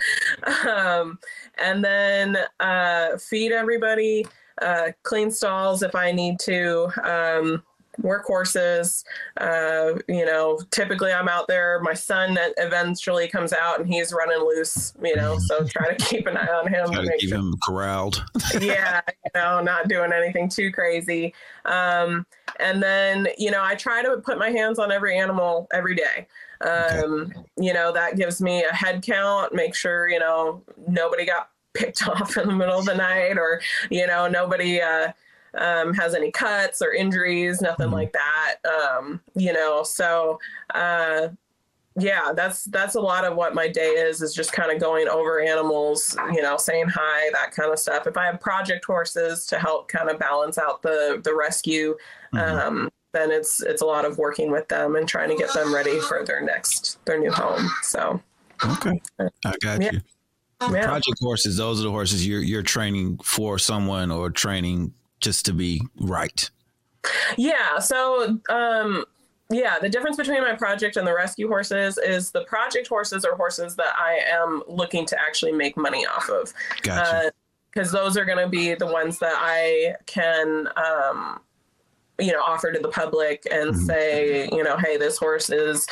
um, 0.66 1.18
and 1.58 1.84
then 1.84 2.38
uh, 2.60 3.16
feed 3.18 3.52
everybody, 3.52 4.26
uh, 4.62 4.88
clean 5.02 5.30
stalls 5.30 5.82
if 5.82 5.94
I 5.94 6.12
need 6.12 6.38
to. 6.40 6.88
Um, 7.02 7.62
workhorses. 8.02 9.04
Uh, 9.38 9.98
you 10.08 10.24
know, 10.24 10.60
typically 10.70 11.12
I'm 11.12 11.28
out 11.28 11.48
there. 11.48 11.80
My 11.82 11.94
son 11.94 12.38
eventually 12.56 13.28
comes 13.28 13.52
out 13.52 13.80
and 13.80 13.88
he's 13.88 14.12
running 14.12 14.38
loose. 14.38 14.94
You 15.02 15.16
know, 15.16 15.38
so 15.38 15.64
try 15.64 15.94
to 15.94 16.04
keep 16.04 16.26
an 16.26 16.36
eye 16.36 16.46
on 16.46 16.68
him. 16.68 16.86
Try 16.92 17.04
to, 17.04 17.10
to 17.10 17.16
keep 17.18 17.30
sure. 17.30 17.38
him 17.38 17.54
corralled. 17.66 18.24
yeah, 18.60 19.00
you 19.08 19.30
know, 19.34 19.60
not 19.60 19.88
doing 19.88 20.12
anything 20.12 20.48
too 20.48 20.72
crazy. 20.72 21.34
Um, 21.64 22.26
and 22.60 22.82
then 22.82 23.28
you 23.38 23.50
know, 23.50 23.62
I 23.62 23.74
try 23.74 24.02
to 24.02 24.18
put 24.18 24.38
my 24.38 24.50
hands 24.50 24.78
on 24.78 24.92
every 24.92 25.18
animal 25.18 25.68
every 25.72 25.94
day. 25.94 26.26
Um, 26.60 27.22
okay. 27.22 27.32
You 27.58 27.72
know, 27.72 27.92
that 27.92 28.16
gives 28.16 28.40
me 28.40 28.64
a 28.64 28.74
head 28.74 29.02
count. 29.02 29.54
Make 29.54 29.74
sure 29.74 30.08
you 30.08 30.18
know 30.18 30.62
nobody 30.86 31.26
got 31.26 31.50
picked 31.74 32.06
off 32.08 32.36
in 32.36 32.48
the 32.48 32.54
middle 32.54 32.78
of 32.78 32.86
the 32.86 32.94
night 32.94 33.38
or 33.38 33.60
you 33.90 34.06
know 34.06 34.28
nobody 34.28 34.80
uh, 34.80 35.12
um, 35.56 35.94
has 35.94 36.14
any 36.14 36.30
cuts 36.30 36.82
or 36.82 36.92
injuries, 36.92 37.60
nothing 37.60 37.86
mm-hmm. 37.86 37.94
like 37.94 38.12
that. 38.12 38.56
Um, 38.64 39.20
you 39.34 39.52
know, 39.52 39.82
so 39.82 40.38
uh, 40.74 41.28
yeah, 41.98 42.32
that's 42.34 42.64
that's 42.64 42.94
a 42.94 43.00
lot 43.00 43.24
of 43.24 43.36
what 43.36 43.54
my 43.54 43.68
day 43.68 43.88
is 43.88 44.20
is 44.20 44.34
just 44.34 44.52
kind 44.52 44.70
of 44.70 44.78
going 44.80 45.08
over 45.08 45.40
animals, 45.40 46.16
you 46.32 46.42
know, 46.42 46.58
saying 46.58 46.88
hi, 46.88 47.30
that 47.32 47.52
kind 47.52 47.72
of 47.72 47.78
stuff. 47.78 48.06
If 48.06 48.18
I 48.18 48.26
have 48.26 48.40
project 48.40 48.84
horses 48.84 49.46
to 49.46 49.58
help 49.58 49.88
kind 49.88 50.10
of 50.10 50.18
balance 50.18 50.58
out 50.58 50.82
the 50.82 51.20
the 51.24 51.34
rescue, 51.34 51.96
mm-hmm. 52.34 52.68
um, 52.68 52.90
then 53.16 53.30
it's 53.30 53.62
it's 53.62 53.82
a 53.82 53.86
lot 53.86 54.04
of 54.04 54.18
working 54.18 54.50
with 54.50 54.68
them 54.68 54.96
and 54.96 55.08
trying 55.08 55.30
to 55.30 55.36
get 55.36 55.52
them 55.54 55.74
ready 55.74 55.98
for 56.00 56.24
their 56.24 56.42
next 56.42 57.04
their 57.06 57.18
new 57.18 57.32
home. 57.32 57.68
So 57.82 58.20
okay, 58.64 59.00
I 59.20 59.54
got 59.60 59.82
yeah. 59.82 59.92
you. 59.92 60.00
Yeah. 60.60 60.86
Project 60.86 61.18
horses; 61.20 61.56
those 61.56 61.80
are 61.80 61.84
the 61.84 61.90
horses 61.90 62.26
you're 62.26 62.40
you're 62.40 62.62
training 62.62 63.18
for 63.18 63.58
someone 63.58 64.10
or 64.10 64.30
training 64.30 64.94
just 65.20 65.44
to 65.46 65.52
be 65.52 65.82
right? 66.00 66.50
Yeah. 67.36 67.78
So, 67.78 68.38
um, 68.48 69.04
yeah, 69.50 69.78
the 69.78 69.88
difference 69.88 70.16
between 70.16 70.42
my 70.42 70.54
project 70.54 70.96
and 70.96 71.06
the 71.06 71.14
rescue 71.14 71.48
horses 71.48 71.98
is 71.98 72.30
the 72.32 72.44
project 72.44 72.88
horses 72.88 73.24
are 73.24 73.36
horses 73.36 73.76
that 73.76 73.94
I 73.96 74.20
am 74.28 74.62
looking 74.66 75.06
to 75.06 75.20
actually 75.20 75.52
make 75.52 75.76
money 75.76 76.04
off 76.06 76.28
of. 76.28 76.52
Gotcha. 76.82 77.32
Because 77.72 77.94
uh, 77.94 77.98
those 77.98 78.16
are 78.16 78.24
going 78.24 78.38
to 78.38 78.48
be 78.48 78.74
the 78.74 78.86
ones 78.86 79.18
that 79.20 79.34
I 79.36 79.94
can, 80.06 80.68
um, 80.76 81.40
you 82.18 82.32
know, 82.32 82.40
offer 82.40 82.72
to 82.72 82.78
the 82.78 82.88
public 82.88 83.46
and 83.50 83.70
mm-hmm. 83.70 83.84
say, 83.84 84.48
you 84.52 84.62
know, 84.62 84.76
hey, 84.76 84.96
this 84.96 85.18
horse 85.18 85.50
is, 85.50 85.86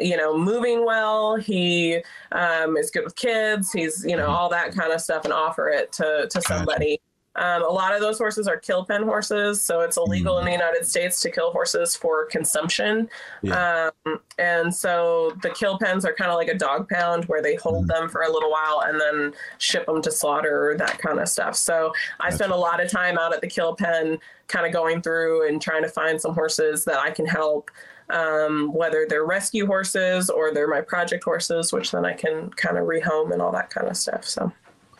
you 0.00 0.16
know, 0.16 0.36
moving 0.36 0.84
well. 0.84 1.36
He 1.36 2.02
um, 2.32 2.76
is 2.76 2.90
good 2.90 3.04
with 3.04 3.16
kids. 3.16 3.72
He's, 3.72 4.04
you 4.04 4.16
know, 4.16 4.24
mm-hmm. 4.24 4.34
all 4.34 4.48
that 4.48 4.74
kind 4.74 4.92
of 4.92 5.00
stuff, 5.00 5.24
and 5.24 5.32
offer 5.32 5.68
it 5.68 5.92
to 5.92 6.28
to 6.30 6.42
somebody. 6.42 7.00
Um, 7.36 7.62
a 7.62 7.68
lot 7.68 7.94
of 7.94 8.00
those 8.00 8.18
horses 8.18 8.48
are 8.48 8.56
kill 8.56 8.84
pen 8.84 9.04
horses, 9.04 9.62
so 9.62 9.80
it's 9.80 9.96
illegal 9.96 10.34
mm. 10.34 10.40
in 10.40 10.44
the 10.46 10.52
United 10.52 10.84
States 10.84 11.20
to 11.20 11.30
kill 11.30 11.52
horses 11.52 11.94
for 11.94 12.26
consumption. 12.26 13.08
Yeah. 13.42 13.90
Um, 14.06 14.18
and 14.38 14.74
so 14.74 15.36
the 15.42 15.50
kill 15.50 15.78
pens 15.78 16.04
are 16.04 16.12
kind 16.12 16.32
of 16.32 16.36
like 16.36 16.48
a 16.48 16.58
dog 16.58 16.88
pound 16.88 17.26
where 17.26 17.40
they 17.40 17.54
hold 17.54 17.84
mm. 17.84 17.88
them 17.88 18.08
for 18.08 18.22
a 18.22 18.32
little 18.32 18.50
while 18.50 18.82
and 18.86 19.00
then 19.00 19.34
ship 19.58 19.86
them 19.86 20.02
to 20.02 20.10
slaughter, 20.10 20.74
that 20.78 20.98
kind 20.98 21.20
of 21.20 21.28
stuff. 21.28 21.54
So 21.54 21.92
I 22.18 22.30
spend 22.30 22.50
a 22.50 22.56
lot 22.56 22.82
of 22.82 22.90
time 22.90 23.18
out 23.18 23.32
at 23.32 23.40
the 23.40 23.48
kill 23.48 23.76
pen, 23.76 24.18
kind 24.48 24.66
of 24.66 24.72
going 24.72 25.02
through 25.02 25.46
and 25.46 25.60
trying 25.60 25.82
to 25.82 25.88
find 25.88 26.20
some 26.20 26.34
horses 26.34 26.84
that 26.84 26.98
I 26.98 27.10
can 27.10 27.26
help. 27.26 27.70
Um, 28.10 28.72
whether 28.72 29.06
they're 29.06 29.26
rescue 29.26 29.66
horses 29.66 30.30
or 30.30 30.54
they're 30.54 30.66
my 30.66 30.80
project 30.80 31.24
horses, 31.24 31.74
which 31.74 31.90
then 31.90 32.06
I 32.06 32.14
can 32.14 32.48
kind 32.50 32.78
of 32.78 32.86
rehome 32.86 33.32
and 33.32 33.42
all 33.42 33.52
that 33.52 33.68
kind 33.68 33.86
of 33.86 33.98
stuff. 33.98 34.24
So. 34.24 34.50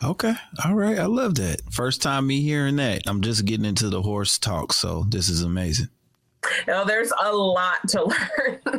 Okay. 0.03 0.33
All 0.63 0.75
right. 0.75 0.99
I 0.99 1.07
love 1.07 1.35
that. 1.35 1.61
First 1.71 2.03
time 2.03 2.27
me 2.27 2.41
hearing 2.41 2.75
that. 2.75 3.01
I'm 3.07 3.21
just 3.21 3.45
getting 3.45 3.65
into 3.65 3.89
the 3.89 4.03
horse 4.03 4.37
talk, 4.37 4.73
so 4.73 5.05
this 5.09 5.27
is 5.27 5.41
amazing. 5.41 5.89
You 6.67 6.73
know, 6.73 6.85
there's 6.85 7.11
a 7.19 7.35
lot 7.35 7.87
to 7.89 8.03
learn. 8.65 8.78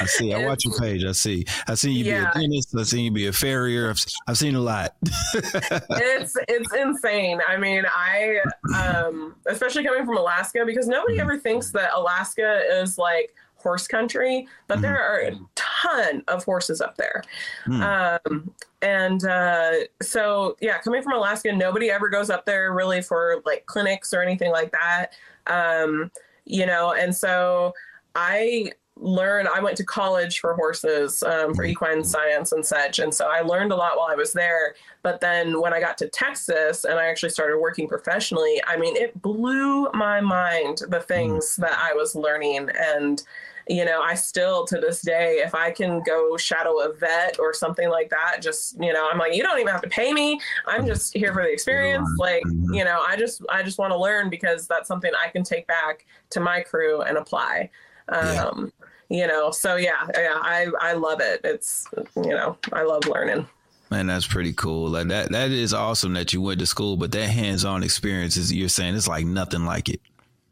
I 0.00 0.06
see. 0.06 0.34
I 0.34 0.44
watch 0.46 0.64
your 0.64 0.74
page. 0.78 1.04
I 1.04 1.12
see. 1.12 1.44
I 1.68 1.74
see 1.74 1.92
you 1.92 2.04
yeah. 2.04 2.32
be 2.32 2.38
a 2.38 2.42
dentist. 2.42 2.74
I 2.76 2.82
see 2.82 3.02
you 3.02 3.10
be 3.10 3.26
a 3.26 3.32
farrier. 3.32 3.90
I've, 3.90 4.04
I've 4.26 4.38
seen 4.38 4.54
a 4.54 4.60
lot. 4.60 4.94
it's 5.02 6.36
it's 6.48 6.74
insane. 6.74 7.40
I 7.46 7.56
mean, 7.56 7.84
I 7.86 8.40
um, 8.76 9.36
especially 9.46 9.84
coming 9.84 10.04
from 10.04 10.16
Alaska 10.16 10.64
because 10.66 10.88
nobody 10.88 11.14
mm-hmm. 11.14 11.30
ever 11.30 11.38
thinks 11.38 11.70
that 11.72 11.90
Alaska 11.94 12.62
is 12.80 12.98
like 12.98 13.34
horse 13.66 13.88
country, 13.88 14.46
but 14.68 14.74
mm-hmm. 14.74 14.82
there 14.82 15.02
are 15.02 15.20
a 15.20 15.38
ton 15.54 16.22
of 16.28 16.44
horses 16.44 16.80
up 16.80 16.96
there. 16.96 17.22
Mm. 17.66 18.20
Um, 18.26 18.50
and 18.82 19.24
uh, 19.24 19.72
so, 20.00 20.56
yeah, 20.60 20.78
coming 20.78 21.02
from 21.02 21.14
Alaska, 21.14 21.52
nobody 21.52 21.90
ever 21.90 22.08
goes 22.08 22.30
up 22.30 22.46
there 22.46 22.72
really 22.72 23.02
for 23.02 23.42
like 23.44 23.66
clinics 23.66 24.14
or 24.14 24.22
anything 24.22 24.52
like 24.52 24.70
that. 24.72 25.14
Um, 25.48 26.12
you 26.44 26.64
know, 26.64 26.92
and 26.92 27.14
so 27.14 27.74
I 28.14 28.70
learned 28.98 29.48
i 29.48 29.60
went 29.60 29.76
to 29.76 29.84
college 29.84 30.40
for 30.40 30.54
horses 30.54 31.22
um, 31.22 31.54
for 31.54 31.64
equine 31.64 32.02
science 32.02 32.52
and 32.52 32.64
such 32.64 32.98
and 32.98 33.12
so 33.12 33.26
i 33.28 33.40
learned 33.40 33.72
a 33.72 33.76
lot 33.76 33.96
while 33.96 34.08
i 34.08 34.14
was 34.14 34.32
there 34.32 34.74
but 35.02 35.20
then 35.20 35.60
when 35.60 35.74
i 35.74 35.80
got 35.80 35.98
to 35.98 36.08
texas 36.08 36.84
and 36.84 36.98
i 36.98 37.06
actually 37.06 37.28
started 37.28 37.58
working 37.58 37.86
professionally 37.86 38.60
i 38.66 38.76
mean 38.76 38.96
it 38.96 39.20
blew 39.20 39.90
my 39.92 40.20
mind 40.20 40.82
the 40.88 41.00
things 41.00 41.56
that 41.56 41.78
i 41.78 41.92
was 41.92 42.14
learning 42.14 42.68
and 42.80 43.22
you 43.68 43.84
know, 43.84 44.00
I 44.00 44.14
still 44.14 44.64
to 44.66 44.78
this 44.78 45.02
day, 45.02 45.42
if 45.44 45.54
I 45.54 45.72
can 45.72 46.00
go 46.06 46.36
shadow 46.36 46.78
a 46.80 46.92
vet 46.92 47.38
or 47.40 47.52
something 47.52 47.88
like 47.88 48.10
that, 48.10 48.38
just, 48.40 48.80
you 48.80 48.92
know, 48.92 49.08
I'm 49.10 49.18
like, 49.18 49.34
you 49.34 49.42
don't 49.42 49.58
even 49.58 49.72
have 49.72 49.82
to 49.82 49.88
pay 49.88 50.12
me. 50.12 50.40
I'm 50.66 50.86
just 50.86 51.16
here 51.16 51.32
for 51.32 51.42
the 51.42 51.50
experience. 51.50 52.08
Like, 52.16 52.44
you 52.70 52.84
know, 52.84 53.02
I 53.06 53.16
just, 53.16 53.42
I 53.50 53.64
just 53.64 53.78
want 53.78 53.92
to 53.92 53.98
learn 53.98 54.30
because 54.30 54.68
that's 54.68 54.86
something 54.86 55.10
I 55.20 55.28
can 55.30 55.42
take 55.42 55.66
back 55.66 56.06
to 56.30 56.40
my 56.40 56.60
crew 56.60 57.02
and 57.02 57.18
apply. 57.18 57.70
Um, 58.08 58.72
yeah. 58.80 58.85
You 59.08 59.26
know, 59.26 59.50
so 59.50 59.76
yeah, 59.76 60.06
yeah, 60.14 60.38
I, 60.40 60.66
I 60.80 60.92
love 60.94 61.20
it. 61.20 61.40
It's, 61.44 61.86
you 62.16 62.30
know, 62.30 62.56
I 62.72 62.82
love 62.82 63.06
learning. 63.06 63.46
Man, 63.90 64.08
that's 64.08 64.26
pretty 64.26 64.52
cool. 64.52 64.90
Like 64.90 65.08
that, 65.08 65.30
that 65.30 65.50
is 65.50 65.72
awesome 65.72 66.14
that 66.14 66.32
you 66.32 66.40
went 66.40 66.58
to 66.60 66.66
school, 66.66 66.96
but 66.96 67.12
that 67.12 67.28
hands-on 67.30 67.82
experience 67.82 68.36
is 68.36 68.52
you're 68.52 68.68
saying 68.68 68.96
it's 68.96 69.06
like 69.06 69.24
nothing 69.26 69.64
like 69.64 69.88
it. 69.88 70.00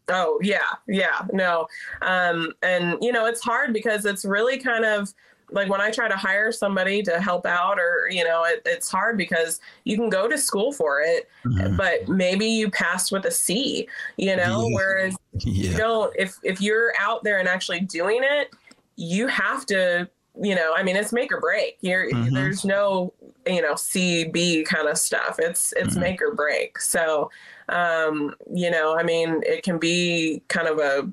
Oh 0.09 0.39
yeah, 0.43 0.59
yeah, 0.87 1.23
no, 1.33 1.67
um, 2.03 2.53
and 2.63 2.99
you 3.01 3.11
know 3.11 3.25
it's 3.25 3.41
hard 3.41 3.73
because 3.73 4.05
it's 4.05 4.25
really 4.27 4.59
kind 4.59 4.85
of 4.85 5.15
like 5.51 5.69
when 5.69 5.81
I 5.81 5.91
try 5.91 6.09
to 6.09 6.17
hire 6.17 6.53
somebody 6.53 7.03
to 7.03 7.21
help 7.21 7.47
out, 7.47 7.79
or 7.79 8.09
you 8.11 8.25
know, 8.25 8.45
it, 8.45 8.63
it's 8.67 8.91
hard 8.91 9.17
because 9.17 9.61
you 9.85 9.97
can 9.97 10.09
go 10.09 10.29
to 10.29 10.39
school 10.39 10.73
for 10.73 11.01
it, 11.01 11.29
mm-hmm. 11.45 11.77
but 11.77 12.09
maybe 12.09 12.47
you 12.47 12.71
passed 12.71 13.13
with 13.13 13.25
a 13.27 13.31
C, 13.31 13.89
you 14.17 14.37
know, 14.37 14.69
yeah. 14.69 14.75
whereas 14.75 15.17
yeah. 15.41 15.71
you 15.71 15.77
don't. 15.77 16.15
If 16.19 16.39
if 16.43 16.61
you're 16.61 16.93
out 16.99 17.25
there 17.25 17.39
and 17.39 17.49
actually 17.49 17.81
doing 17.81 18.21
it, 18.23 18.55
you 18.97 19.27
have 19.29 19.67
to 19.67 20.09
you 20.41 20.55
know, 20.55 20.75
I 20.77 20.83
mean, 20.83 20.97
it's 20.97 21.13
make 21.13 21.33
or 21.33 21.41
break. 21.41 21.79
You're, 21.81 22.11
mm-hmm. 22.11 22.35
There's 22.35 22.65
no, 22.65 23.13
you 23.47 23.63
know, 23.63 23.77
C 23.77 24.25
B 24.25 24.65
kind 24.65 24.89
of 24.89 24.99
stuff. 24.99 25.37
It's 25.39 25.73
it's 25.77 25.91
mm-hmm. 25.91 26.01
make 26.01 26.23
or 26.23 26.35
break. 26.35 26.81
So, 26.81 27.31
um, 27.69 28.35
you 28.53 28.71
know, 28.71 28.97
I 28.97 29.03
mean, 29.03 29.43
it 29.47 29.63
can 29.63 29.79
be 29.79 30.43
kind 30.49 30.67
of 30.67 30.79
a, 30.79 31.09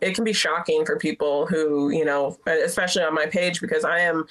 it 0.00 0.14
can 0.14 0.24
be 0.24 0.32
shocking 0.32 0.84
for 0.84 0.96
people 0.96 1.46
who, 1.46 1.90
you 1.90 2.04
know, 2.04 2.38
especially 2.46 3.02
on 3.02 3.14
my 3.14 3.26
page 3.26 3.60
because 3.60 3.84
I 3.84 4.00
am, 4.00 4.26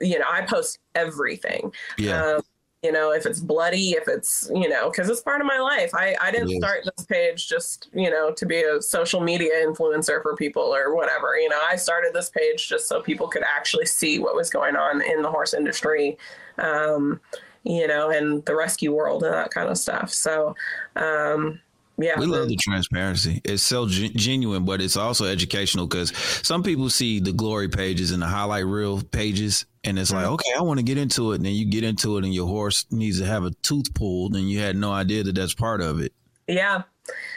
you 0.00 0.18
know, 0.18 0.26
I 0.30 0.42
post 0.42 0.78
everything. 0.94 1.72
Yeah. 1.98 2.22
Um, 2.22 2.40
you 2.82 2.92
know, 2.92 3.10
if 3.12 3.26
it's 3.26 3.40
bloody, 3.40 3.92
if 3.92 4.06
it's, 4.06 4.48
you 4.54 4.68
know, 4.68 4.90
because 4.90 5.08
it's 5.08 5.22
part 5.22 5.40
of 5.40 5.46
my 5.46 5.58
life. 5.58 5.90
I, 5.94 6.14
I 6.20 6.30
didn't 6.30 6.56
start 6.56 6.84
this 6.84 7.06
page 7.06 7.48
just, 7.48 7.88
you 7.92 8.10
know, 8.10 8.30
to 8.32 8.46
be 8.46 8.62
a 8.62 8.80
social 8.80 9.20
media 9.20 9.50
influencer 9.66 10.22
for 10.22 10.36
people 10.36 10.62
or 10.62 10.94
whatever. 10.94 11.36
You 11.36 11.48
know, 11.48 11.60
I 11.68 11.76
started 11.76 12.12
this 12.14 12.30
page 12.30 12.68
just 12.68 12.86
so 12.86 13.02
people 13.02 13.26
could 13.26 13.42
actually 13.42 13.86
see 13.86 14.18
what 14.20 14.36
was 14.36 14.50
going 14.50 14.76
on 14.76 15.02
in 15.02 15.22
the 15.22 15.30
horse 15.30 15.52
industry. 15.52 16.16
Um, 16.58 17.20
you 17.64 17.88
know, 17.88 18.10
and 18.10 18.44
the 18.44 18.54
rescue 18.54 18.94
world 18.94 19.24
and 19.24 19.34
that 19.34 19.50
kind 19.50 19.68
of 19.68 19.76
stuff. 19.76 20.12
So, 20.12 20.54
um, 20.94 21.60
yeah, 21.98 22.18
we 22.18 22.26
love 22.26 22.48
the 22.48 22.56
transparency. 22.56 23.40
It's 23.44 23.62
so 23.62 23.88
g- 23.88 24.10
genuine, 24.10 24.64
but 24.64 24.80
it's 24.80 24.96
also 24.96 25.24
educational 25.24 25.86
because 25.86 26.12
some 26.42 26.62
people 26.62 26.90
see 26.90 27.20
the 27.20 27.32
glory 27.32 27.68
pages 27.68 28.10
and 28.10 28.22
the 28.22 28.26
highlight 28.26 28.66
reel 28.66 29.02
pages, 29.02 29.64
and 29.82 29.98
it's 29.98 30.12
like, 30.12 30.24
mm-hmm. 30.24 30.34
okay, 30.34 30.52
I 30.56 30.62
want 30.62 30.78
to 30.78 30.84
get 30.84 30.98
into 30.98 31.32
it. 31.32 31.36
And 31.36 31.46
then 31.46 31.54
you 31.54 31.64
get 31.64 31.84
into 31.84 32.18
it, 32.18 32.24
and 32.24 32.34
your 32.34 32.46
horse 32.46 32.86
needs 32.90 33.18
to 33.20 33.26
have 33.26 33.44
a 33.44 33.50
tooth 33.62 33.94
pulled, 33.94 34.36
and 34.36 34.50
you 34.50 34.58
had 34.58 34.76
no 34.76 34.92
idea 34.92 35.22
that 35.22 35.34
that's 35.34 35.54
part 35.54 35.80
of 35.80 36.00
it. 36.00 36.12
Yeah, 36.46 36.82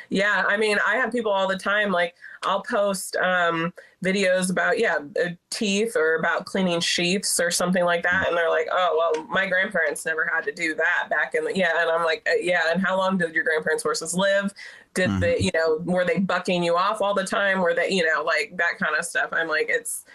Yeah. 0.09 0.43
I 0.47 0.57
mean, 0.57 0.77
I 0.85 0.95
have 0.95 1.11
people 1.11 1.31
all 1.31 1.47
the 1.47 1.57
time 1.57 1.91
like 1.91 2.15
I'll 2.43 2.61
post 2.61 3.15
um, 3.17 3.73
videos 4.03 4.49
about 4.49 4.79
yeah 4.79 4.99
uh, 5.21 5.29
teeth 5.49 5.95
or 5.95 6.15
about 6.15 6.45
cleaning 6.45 6.79
sheaths 6.79 7.39
or 7.39 7.51
something 7.51 7.83
like 7.83 8.03
that, 8.03 8.27
and 8.27 8.37
they're 8.37 8.49
like, 8.49 8.67
oh 8.71 8.95
well, 8.97 9.25
my 9.25 9.45
grandparents 9.45 10.05
never 10.05 10.29
had 10.33 10.43
to 10.45 10.51
do 10.51 10.73
that 10.75 11.07
back 11.09 11.35
in 11.35 11.43
the 11.43 11.55
yeah, 11.55 11.81
and 11.81 11.89
I'm 11.89 12.03
like, 12.03 12.27
uh, 12.29 12.35
yeah, 12.41 12.71
and 12.71 12.81
how 12.81 12.97
long 12.97 13.17
did 13.17 13.33
your 13.33 13.43
grandparents' 13.43 13.83
horses 13.83 14.13
live? 14.13 14.53
Did 14.93 15.09
mm-hmm. 15.09 15.19
they 15.19 15.39
you 15.39 15.51
know 15.53 15.79
were 15.83 16.05
they 16.05 16.19
bucking 16.19 16.63
you 16.63 16.77
off 16.77 17.01
all 17.01 17.13
the 17.13 17.25
time? 17.25 17.59
Were 17.59 17.73
they 17.73 17.89
you 17.89 18.05
know 18.05 18.23
like 18.23 18.53
that 18.55 18.77
kind 18.79 18.95
of 18.97 19.03
stuff? 19.03 19.29
I'm 19.33 19.47
like, 19.47 19.67
it's 19.69 20.05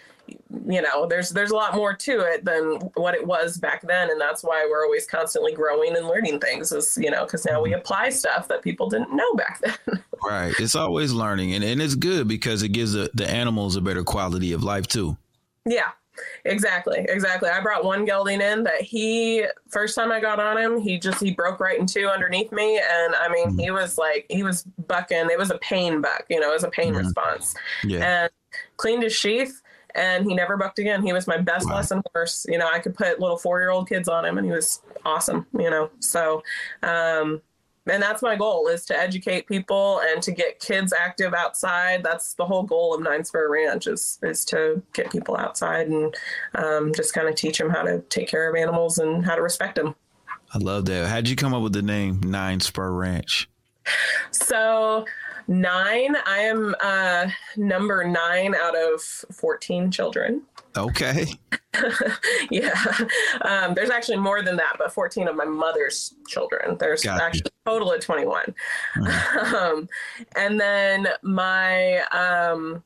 you 0.66 0.80
know 0.80 1.06
there's 1.06 1.30
there's 1.30 1.50
a 1.50 1.54
lot 1.54 1.74
more 1.74 1.94
to 1.94 2.20
it 2.20 2.44
than 2.44 2.78
what 2.94 3.14
it 3.14 3.26
was 3.26 3.58
back 3.58 3.82
then 3.82 4.10
and 4.10 4.20
that's 4.20 4.42
why 4.42 4.66
we're 4.70 4.84
always 4.84 5.06
constantly 5.06 5.52
growing 5.52 5.96
and 5.96 6.06
learning 6.06 6.38
things 6.38 6.72
is 6.72 6.96
you 7.00 7.10
know 7.10 7.24
because 7.24 7.44
now 7.44 7.60
we 7.60 7.70
mm-hmm. 7.70 7.78
apply 7.78 8.08
stuff 8.08 8.48
that 8.48 8.62
people 8.62 8.88
didn't 8.88 9.14
know 9.14 9.34
back 9.34 9.60
then 9.60 10.02
right 10.24 10.54
it's 10.58 10.74
always 10.74 11.12
learning 11.12 11.54
and, 11.54 11.64
and 11.64 11.82
it's 11.82 11.94
good 11.94 12.26
because 12.26 12.62
it 12.62 12.70
gives 12.70 12.92
the, 12.92 13.10
the 13.14 13.28
animals 13.28 13.76
a 13.76 13.80
better 13.80 14.04
quality 14.04 14.52
of 14.52 14.62
life 14.62 14.86
too 14.86 15.16
yeah 15.66 15.90
exactly 16.44 17.04
exactly 17.08 17.50
i 17.50 17.60
brought 17.60 17.84
one 17.84 18.04
gelding 18.04 18.40
in 18.40 18.62
that 18.62 18.80
he 18.80 19.44
first 19.68 19.96
time 19.96 20.12
i 20.12 20.20
got 20.20 20.38
on 20.38 20.56
him 20.56 20.78
he 20.78 20.96
just 20.96 21.20
he 21.20 21.32
broke 21.32 21.58
right 21.58 21.78
in 21.80 21.86
two 21.86 22.06
underneath 22.06 22.52
me 22.52 22.78
and 22.78 23.14
i 23.16 23.28
mean 23.28 23.48
mm-hmm. 23.48 23.58
he 23.58 23.70
was 23.72 23.98
like 23.98 24.24
he 24.30 24.44
was 24.44 24.62
bucking 24.86 25.28
it 25.28 25.38
was 25.38 25.50
a 25.50 25.58
pain 25.58 26.00
buck 26.00 26.24
you 26.30 26.38
know 26.38 26.50
it 26.50 26.54
was 26.54 26.62
a 26.62 26.70
pain 26.70 26.92
mm-hmm. 26.92 27.04
response 27.04 27.56
yeah. 27.82 28.22
and 28.22 28.30
cleaned 28.76 29.02
his 29.02 29.12
sheath 29.12 29.60
and 29.94 30.26
he 30.26 30.34
never 30.34 30.56
bucked 30.56 30.78
again. 30.78 31.02
He 31.02 31.12
was 31.12 31.26
my 31.26 31.38
best 31.38 31.68
wow. 31.68 31.76
lesson 31.76 32.02
horse. 32.12 32.46
You 32.48 32.58
know, 32.58 32.68
I 32.72 32.78
could 32.78 32.94
put 32.94 33.20
little 33.20 33.36
four 33.36 33.60
year 33.60 33.70
old 33.70 33.88
kids 33.88 34.08
on 34.08 34.24
him 34.24 34.38
and 34.38 34.46
he 34.46 34.52
was 34.52 34.82
awesome, 35.04 35.46
you 35.52 35.70
know. 35.70 35.90
So, 36.00 36.42
um, 36.82 37.40
and 37.86 38.02
that's 38.02 38.22
my 38.22 38.34
goal 38.34 38.68
is 38.68 38.86
to 38.86 38.98
educate 38.98 39.46
people 39.46 40.00
and 40.00 40.22
to 40.22 40.32
get 40.32 40.58
kids 40.58 40.92
active 40.92 41.34
outside. 41.34 42.02
That's 42.02 42.34
the 42.34 42.44
whole 42.46 42.62
goal 42.62 42.94
of 42.94 43.02
Nine 43.02 43.24
Spurr 43.24 43.48
Ranch 43.50 43.86
is 43.86 44.18
is 44.22 44.44
to 44.46 44.82
get 44.94 45.12
people 45.12 45.36
outside 45.36 45.88
and 45.88 46.14
um, 46.54 46.92
just 46.94 47.12
kind 47.12 47.28
of 47.28 47.34
teach 47.34 47.58
them 47.58 47.70
how 47.70 47.82
to 47.82 48.00
take 48.08 48.28
care 48.28 48.48
of 48.48 48.56
animals 48.56 48.98
and 48.98 49.24
how 49.24 49.34
to 49.34 49.42
respect 49.42 49.76
them. 49.76 49.94
I 50.52 50.58
love 50.58 50.86
that. 50.86 51.08
How'd 51.08 51.28
you 51.28 51.36
come 51.36 51.52
up 51.52 51.62
with 51.62 51.72
the 51.72 51.82
name 51.82 52.20
Nine 52.20 52.60
Spurr 52.60 52.96
Ranch? 52.96 53.48
So 54.30 55.04
nine. 55.46 56.16
I 56.26 56.38
am 56.40 56.74
uh, 56.82 57.28
number 57.56 58.04
nine 58.04 58.54
out 58.54 58.76
of 58.76 59.00
14 59.00 59.90
children. 59.90 60.42
Okay. 60.76 61.26
yeah. 62.50 62.74
Um, 63.42 63.74
there's 63.74 63.90
actually 63.90 64.18
more 64.18 64.42
than 64.42 64.56
that, 64.56 64.76
but 64.78 64.92
14 64.92 65.28
of 65.28 65.36
my 65.36 65.44
mother's 65.44 66.14
children. 66.26 66.76
There's 66.78 67.02
Got 67.02 67.20
actually 67.20 67.52
you. 67.66 67.70
a 67.70 67.70
total 67.70 67.92
of 67.92 68.00
21. 68.00 68.54
Mm-hmm. 68.96 69.54
Um, 69.54 69.88
and 70.36 70.58
then 70.60 71.08
my, 71.22 71.98
um, 72.10 72.82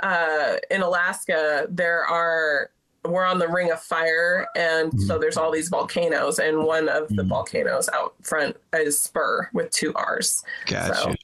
uh, 0.00 0.56
in 0.70 0.82
Alaska, 0.82 1.66
there 1.70 2.04
are 2.04 2.70
we're 3.04 3.24
on 3.24 3.38
the 3.38 3.48
ring 3.48 3.70
of 3.70 3.80
fire 3.80 4.46
and 4.56 4.90
mm-hmm. 4.90 5.00
so 5.00 5.18
there's 5.18 5.36
all 5.36 5.50
these 5.50 5.68
volcanoes 5.68 6.38
and 6.38 6.62
one 6.64 6.88
of 6.88 7.08
the 7.08 7.22
mm-hmm. 7.22 7.28
volcanoes 7.28 7.88
out 7.94 8.14
front 8.22 8.56
is 8.74 9.00
Spurr 9.00 9.48
with 9.54 9.70
two 9.70 9.94
r's 9.94 10.42
gotcha 10.66 10.94
so, 10.94 11.14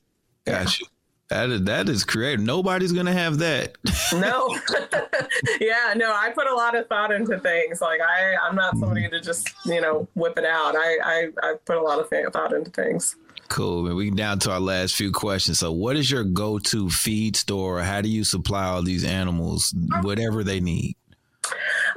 Gotcha. 0.47 0.85
That 1.29 1.51
is, 1.51 1.63
that 1.63 1.89
is 1.89 2.05
creative. 2.05 2.45
Nobody's 2.45 2.93
gonna 2.93 3.13
have 3.13 3.39
that. 3.39 3.77
no. 4.13 4.57
yeah, 5.61 5.93
no. 5.97 6.13
I 6.13 6.31
put 6.31 6.47
a 6.47 6.55
lot 6.55 6.77
of 6.77 6.87
thought 6.87 7.11
into 7.11 7.39
things. 7.41 7.81
Like 7.81 8.01
I, 8.01 8.37
I'm 8.47 8.55
not 8.55 8.77
somebody 8.79 9.09
to 9.09 9.21
just 9.21 9.53
you 9.65 9.81
know 9.81 10.07
whip 10.15 10.39
it 10.39 10.45
out. 10.45 10.77
I, 10.77 10.99
I, 11.05 11.29
I 11.43 11.55
put 11.65 11.77
a 11.77 11.83
lot 11.83 11.99
of 11.99 12.09
thought 12.09 12.53
into 12.53 12.71
things. 12.71 13.17
Cool. 13.49 13.87
And 13.87 13.97
we 13.97 14.07
can 14.07 14.17
down 14.17 14.39
to 14.41 14.53
our 14.53 14.61
last 14.61 14.95
few 14.95 15.13
questions. 15.13 15.59
So, 15.59 15.73
what 15.73 15.97
is 15.97 16.11
your 16.11 16.25
go-to 16.25 16.91
feed 16.91 17.37
store? 17.37 17.81
How 17.81 18.01
do 18.01 18.09
you 18.09 18.25
supply 18.25 18.65
all 18.65 18.83
these 18.83 19.05
animals 19.05 19.75
whatever 20.03 20.43
they 20.43 20.61
need? 20.61 20.97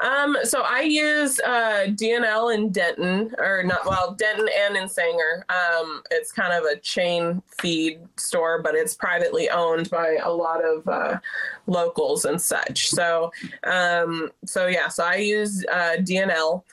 Um, 0.04 0.38
so 0.44 0.62
I 0.62 0.82
use 0.82 1.40
uh, 1.40 1.88
D&L 1.96 2.50
in 2.50 2.72
Denton, 2.72 3.34
or 3.38 3.64
not, 3.64 3.86
well, 3.86 4.14
Denton 4.14 4.48
and 4.66 4.78
in 4.78 4.88
Sanger. 4.88 5.46
Um, 5.50 6.04
it's 6.12 6.32
kind 6.32 6.54
of 6.54 6.64
a 6.66 6.80
chain 6.80 7.42
feed 7.60 8.00
store, 8.18 8.62
but 8.62 8.76
it's 8.76 8.96
privately 8.96 9.50
owned 9.50 9.90
by 9.90 10.18
a 10.24 10.32
lot 10.32 10.64
of 10.64 10.88
uh, 10.88 11.20
locals 11.68 12.26
and 12.26 12.42
such. 12.42 12.90
So, 12.90 13.32
um, 13.64 14.32
so 14.46 14.68
yeah, 14.68 14.88
so 14.88 15.04
I 15.04 15.16
use 15.16 15.66
uh, 15.72 15.98
D&L. 15.98 16.66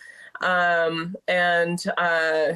Um, 0.42 1.16
and 1.28 1.82
uh, 1.96 2.52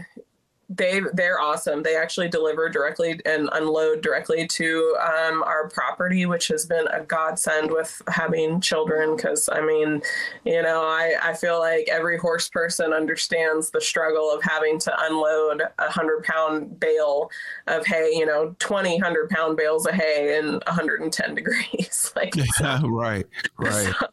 they 0.70 1.02
they're 1.14 1.40
awesome. 1.40 1.82
They 1.82 1.96
actually 1.96 2.28
deliver 2.28 2.68
directly 2.68 3.20
and 3.26 3.48
unload 3.52 4.02
directly 4.02 4.46
to 4.46 4.96
um, 5.00 5.42
our 5.42 5.68
property, 5.68 6.26
which 6.26 6.46
has 6.48 6.64
been 6.64 6.86
a 6.88 7.02
godsend 7.02 7.72
with 7.72 8.00
having 8.06 8.60
children. 8.60 9.16
Because 9.16 9.48
I 9.50 9.60
mean, 9.60 10.00
you 10.44 10.62
know, 10.62 10.82
I 10.82 11.14
I 11.20 11.34
feel 11.34 11.58
like 11.58 11.88
every 11.88 12.18
horse 12.18 12.48
person 12.48 12.92
understands 12.92 13.70
the 13.70 13.80
struggle 13.80 14.32
of 14.32 14.42
having 14.44 14.78
to 14.80 15.04
unload 15.06 15.62
a 15.78 15.90
hundred 15.90 16.22
pound 16.22 16.78
bale 16.78 17.30
of 17.66 17.84
hay. 17.84 18.12
You 18.14 18.26
know, 18.26 18.54
20 18.60 18.98
hundred 18.98 19.28
pound 19.28 19.56
bales 19.56 19.86
of 19.86 19.94
hay 19.94 20.38
in 20.38 20.60
110 20.66 21.34
degrees. 21.34 22.12
like 22.14 22.36
yeah, 22.60 22.80
right, 22.84 23.26
right. 23.58 23.92
So, 23.98 24.06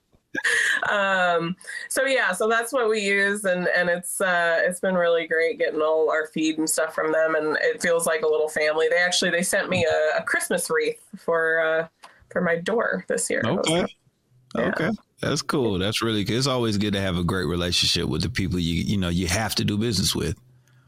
um, 0.90 1.56
so 1.90 2.06
yeah, 2.06 2.32
so 2.32 2.48
that's 2.48 2.72
what 2.72 2.90
we 2.90 3.00
use, 3.00 3.46
and 3.46 3.68
and 3.68 3.90
it's 3.90 4.22
uh, 4.22 4.58
it's 4.60 4.80
been 4.80 4.96
really 4.96 5.28
great 5.28 5.58
getting 5.58 5.82
all 5.82 6.10
our 6.10 6.28
feed 6.28 6.58
and 6.58 6.70
stuff 6.70 6.94
from 6.94 7.12
them, 7.12 7.36
and 7.36 7.58
it 7.62 7.82
feels 7.82 8.06
like 8.06 8.22
a 8.22 8.28
little 8.28 8.50
family. 8.50 8.88
They 8.90 8.98
actually 8.98 9.32
they 9.32 9.44
sent 9.44 9.70
me 9.70 9.86
a, 9.86 10.20
a 10.20 10.24
Christmas 10.24 10.70
wreath 10.70 11.02
for 11.18 11.60
uh, 11.62 11.88
for 12.30 12.42
my 12.42 12.58
door 12.58 13.06
this 13.08 13.30
year. 13.30 13.42
Okay, 13.46 13.86
yeah. 14.56 14.62
okay, 14.62 14.90
that's 15.22 15.42
cool. 15.42 15.80
That's 15.80 16.02
really 16.02 16.24
good. 16.24 16.38
It's 16.38 16.48
always 16.48 16.78
good 16.78 16.94
to 16.94 17.02
have 17.02 17.18
a 17.18 17.24
great 17.24 17.46
relationship 17.46 18.06
with 18.06 18.22
the 18.22 18.30
people 18.30 18.60
you 18.60 18.76
you 18.84 18.98
know 18.98 19.10
you 19.10 19.28
have 19.28 19.56
to 19.56 19.66
do 19.66 19.78
business 19.78 20.16
with. 20.16 20.38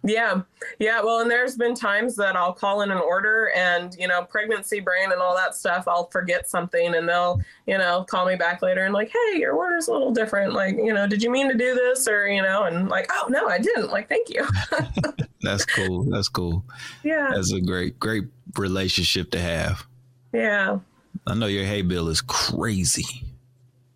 Yeah. 0.03 0.41
Yeah. 0.79 1.01
Well, 1.01 1.19
and 1.19 1.29
there's 1.29 1.57
been 1.57 1.75
times 1.75 2.15
that 2.15 2.35
I'll 2.35 2.53
call 2.53 2.81
in 2.81 2.91
an 2.91 2.99
order 2.99 3.51
and, 3.55 3.93
you 3.99 4.07
know, 4.07 4.23
pregnancy 4.23 4.79
brain 4.79 5.11
and 5.11 5.21
all 5.21 5.35
that 5.35 5.55
stuff, 5.55 5.87
I'll 5.87 6.07
forget 6.07 6.49
something 6.49 6.95
and 6.95 7.07
they'll, 7.07 7.41
you 7.67 7.77
know, 7.77 8.05
call 8.05 8.25
me 8.25 8.35
back 8.35 8.61
later 8.61 8.85
and 8.85 8.93
like, 8.93 9.09
hey, 9.09 9.39
your 9.39 9.53
order's 9.53 9.87
a 9.87 9.91
little 9.91 10.11
different. 10.11 10.53
Like, 10.53 10.77
you 10.77 10.93
know, 10.93 11.05
did 11.05 11.21
you 11.21 11.29
mean 11.29 11.49
to 11.49 11.57
do 11.57 11.75
this? 11.75 12.07
Or, 12.07 12.27
you 12.27 12.41
know, 12.41 12.63
and 12.63 12.87
like, 12.87 13.09
oh, 13.11 13.27
no, 13.29 13.47
I 13.47 13.57
didn't. 13.57 13.91
Like, 13.91 14.07
thank 14.07 14.29
you. 14.29 14.47
That's 15.41 15.65
cool. 15.65 16.03
That's 16.03 16.29
cool. 16.29 16.63
Yeah. 17.03 17.31
That's 17.33 17.51
a 17.51 17.61
great, 17.61 17.99
great 17.99 18.25
relationship 18.57 19.31
to 19.31 19.39
have. 19.39 19.85
Yeah. 20.33 20.79
I 21.27 21.35
know 21.35 21.47
your 21.47 21.65
hay 21.65 21.81
bill 21.81 22.07
is 22.07 22.21
crazy. 22.21 23.25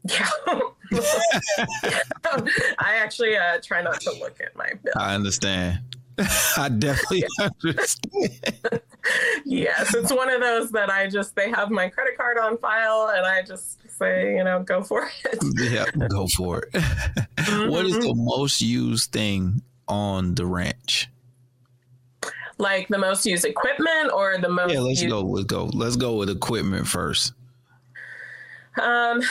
Yeah. 0.04 0.30
I 2.80 2.96
actually 2.96 3.36
uh, 3.38 3.60
try 3.62 3.82
not 3.82 4.02
to 4.02 4.12
look 4.20 4.40
at 4.42 4.56
my 4.56 4.72
bill. 4.84 4.94
I 4.96 5.16
understand. 5.16 5.80
I 6.58 6.70
definitely 6.70 7.26
understand. 7.40 8.82
yes, 9.46 9.94
it's 9.96 10.14
one 10.14 10.30
of 10.30 10.42
those 10.42 10.72
that 10.72 10.90
I 10.90 11.10
just 11.10 11.36
they 11.36 11.50
have 11.50 11.72
my 11.72 11.90
credit 11.90 12.18
card 12.18 12.38
on 12.38 12.58
file 12.58 13.12
and 13.16 13.26
I 13.26 13.42
just 13.42 13.80
say, 13.90 14.36
you 14.36 14.44
know, 14.44 14.62
go 14.64 14.84
for 14.84 15.10
it. 15.24 15.44
yeah, 15.56 15.86
go 16.08 16.28
for 16.38 16.60
it. 16.60 16.72
Mm-hmm. 16.74 17.70
What 17.70 17.86
is 17.86 17.98
the 18.00 18.14
most 18.16 18.62
used 18.62 19.12
thing 19.12 19.62
on 19.88 20.36
the 20.36 20.46
ranch? 20.46 21.10
Like 22.58 22.88
the 22.88 23.00
most 23.00 23.26
used 23.26 23.46
equipment 23.46 24.12
or 24.14 24.38
the 24.38 24.50
most 24.50 24.72
Yeah, 24.72 24.80
let's 24.80 25.02
used... 25.02 25.12
go. 25.12 25.22
Let's 25.22 25.46
go. 25.46 25.66
Let's 25.66 25.96
go 25.96 26.16
with 26.18 26.30
equipment 26.30 26.88
first. 26.88 27.34
Um 28.80 29.22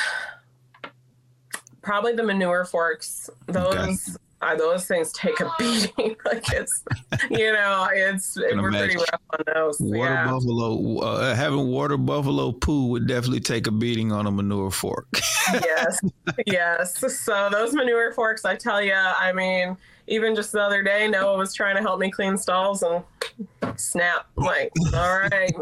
probably 1.82 2.14
the 2.14 2.22
manure 2.22 2.64
forks. 2.64 3.28
Those 3.46 3.74
okay. 3.74 3.98
uh, 4.40 4.56
those 4.56 4.86
things 4.86 5.12
take 5.12 5.40
a 5.40 5.52
beating. 5.58 6.16
like 6.24 6.44
it's 6.52 6.82
you 7.30 7.52
know 7.52 7.88
it's 7.92 8.36
it, 8.36 8.56
we're 8.56 8.70
pretty 8.70 8.96
rough 8.96 9.20
on 9.30 9.54
those. 9.54 9.80
Water 9.80 10.14
yeah. 10.14 10.26
buffalo 10.26 10.98
uh, 10.98 11.34
having 11.34 11.68
water 11.68 11.96
buffalo 11.96 12.52
poo 12.52 12.86
would 12.88 13.06
definitely 13.06 13.40
take 13.40 13.66
a 13.66 13.72
beating 13.72 14.12
on 14.12 14.26
a 14.26 14.30
manure 14.30 14.70
fork. 14.70 15.08
yes, 15.52 16.00
yes. 16.46 17.22
So 17.22 17.48
those 17.50 17.74
manure 17.74 18.12
forks, 18.12 18.44
I 18.44 18.56
tell 18.56 18.82
you, 18.82 18.94
I 18.94 19.32
mean. 19.32 19.76
Even 20.08 20.34
just 20.34 20.50
the 20.50 20.60
other 20.60 20.82
day, 20.82 21.06
Noah 21.06 21.38
was 21.38 21.54
trying 21.54 21.76
to 21.76 21.80
help 21.80 22.00
me 22.00 22.10
clean 22.10 22.36
stalls 22.36 22.82
and 22.82 23.04
snap. 23.76 24.26
like, 24.36 24.72
all 24.92 25.20
right. 25.20 25.54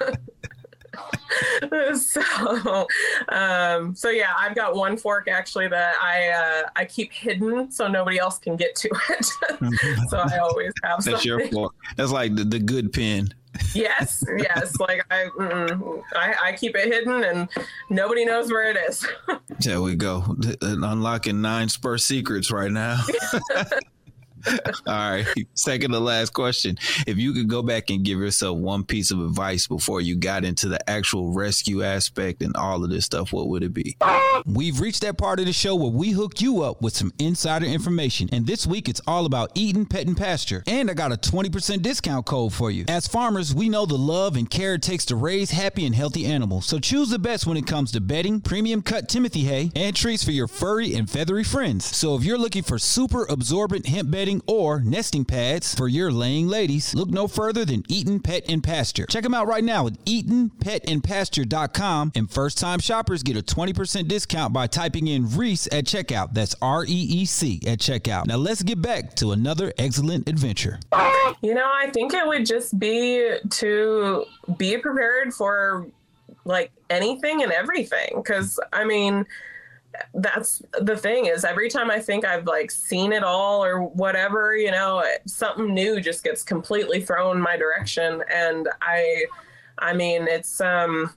so, 1.94 2.86
um, 3.28 3.94
so 3.94 4.10
yeah, 4.10 4.32
I've 4.38 4.54
got 4.54 4.74
one 4.74 4.96
fork 4.96 5.28
actually 5.28 5.68
that 5.68 5.94
I 6.02 6.28
uh, 6.28 6.68
I 6.76 6.84
keep 6.84 7.12
hidden 7.12 7.70
so 7.70 7.88
nobody 7.88 8.18
else 8.18 8.38
can 8.38 8.56
get 8.56 8.74
to 8.76 8.90
it. 9.10 9.24
so 10.08 10.18
I 10.18 10.38
always 10.38 10.72
have. 10.82 11.04
That's 11.04 11.22
something. 11.22 11.26
your 11.26 11.48
fork. 11.48 11.74
That's 11.96 12.10
like 12.10 12.34
the, 12.34 12.44
the 12.44 12.58
good 12.58 12.92
pin. 12.92 13.32
yes, 13.74 14.22
yes. 14.36 14.78
Like 14.78 15.04
I, 15.10 15.28
I, 16.14 16.34
I 16.44 16.52
keep 16.52 16.76
it 16.76 16.92
hidden 16.92 17.24
and 17.24 17.48
nobody 17.88 18.24
knows 18.24 18.50
where 18.50 18.70
it 18.70 18.76
is. 18.88 19.06
there 19.60 19.80
we 19.80 19.94
go. 19.94 20.36
Unlocking 20.60 21.40
Nine 21.40 21.68
Spurr 21.68 21.98
secrets 21.98 22.50
right 22.50 22.70
now. 22.70 23.02
All 24.86 25.10
right. 25.10 25.26
Second 25.54 25.92
to 25.92 25.98
last 25.98 26.32
question. 26.32 26.78
If 27.06 27.18
you 27.18 27.32
could 27.32 27.48
go 27.48 27.62
back 27.62 27.90
and 27.90 28.04
give 28.04 28.18
yourself 28.18 28.58
one 28.58 28.84
piece 28.84 29.10
of 29.10 29.20
advice 29.20 29.66
before 29.66 30.00
you 30.00 30.16
got 30.16 30.44
into 30.44 30.68
the 30.68 30.88
actual 30.88 31.32
rescue 31.32 31.82
aspect 31.82 32.42
and 32.42 32.56
all 32.56 32.84
of 32.84 32.90
this 32.90 33.04
stuff, 33.04 33.32
what 33.32 33.48
would 33.48 33.62
it 33.62 33.74
be? 33.74 33.96
We've 34.44 34.80
reached 34.80 35.02
that 35.02 35.18
part 35.18 35.40
of 35.40 35.46
the 35.46 35.52
show 35.52 35.74
where 35.74 35.90
we 35.90 36.10
hook 36.10 36.40
you 36.40 36.62
up 36.62 36.82
with 36.82 36.94
some 36.94 37.12
insider 37.18 37.66
information. 37.66 38.28
And 38.32 38.46
this 38.46 38.66
week 38.66 38.88
it's 38.88 39.00
all 39.06 39.26
about 39.26 39.50
Eaton, 39.54 39.86
Pet 39.86 40.06
and 40.06 40.16
Pasture. 40.16 40.62
And 40.66 40.90
I 40.90 40.94
got 40.94 41.12
a 41.12 41.16
20% 41.16 41.82
discount 41.82 42.26
code 42.26 42.52
for 42.52 42.70
you. 42.70 42.84
As 42.88 43.06
farmers, 43.06 43.54
we 43.54 43.68
know 43.68 43.86
the 43.86 43.96
love 43.96 44.36
and 44.36 44.48
care 44.48 44.74
it 44.74 44.82
takes 44.82 45.04
to 45.06 45.16
raise 45.16 45.50
happy 45.50 45.86
and 45.86 45.94
healthy 45.94 46.26
animals. 46.26 46.66
So 46.66 46.78
choose 46.78 47.10
the 47.10 47.18
best 47.18 47.46
when 47.46 47.56
it 47.56 47.66
comes 47.66 47.92
to 47.92 48.00
bedding, 48.00 48.40
premium 48.40 48.82
cut 48.82 49.08
Timothy 49.08 49.44
hay, 49.44 49.70
and 49.74 49.94
treats 49.94 50.24
for 50.24 50.32
your 50.32 50.48
furry 50.48 50.94
and 50.94 51.08
feathery 51.08 51.44
friends. 51.44 51.84
So 51.84 52.14
if 52.16 52.24
you're 52.24 52.38
looking 52.38 52.62
for 52.62 52.78
super 52.78 53.24
absorbent 53.24 53.86
hemp 53.86 54.10
bedding 54.10 54.35
or 54.46 54.80
nesting 54.80 55.24
pads 55.24 55.74
for 55.74 55.88
your 55.88 56.12
laying 56.12 56.48
ladies, 56.48 56.94
look 56.94 57.08
no 57.08 57.28
further 57.28 57.64
than 57.64 57.84
Eaton 57.88 58.20
Pet 58.20 58.44
and 58.48 58.62
Pasture. 58.62 59.06
Check 59.06 59.22
them 59.22 59.34
out 59.34 59.46
right 59.46 59.64
now 59.64 59.86
at 59.86 59.92
EatonPetandPasture.com 60.04 62.12
and 62.14 62.30
first 62.30 62.58
time 62.58 62.78
shoppers 62.78 63.22
get 63.22 63.36
a 63.36 63.42
20% 63.42 64.08
discount 64.08 64.52
by 64.52 64.66
typing 64.66 65.08
in 65.08 65.36
Reec 65.36 65.60
at 65.72 65.84
checkout. 65.84 66.34
That's 66.34 66.54
R 66.60 66.84
E 66.84 66.88
E 66.88 67.24
C 67.24 67.60
at 67.66 67.78
checkout. 67.78 68.26
Now 68.26 68.36
let's 68.36 68.62
get 68.62 68.80
back 68.80 69.14
to 69.16 69.32
another 69.32 69.72
excellent 69.78 70.28
adventure. 70.28 70.78
You 71.42 71.54
know, 71.54 71.66
I 71.66 71.90
think 71.92 72.14
it 72.14 72.26
would 72.26 72.46
just 72.46 72.78
be 72.78 73.36
to 73.50 74.24
be 74.56 74.78
prepared 74.78 75.34
for 75.34 75.86
like 76.44 76.72
anything 76.90 77.42
and 77.42 77.52
everything. 77.52 78.22
Cause 78.22 78.58
I 78.72 78.84
mean, 78.84 79.26
that's 80.14 80.62
the 80.80 80.96
thing 80.96 81.26
is 81.26 81.44
every 81.44 81.68
time 81.68 81.90
I 81.90 82.00
think 82.00 82.24
I've 82.24 82.46
like 82.46 82.70
seen 82.70 83.12
it 83.12 83.22
all 83.22 83.64
or 83.64 83.82
whatever, 83.82 84.56
you 84.56 84.70
know, 84.70 85.04
something 85.26 85.72
new 85.72 86.00
just 86.00 86.24
gets 86.24 86.42
completely 86.42 87.00
thrown 87.00 87.40
my 87.40 87.56
direction. 87.56 88.22
And 88.32 88.68
I, 88.82 89.24
I 89.78 89.92
mean, 89.92 90.26
it's, 90.28 90.60
um, 90.60 91.12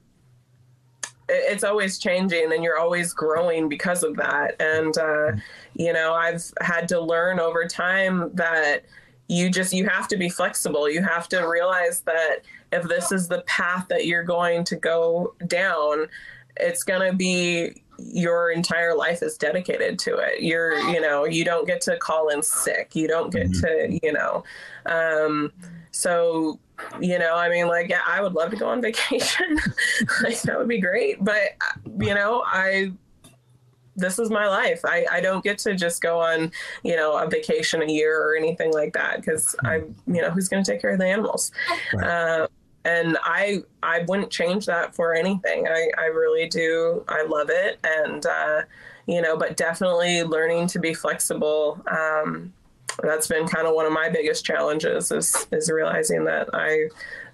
it's 1.27 1.63
always 1.63 1.99
changing 1.99 2.51
and 2.51 2.63
you're 2.63 2.79
always 2.79 3.13
growing 3.13 3.69
because 3.69 4.03
of 4.03 4.15
that. 4.17 4.59
And, 4.59 4.97
uh, 4.97 5.31
you 5.75 5.93
know, 5.93 6.13
I've 6.13 6.43
had 6.61 6.87
to 6.89 6.99
learn 6.99 7.39
over 7.39 7.65
time 7.65 8.31
that 8.35 8.85
you 9.27 9.49
just, 9.49 9.73
you 9.73 9.87
have 9.87 10.07
to 10.07 10.17
be 10.17 10.27
flexible. 10.27 10.89
You 10.89 11.03
have 11.03 11.29
to 11.29 11.41
realize 11.41 12.01
that 12.01 12.39
if 12.71 12.83
this 12.83 13.11
is 13.11 13.27
the 13.27 13.41
path 13.41 13.87
that 13.89 14.05
you're 14.05 14.23
going 14.23 14.63
to 14.65 14.75
go 14.75 15.35
down, 15.47 16.07
it's 16.59 16.83
going 16.83 17.09
to 17.09 17.15
be 17.15 17.83
your 17.97 18.51
entire 18.51 18.95
life 18.95 19.21
is 19.21 19.37
dedicated 19.37 19.99
to 19.99 20.15
it. 20.17 20.41
You're, 20.41 20.77
you 20.91 21.01
know, 21.01 21.25
you 21.25 21.43
don't 21.43 21.67
get 21.67 21.81
to 21.81 21.97
call 21.97 22.29
in 22.29 22.41
sick. 22.41 22.95
You 22.95 23.07
don't 23.07 23.31
get 23.31 23.49
mm-hmm. 23.51 23.97
to, 23.97 23.99
you 24.03 24.13
know, 24.13 24.43
um, 24.85 25.51
so, 25.91 26.59
you 26.99 27.19
know, 27.19 27.35
I 27.35 27.49
mean, 27.49 27.67
like, 27.67 27.89
yeah, 27.89 28.01
I 28.07 28.21
would 28.21 28.33
love 28.33 28.51
to 28.51 28.57
go 28.57 28.67
on 28.67 28.81
vacation. 28.81 29.59
like, 30.23 30.41
that 30.43 30.57
would 30.57 30.67
be 30.67 30.79
great. 30.79 31.23
But, 31.23 31.57
you 31.99 32.13
know, 32.13 32.43
I, 32.45 32.91
this 33.95 34.17
is 34.17 34.29
my 34.29 34.47
life. 34.47 34.81
I, 34.85 35.05
I 35.11 35.21
don't 35.21 35.43
get 35.43 35.57
to 35.59 35.75
just 35.75 36.01
go 36.01 36.19
on, 36.19 36.51
you 36.83 36.95
know, 36.95 37.17
a 37.17 37.29
vacation 37.29 37.81
a 37.81 37.91
year 37.91 38.21
or 38.21 38.35
anything 38.35 38.71
like 38.71 38.93
that 38.93 39.17
because 39.17 39.55
I, 39.65 39.83
you 40.07 40.21
know, 40.21 40.29
who's 40.29 40.47
going 40.47 40.63
to 40.63 40.71
take 40.71 40.81
care 40.81 40.91
of 40.91 40.99
the 40.99 41.05
animals? 41.05 41.51
Right. 41.93 42.07
Uh, 42.07 42.47
and 42.85 43.17
I 43.23 43.63
I 43.83 44.03
wouldn't 44.07 44.31
change 44.31 44.65
that 44.67 44.95
for 44.95 45.13
anything. 45.13 45.67
I, 45.67 45.89
I 45.97 46.05
really 46.05 46.47
do. 46.47 47.03
I 47.07 47.23
love 47.23 47.49
it, 47.49 47.79
and 47.83 48.25
uh, 48.25 48.61
you 49.05 49.21
know, 49.21 49.37
but 49.37 49.57
definitely 49.57 50.23
learning 50.23 50.67
to 50.67 50.79
be 50.79 50.93
flexible. 50.93 51.81
Um, 51.89 52.53
that's 53.01 53.27
been 53.27 53.47
kind 53.47 53.67
of 53.67 53.75
one 53.75 53.85
of 53.85 53.91
my 53.91 54.09
biggest 54.09 54.45
challenges 54.45 55.11
is 55.11 55.47
is 55.51 55.69
realizing 55.69 56.25
that 56.25 56.49
I 56.53 56.89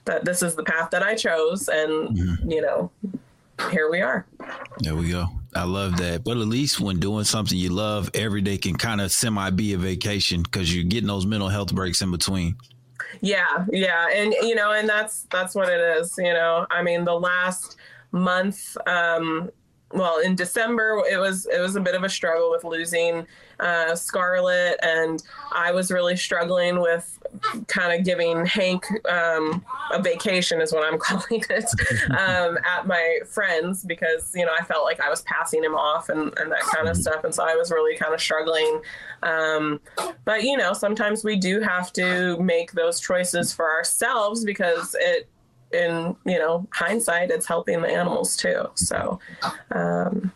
that 0.05 0.25
this 0.25 0.41
is 0.41 0.55
the 0.55 0.63
path 0.63 0.91
that 0.91 1.03
I 1.03 1.15
chose, 1.15 1.67
and 1.67 2.17
mm-hmm. 2.17 2.49
you 2.49 2.61
know, 2.61 2.91
here 3.71 3.89
we 3.89 4.01
are. 4.01 4.25
There 4.79 4.95
we 4.95 5.09
go. 5.09 5.27
I 5.55 5.63
love 5.63 5.97
that. 5.97 6.23
But 6.25 6.37
at 6.37 6.47
least 6.47 6.81
when 6.81 6.99
doing 6.99 7.23
something 7.23 7.57
you 7.57 7.69
love, 7.69 8.11
every 8.13 8.41
day 8.41 8.57
can 8.57 8.75
kind 8.75 8.99
of 8.99 9.11
semi 9.11 9.49
be 9.51 9.73
a 9.73 9.77
vacation 9.77 10.43
because 10.43 10.73
you're 10.73 10.83
getting 10.83 11.07
those 11.07 11.25
mental 11.25 11.49
health 11.49 11.73
breaks 11.73 12.01
in 12.01 12.11
between. 12.11 12.57
Yeah, 13.21 13.65
yeah, 13.71 14.07
and 14.13 14.33
you 14.41 14.55
know, 14.55 14.71
and 14.71 14.87
that's 14.87 15.23
that's 15.31 15.55
what 15.55 15.69
it 15.69 15.79
is. 15.79 16.13
You 16.17 16.33
know, 16.33 16.67
I 16.69 16.83
mean, 16.83 17.03
the 17.05 17.13
last 17.19 17.77
month, 18.11 18.77
um, 18.87 19.49
well, 19.95 20.19
in 20.19 20.35
December, 20.35 21.03
it 21.09 21.17
was 21.17 21.45
it 21.47 21.59
was 21.59 21.75
a 21.75 21.81
bit 21.81 21.95
of 21.95 22.03
a 22.03 22.09
struggle 22.09 22.51
with 22.51 22.63
losing 22.63 23.25
uh, 23.59 23.95
Scarlet, 23.95 24.77
and 24.83 25.23
I 25.53 25.71
was 25.71 25.89
really 25.89 26.17
struggling 26.17 26.81
with 26.81 27.17
kind 27.67 27.97
of 27.97 28.05
giving 28.05 28.45
Hank 28.45 28.85
um, 29.09 29.63
a 29.91 30.01
vacation, 30.01 30.59
is 30.59 30.73
what 30.73 30.85
I'm 30.85 30.99
calling 30.99 31.43
it, 31.49 31.65
um, 32.11 32.57
at 32.65 32.85
my 32.85 33.19
friends 33.25 33.83
because 33.83 34.33
you 34.35 34.45
know 34.45 34.51
I 34.59 34.63
felt 34.65 34.83
like 34.83 34.99
I 34.99 35.09
was 35.09 35.21
passing 35.21 35.63
him 35.63 35.75
off 35.75 36.09
and, 36.09 36.37
and 36.37 36.51
that 36.51 36.61
kind 36.61 36.89
of 36.89 36.97
stuff, 36.97 37.23
and 37.23 37.33
so 37.33 37.43
I 37.47 37.55
was 37.55 37.71
really 37.71 37.97
kind 37.97 38.13
of 38.13 38.19
struggling. 38.19 38.81
Um, 39.23 39.79
but 40.25 40.43
you 40.43 40.57
know, 40.57 40.73
sometimes 40.73 41.23
we 41.23 41.37
do 41.37 41.61
have 41.61 41.93
to 41.93 42.37
make 42.39 42.73
those 42.73 42.99
choices 42.99 43.53
for 43.53 43.71
ourselves 43.71 44.43
because 44.43 44.93
it 44.99 45.29
in 45.75 46.15
you 46.25 46.39
know 46.39 46.67
hindsight 46.73 47.29
it's 47.29 47.45
helping 47.45 47.81
the 47.81 47.89
animals 47.89 48.35
too. 48.35 48.69
So 48.75 49.19
um, 49.71 50.31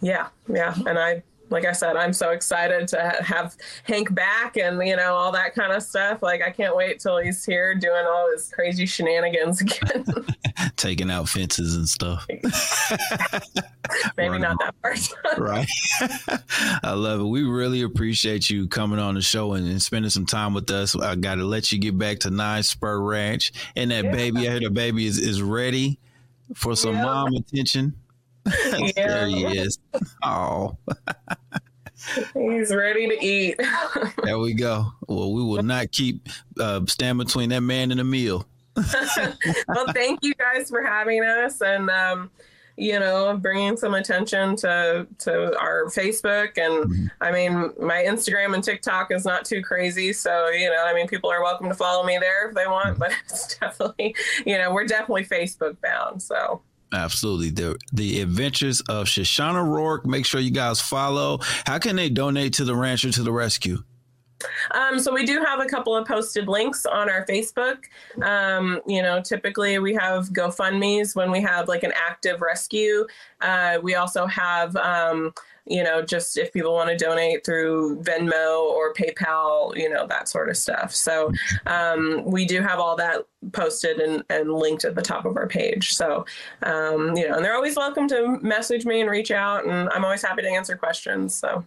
yeah 0.00 0.28
yeah. 0.48 0.74
And 0.86 0.98
i 0.98 1.22
like 1.50 1.64
I 1.64 1.72
said, 1.72 1.96
I'm 1.96 2.12
so 2.12 2.30
excited 2.30 2.88
to 2.88 3.16
have 3.20 3.56
Hank 3.84 4.14
back 4.14 4.56
and 4.56 4.84
you 4.86 4.96
know 4.96 5.14
all 5.14 5.32
that 5.32 5.54
kind 5.54 5.72
of 5.72 5.82
stuff. 5.82 6.22
Like 6.22 6.42
I 6.42 6.50
can't 6.50 6.76
wait 6.76 7.00
till 7.00 7.18
he's 7.18 7.44
here 7.44 7.74
doing 7.74 8.04
all 8.06 8.30
his 8.32 8.50
crazy 8.50 8.86
shenanigans 8.86 9.60
again. 9.62 10.04
Taking 10.76 11.10
out 11.10 11.28
fences 11.28 11.76
and 11.76 11.88
stuff. 11.88 12.26
Maybe 14.16 14.28
Running 14.28 14.42
not 14.42 14.58
that 14.60 14.74
part. 14.82 15.38
right. 15.38 15.68
I 16.82 16.92
love 16.92 17.20
it. 17.20 17.24
We 17.24 17.42
really 17.42 17.82
appreciate 17.82 18.48
you 18.48 18.66
coming 18.66 18.98
on 18.98 19.14
the 19.14 19.22
show 19.22 19.52
and, 19.52 19.66
and 19.66 19.82
spending 19.82 20.10
some 20.10 20.26
time 20.26 20.54
with 20.54 20.70
us. 20.70 20.96
I 20.96 21.14
got 21.16 21.36
to 21.36 21.44
let 21.44 21.70
you 21.70 21.78
get 21.78 21.98
back 21.98 22.20
to 22.20 22.30
Nine 22.30 22.62
Spurr 22.62 23.00
Ranch 23.00 23.52
and 23.76 23.90
that 23.90 24.04
yeah. 24.04 24.12
baby. 24.12 24.48
I 24.48 24.52
heard 24.52 24.62
the 24.62 24.70
baby 24.70 25.06
is, 25.06 25.18
is 25.18 25.42
ready 25.42 25.98
for 26.54 26.76
some 26.76 26.94
yeah. 26.94 27.04
mom 27.04 27.34
attention. 27.34 27.94
Yeah. 28.46 28.92
There 28.94 29.26
he 29.26 29.44
is. 29.58 29.78
Oh. 30.22 30.76
He's 32.34 32.74
ready 32.74 33.08
to 33.08 33.24
eat. 33.24 33.58
there 34.22 34.38
we 34.38 34.52
go. 34.52 34.92
Well, 35.08 35.32
we 35.32 35.42
will 35.42 35.62
not 35.62 35.90
keep 35.92 36.28
uh, 36.60 36.84
stand 36.86 37.18
between 37.18 37.50
that 37.50 37.60
man 37.60 37.90
and 37.90 38.00
a 38.00 38.04
meal. 38.04 38.46
well, 38.76 39.86
thank 39.92 40.20
you 40.22 40.34
guys 40.34 40.68
for 40.68 40.82
having 40.82 41.24
us 41.24 41.62
and 41.62 41.88
um, 41.90 42.30
you 42.76 42.98
know 42.98 43.36
bringing 43.40 43.76
some 43.76 43.94
attention 43.94 44.56
to 44.56 45.06
to 45.18 45.56
our 45.58 45.84
Facebook 45.86 46.58
and 46.58 46.90
mm-hmm. 46.90 47.06
I 47.20 47.30
mean 47.30 47.72
my 47.80 48.02
Instagram 48.02 48.54
and 48.54 48.64
TikTok 48.64 49.12
is 49.12 49.24
not 49.24 49.44
too 49.44 49.62
crazy, 49.62 50.12
so 50.12 50.48
you 50.48 50.68
know 50.68 50.84
I 50.84 50.92
mean 50.92 51.06
people 51.06 51.30
are 51.30 51.42
welcome 51.42 51.68
to 51.68 51.74
follow 51.74 52.04
me 52.04 52.18
there 52.18 52.48
if 52.48 52.54
they 52.54 52.66
want, 52.66 52.98
but 52.98 53.12
it's 53.24 53.56
definitely 53.60 54.16
you 54.44 54.58
know 54.58 54.72
we're 54.72 54.86
definitely 54.86 55.24
Facebook 55.24 55.76
bound. 55.80 56.20
So 56.20 56.62
Absolutely. 56.94 57.50
The 57.50 57.76
the 57.92 58.20
adventures 58.20 58.80
of 58.82 59.06
Shishana 59.06 59.66
Rourke. 59.66 60.06
Make 60.06 60.24
sure 60.24 60.40
you 60.40 60.52
guys 60.52 60.80
follow. 60.80 61.40
How 61.66 61.78
can 61.78 61.96
they 61.96 62.08
donate 62.08 62.54
to 62.54 62.64
the 62.64 62.76
rancher 62.76 63.10
to 63.10 63.22
the 63.22 63.32
rescue? 63.32 63.82
Um, 64.72 64.98
so 64.98 65.12
we 65.12 65.24
do 65.24 65.42
have 65.42 65.60
a 65.60 65.66
couple 65.66 65.96
of 65.96 66.06
posted 66.06 66.48
links 66.48 66.86
on 66.86 67.08
our 67.08 67.26
Facebook. 67.26 67.84
Um, 68.22 68.80
you 68.86 69.02
know, 69.02 69.20
typically 69.20 69.78
we 69.78 69.94
have 69.94 70.30
GoFundMe's 70.30 71.14
when 71.14 71.30
we 71.30 71.40
have 71.40 71.66
like 71.66 71.82
an 71.82 71.92
active 71.94 72.40
rescue. 72.40 73.06
Uh, 73.40 73.78
we 73.82 73.94
also 73.94 74.26
have 74.26 74.76
um, 74.76 75.32
you 75.66 75.82
know, 75.82 76.02
just 76.02 76.36
if 76.36 76.52
people 76.52 76.74
want 76.74 76.90
to 76.90 76.96
donate 76.96 77.44
through 77.44 78.02
Venmo 78.02 78.62
or 78.62 78.92
PayPal, 78.92 79.76
you 79.76 79.88
know, 79.88 80.06
that 80.06 80.28
sort 80.28 80.50
of 80.50 80.56
stuff. 80.56 80.94
So 80.94 81.32
um, 81.66 82.22
we 82.24 82.44
do 82.44 82.60
have 82.60 82.78
all 82.78 82.96
that 82.96 83.22
posted 83.52 83.98
and, 83.98 84.22
and 84.28 84.52
linked 84.52 84.84
at 84.84 84.94
the 84.94 85.02
top 85.02 85.24
of 85.24 85.36
our 85.36 85.46
page. 85.46 85.94
So, 85.94 86.26
um, 86.62 87.16
you 87.16 87.28
know, 87.28 87.36
and 87.36 87.44
they're 87.44 87.54
always 87.54 87.76
welcome 87.76 88.08
to 88.08 88.38
message 88.42 88.84
me 88.84 89.00
and 89.00 89.10
reach 89.10 89.30
out, 89.30 89.66
and 89.66 89.88
I'm 89.90 90.04
always 90.04 90.22
happy 90.22 90.42
to 90.42 90.48
answer 90.48 90.76
questions. 90.76 91.34
So. 91.34 91.64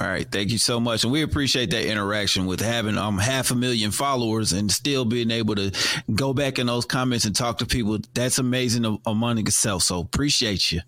All 0.00 0.06
right, 0.06 0.30
thank 0.30 0.50
you 0.50 0.56
so 0.56 0.80
much, 0.80 1.04
and 1.04 1.12
we 1.12 1.20
appreciate 1.20 1.70
that 1.72 1.84
interaction 1.84 2.46
with 2.46 2.60
having 2.60 2.96
um 2.96 3.18
half 3.18 3.50
a 3.50 3.54
million 3.54 3.90
followers 3.90 4.54
and 4.54 4.70
still 4.70 5.04
being 5.04 5.30
able 5.30 5.54
to 5.56 5.70
go 6.14 6.32
back 6.32 6.58
in 6.58 6.68
those 6.68 6.86
comments 6.86 7.26
and 7.26 7.36
talk 7.36 7.58
to 7.58 7.66
people. 7.66 7.98
That's 8.14 8.38
amazing 8.38 8.98
among 9.04 9.38
itself. 9.38 9.82
So 9.82 10.00
appreciate 10.00 10.72
you. 10.72 10.80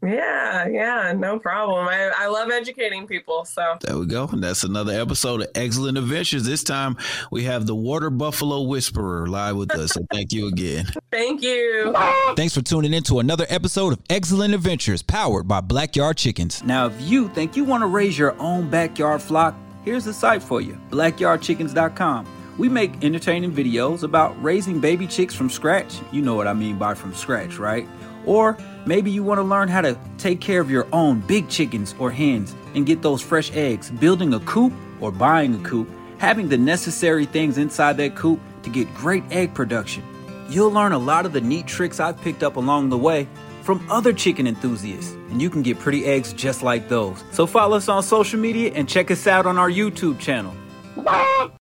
Yeah, 0.00 0.68
yeah, 0.68 1.12
no 1.16 1.40
problem. 1.40 1.88
I, 1.88 2.12
I 2.16 2.28
love 2.28 2.50
educating 2.50 3.06
people. 3.06 3.44
So 3.44 3.78
there 3.80 3.98
we 3.98 4.06
go. 4.06 4.28
And 4.28 4.42
that's 4.42 4.62
another 4.62 4.92
episode 4.92 5.42
of 5.42 5.52
Eggcellent 5.54 5.98
Adventures. 5.98 6.44
This 6.44 6.62
time 6.62 6.96
we 7.32 7.44
have 7.44 7.66
the 7.66 7.74
Water 7.74 8.08
Buffalo 8.08 8.62
Whisperer 8.62 9.26
live 9.26 9.56
with 9.56 9.74
us. 9.74 9.92
So 9.92 10.06
thank 10.12 10.32
you 10.32 10.46
again. 10.46 10.86
Thank 11.10 11.42
you. 11.42 11.94
Thanks 12.36 12.54
for 12.54 12.62
tuning 12.62 12.92
in 12.92 13.02
to 13.04 13.18
another 13.18 13.46
episode 13.48 13.92
of 13.94 14.04
Eggcellent 14.04 14.54
Adventures 14.54 15.02
powered 15.02 15.48
by 15.48 15.60
Blackyard 15.60 16.16
Chickens. 16.16 16.62
Now, 16.62 16.86
if 16.86 17.00
you 17.00 17.28
think 17.30 17.56
you 17.56 17.64
want 17.64 17.82
to 17.82 17.86
raise 17.86 18.16
your 18.16 18.38
own 18.40 18.70
backyard 18.70 19.20
flock, 19.20 19.54
here's 19.84 20.04
the 20.04 20.12
site 20.12 20.42
for 20.42 20.60
you 20.60 20.78
blackyardchickens.com. 20.90 22.26
We 22.58 22.68
make 22.68 23.04
entertaining 23.04 23.52
videos 23.52 24.02
about 24.02 24.40
raising 24.42 24.80
baby 24.80 25.06
chicks 25.06 25.34
from 25.34 25.48
scratch. 25.48 25.98
You 26.12 26.22
know 26.22 26.34
what 26.34 26.46
I 26.46 26.52
mean 26.52 26.76
by 26.76 26.94
from 26.94 27.14
scratch, 27.14 27.58
right? 27.58 27.88
Or 28.26 28.58
maybe 28.88 29.10
you 29.10 29.22
want 29.22 29.38
to 29.38 29.42
learn 29.42 29.68
how 29.68 29.82
to 29.82 29.96
take 30.16 30.40
care 30.40 30.60
of 30.60 30.70
your 30.70 30.88
own 30.92 31.20
big 31.20 31.48
chickens 31.48 31.94
or 31.98 32.10
hens 32.10 32.56
and 32.74 32.86
get 32.86 33.02
those 33.02 33.20
fresh 33.20 33.52
eggs, 33.52 33.90
building 33.90 34.32
a 34.32 34.40
coop 34.40 34.72
or 35.00 35.12
buying 35.12 35.54
a 35.54 35.58
coop, 35.68 35.88
having 36.16 36.48
the 36.48 36.56
necessary 36.56 37.26
things 37.26 37.58
inside 37.58 37.98
that 37.98 38.16
coop 38.16 38.40
to 38.62 38.70
get 38.70 38.92
great 38.94 39.22
egg 39.30 39.52
production. 39.54 40.02
You'll 40.48 40.70
learn 40.70 40.92
a 40.92 40.98
lot 40.98 41.26
of 41.26 41.34
the 41.34 41.40
neat 41.40 41.66
tricks 41.66 42.00
I've 42.00 42.18
picked 42.20 42.42
up 42.42 42.56
along 42.56 42.88
the 42.88 42.98
way 42.98 43.28
from 43.62 43.84
other 43.90 44.14
chicken 44.14 44.46
enthusiasts, 44.46 45.12
and 45.30 45.42
you 45.42 45.50
can 45.50 45.62
get 45.62 45.78
pretty 45.78 46.06
eggs 46.06 46.32
just 46.32 46.62
like 46.62 46.88
those. 46.88 47.22
So 47.32 47.46
follow 47.46 47.76
us 47.76 47.90
on 47.90 48.02
social 48.02 48.40
media 48.40 48.72
and 48.74 48.88
check 48.88 49.10
us 49.10 49.26
out 49.26 49.44
on 49.44 49.58
our 49.58 49.70
YouTube 49.70 50.18
channel. 50.18 50.54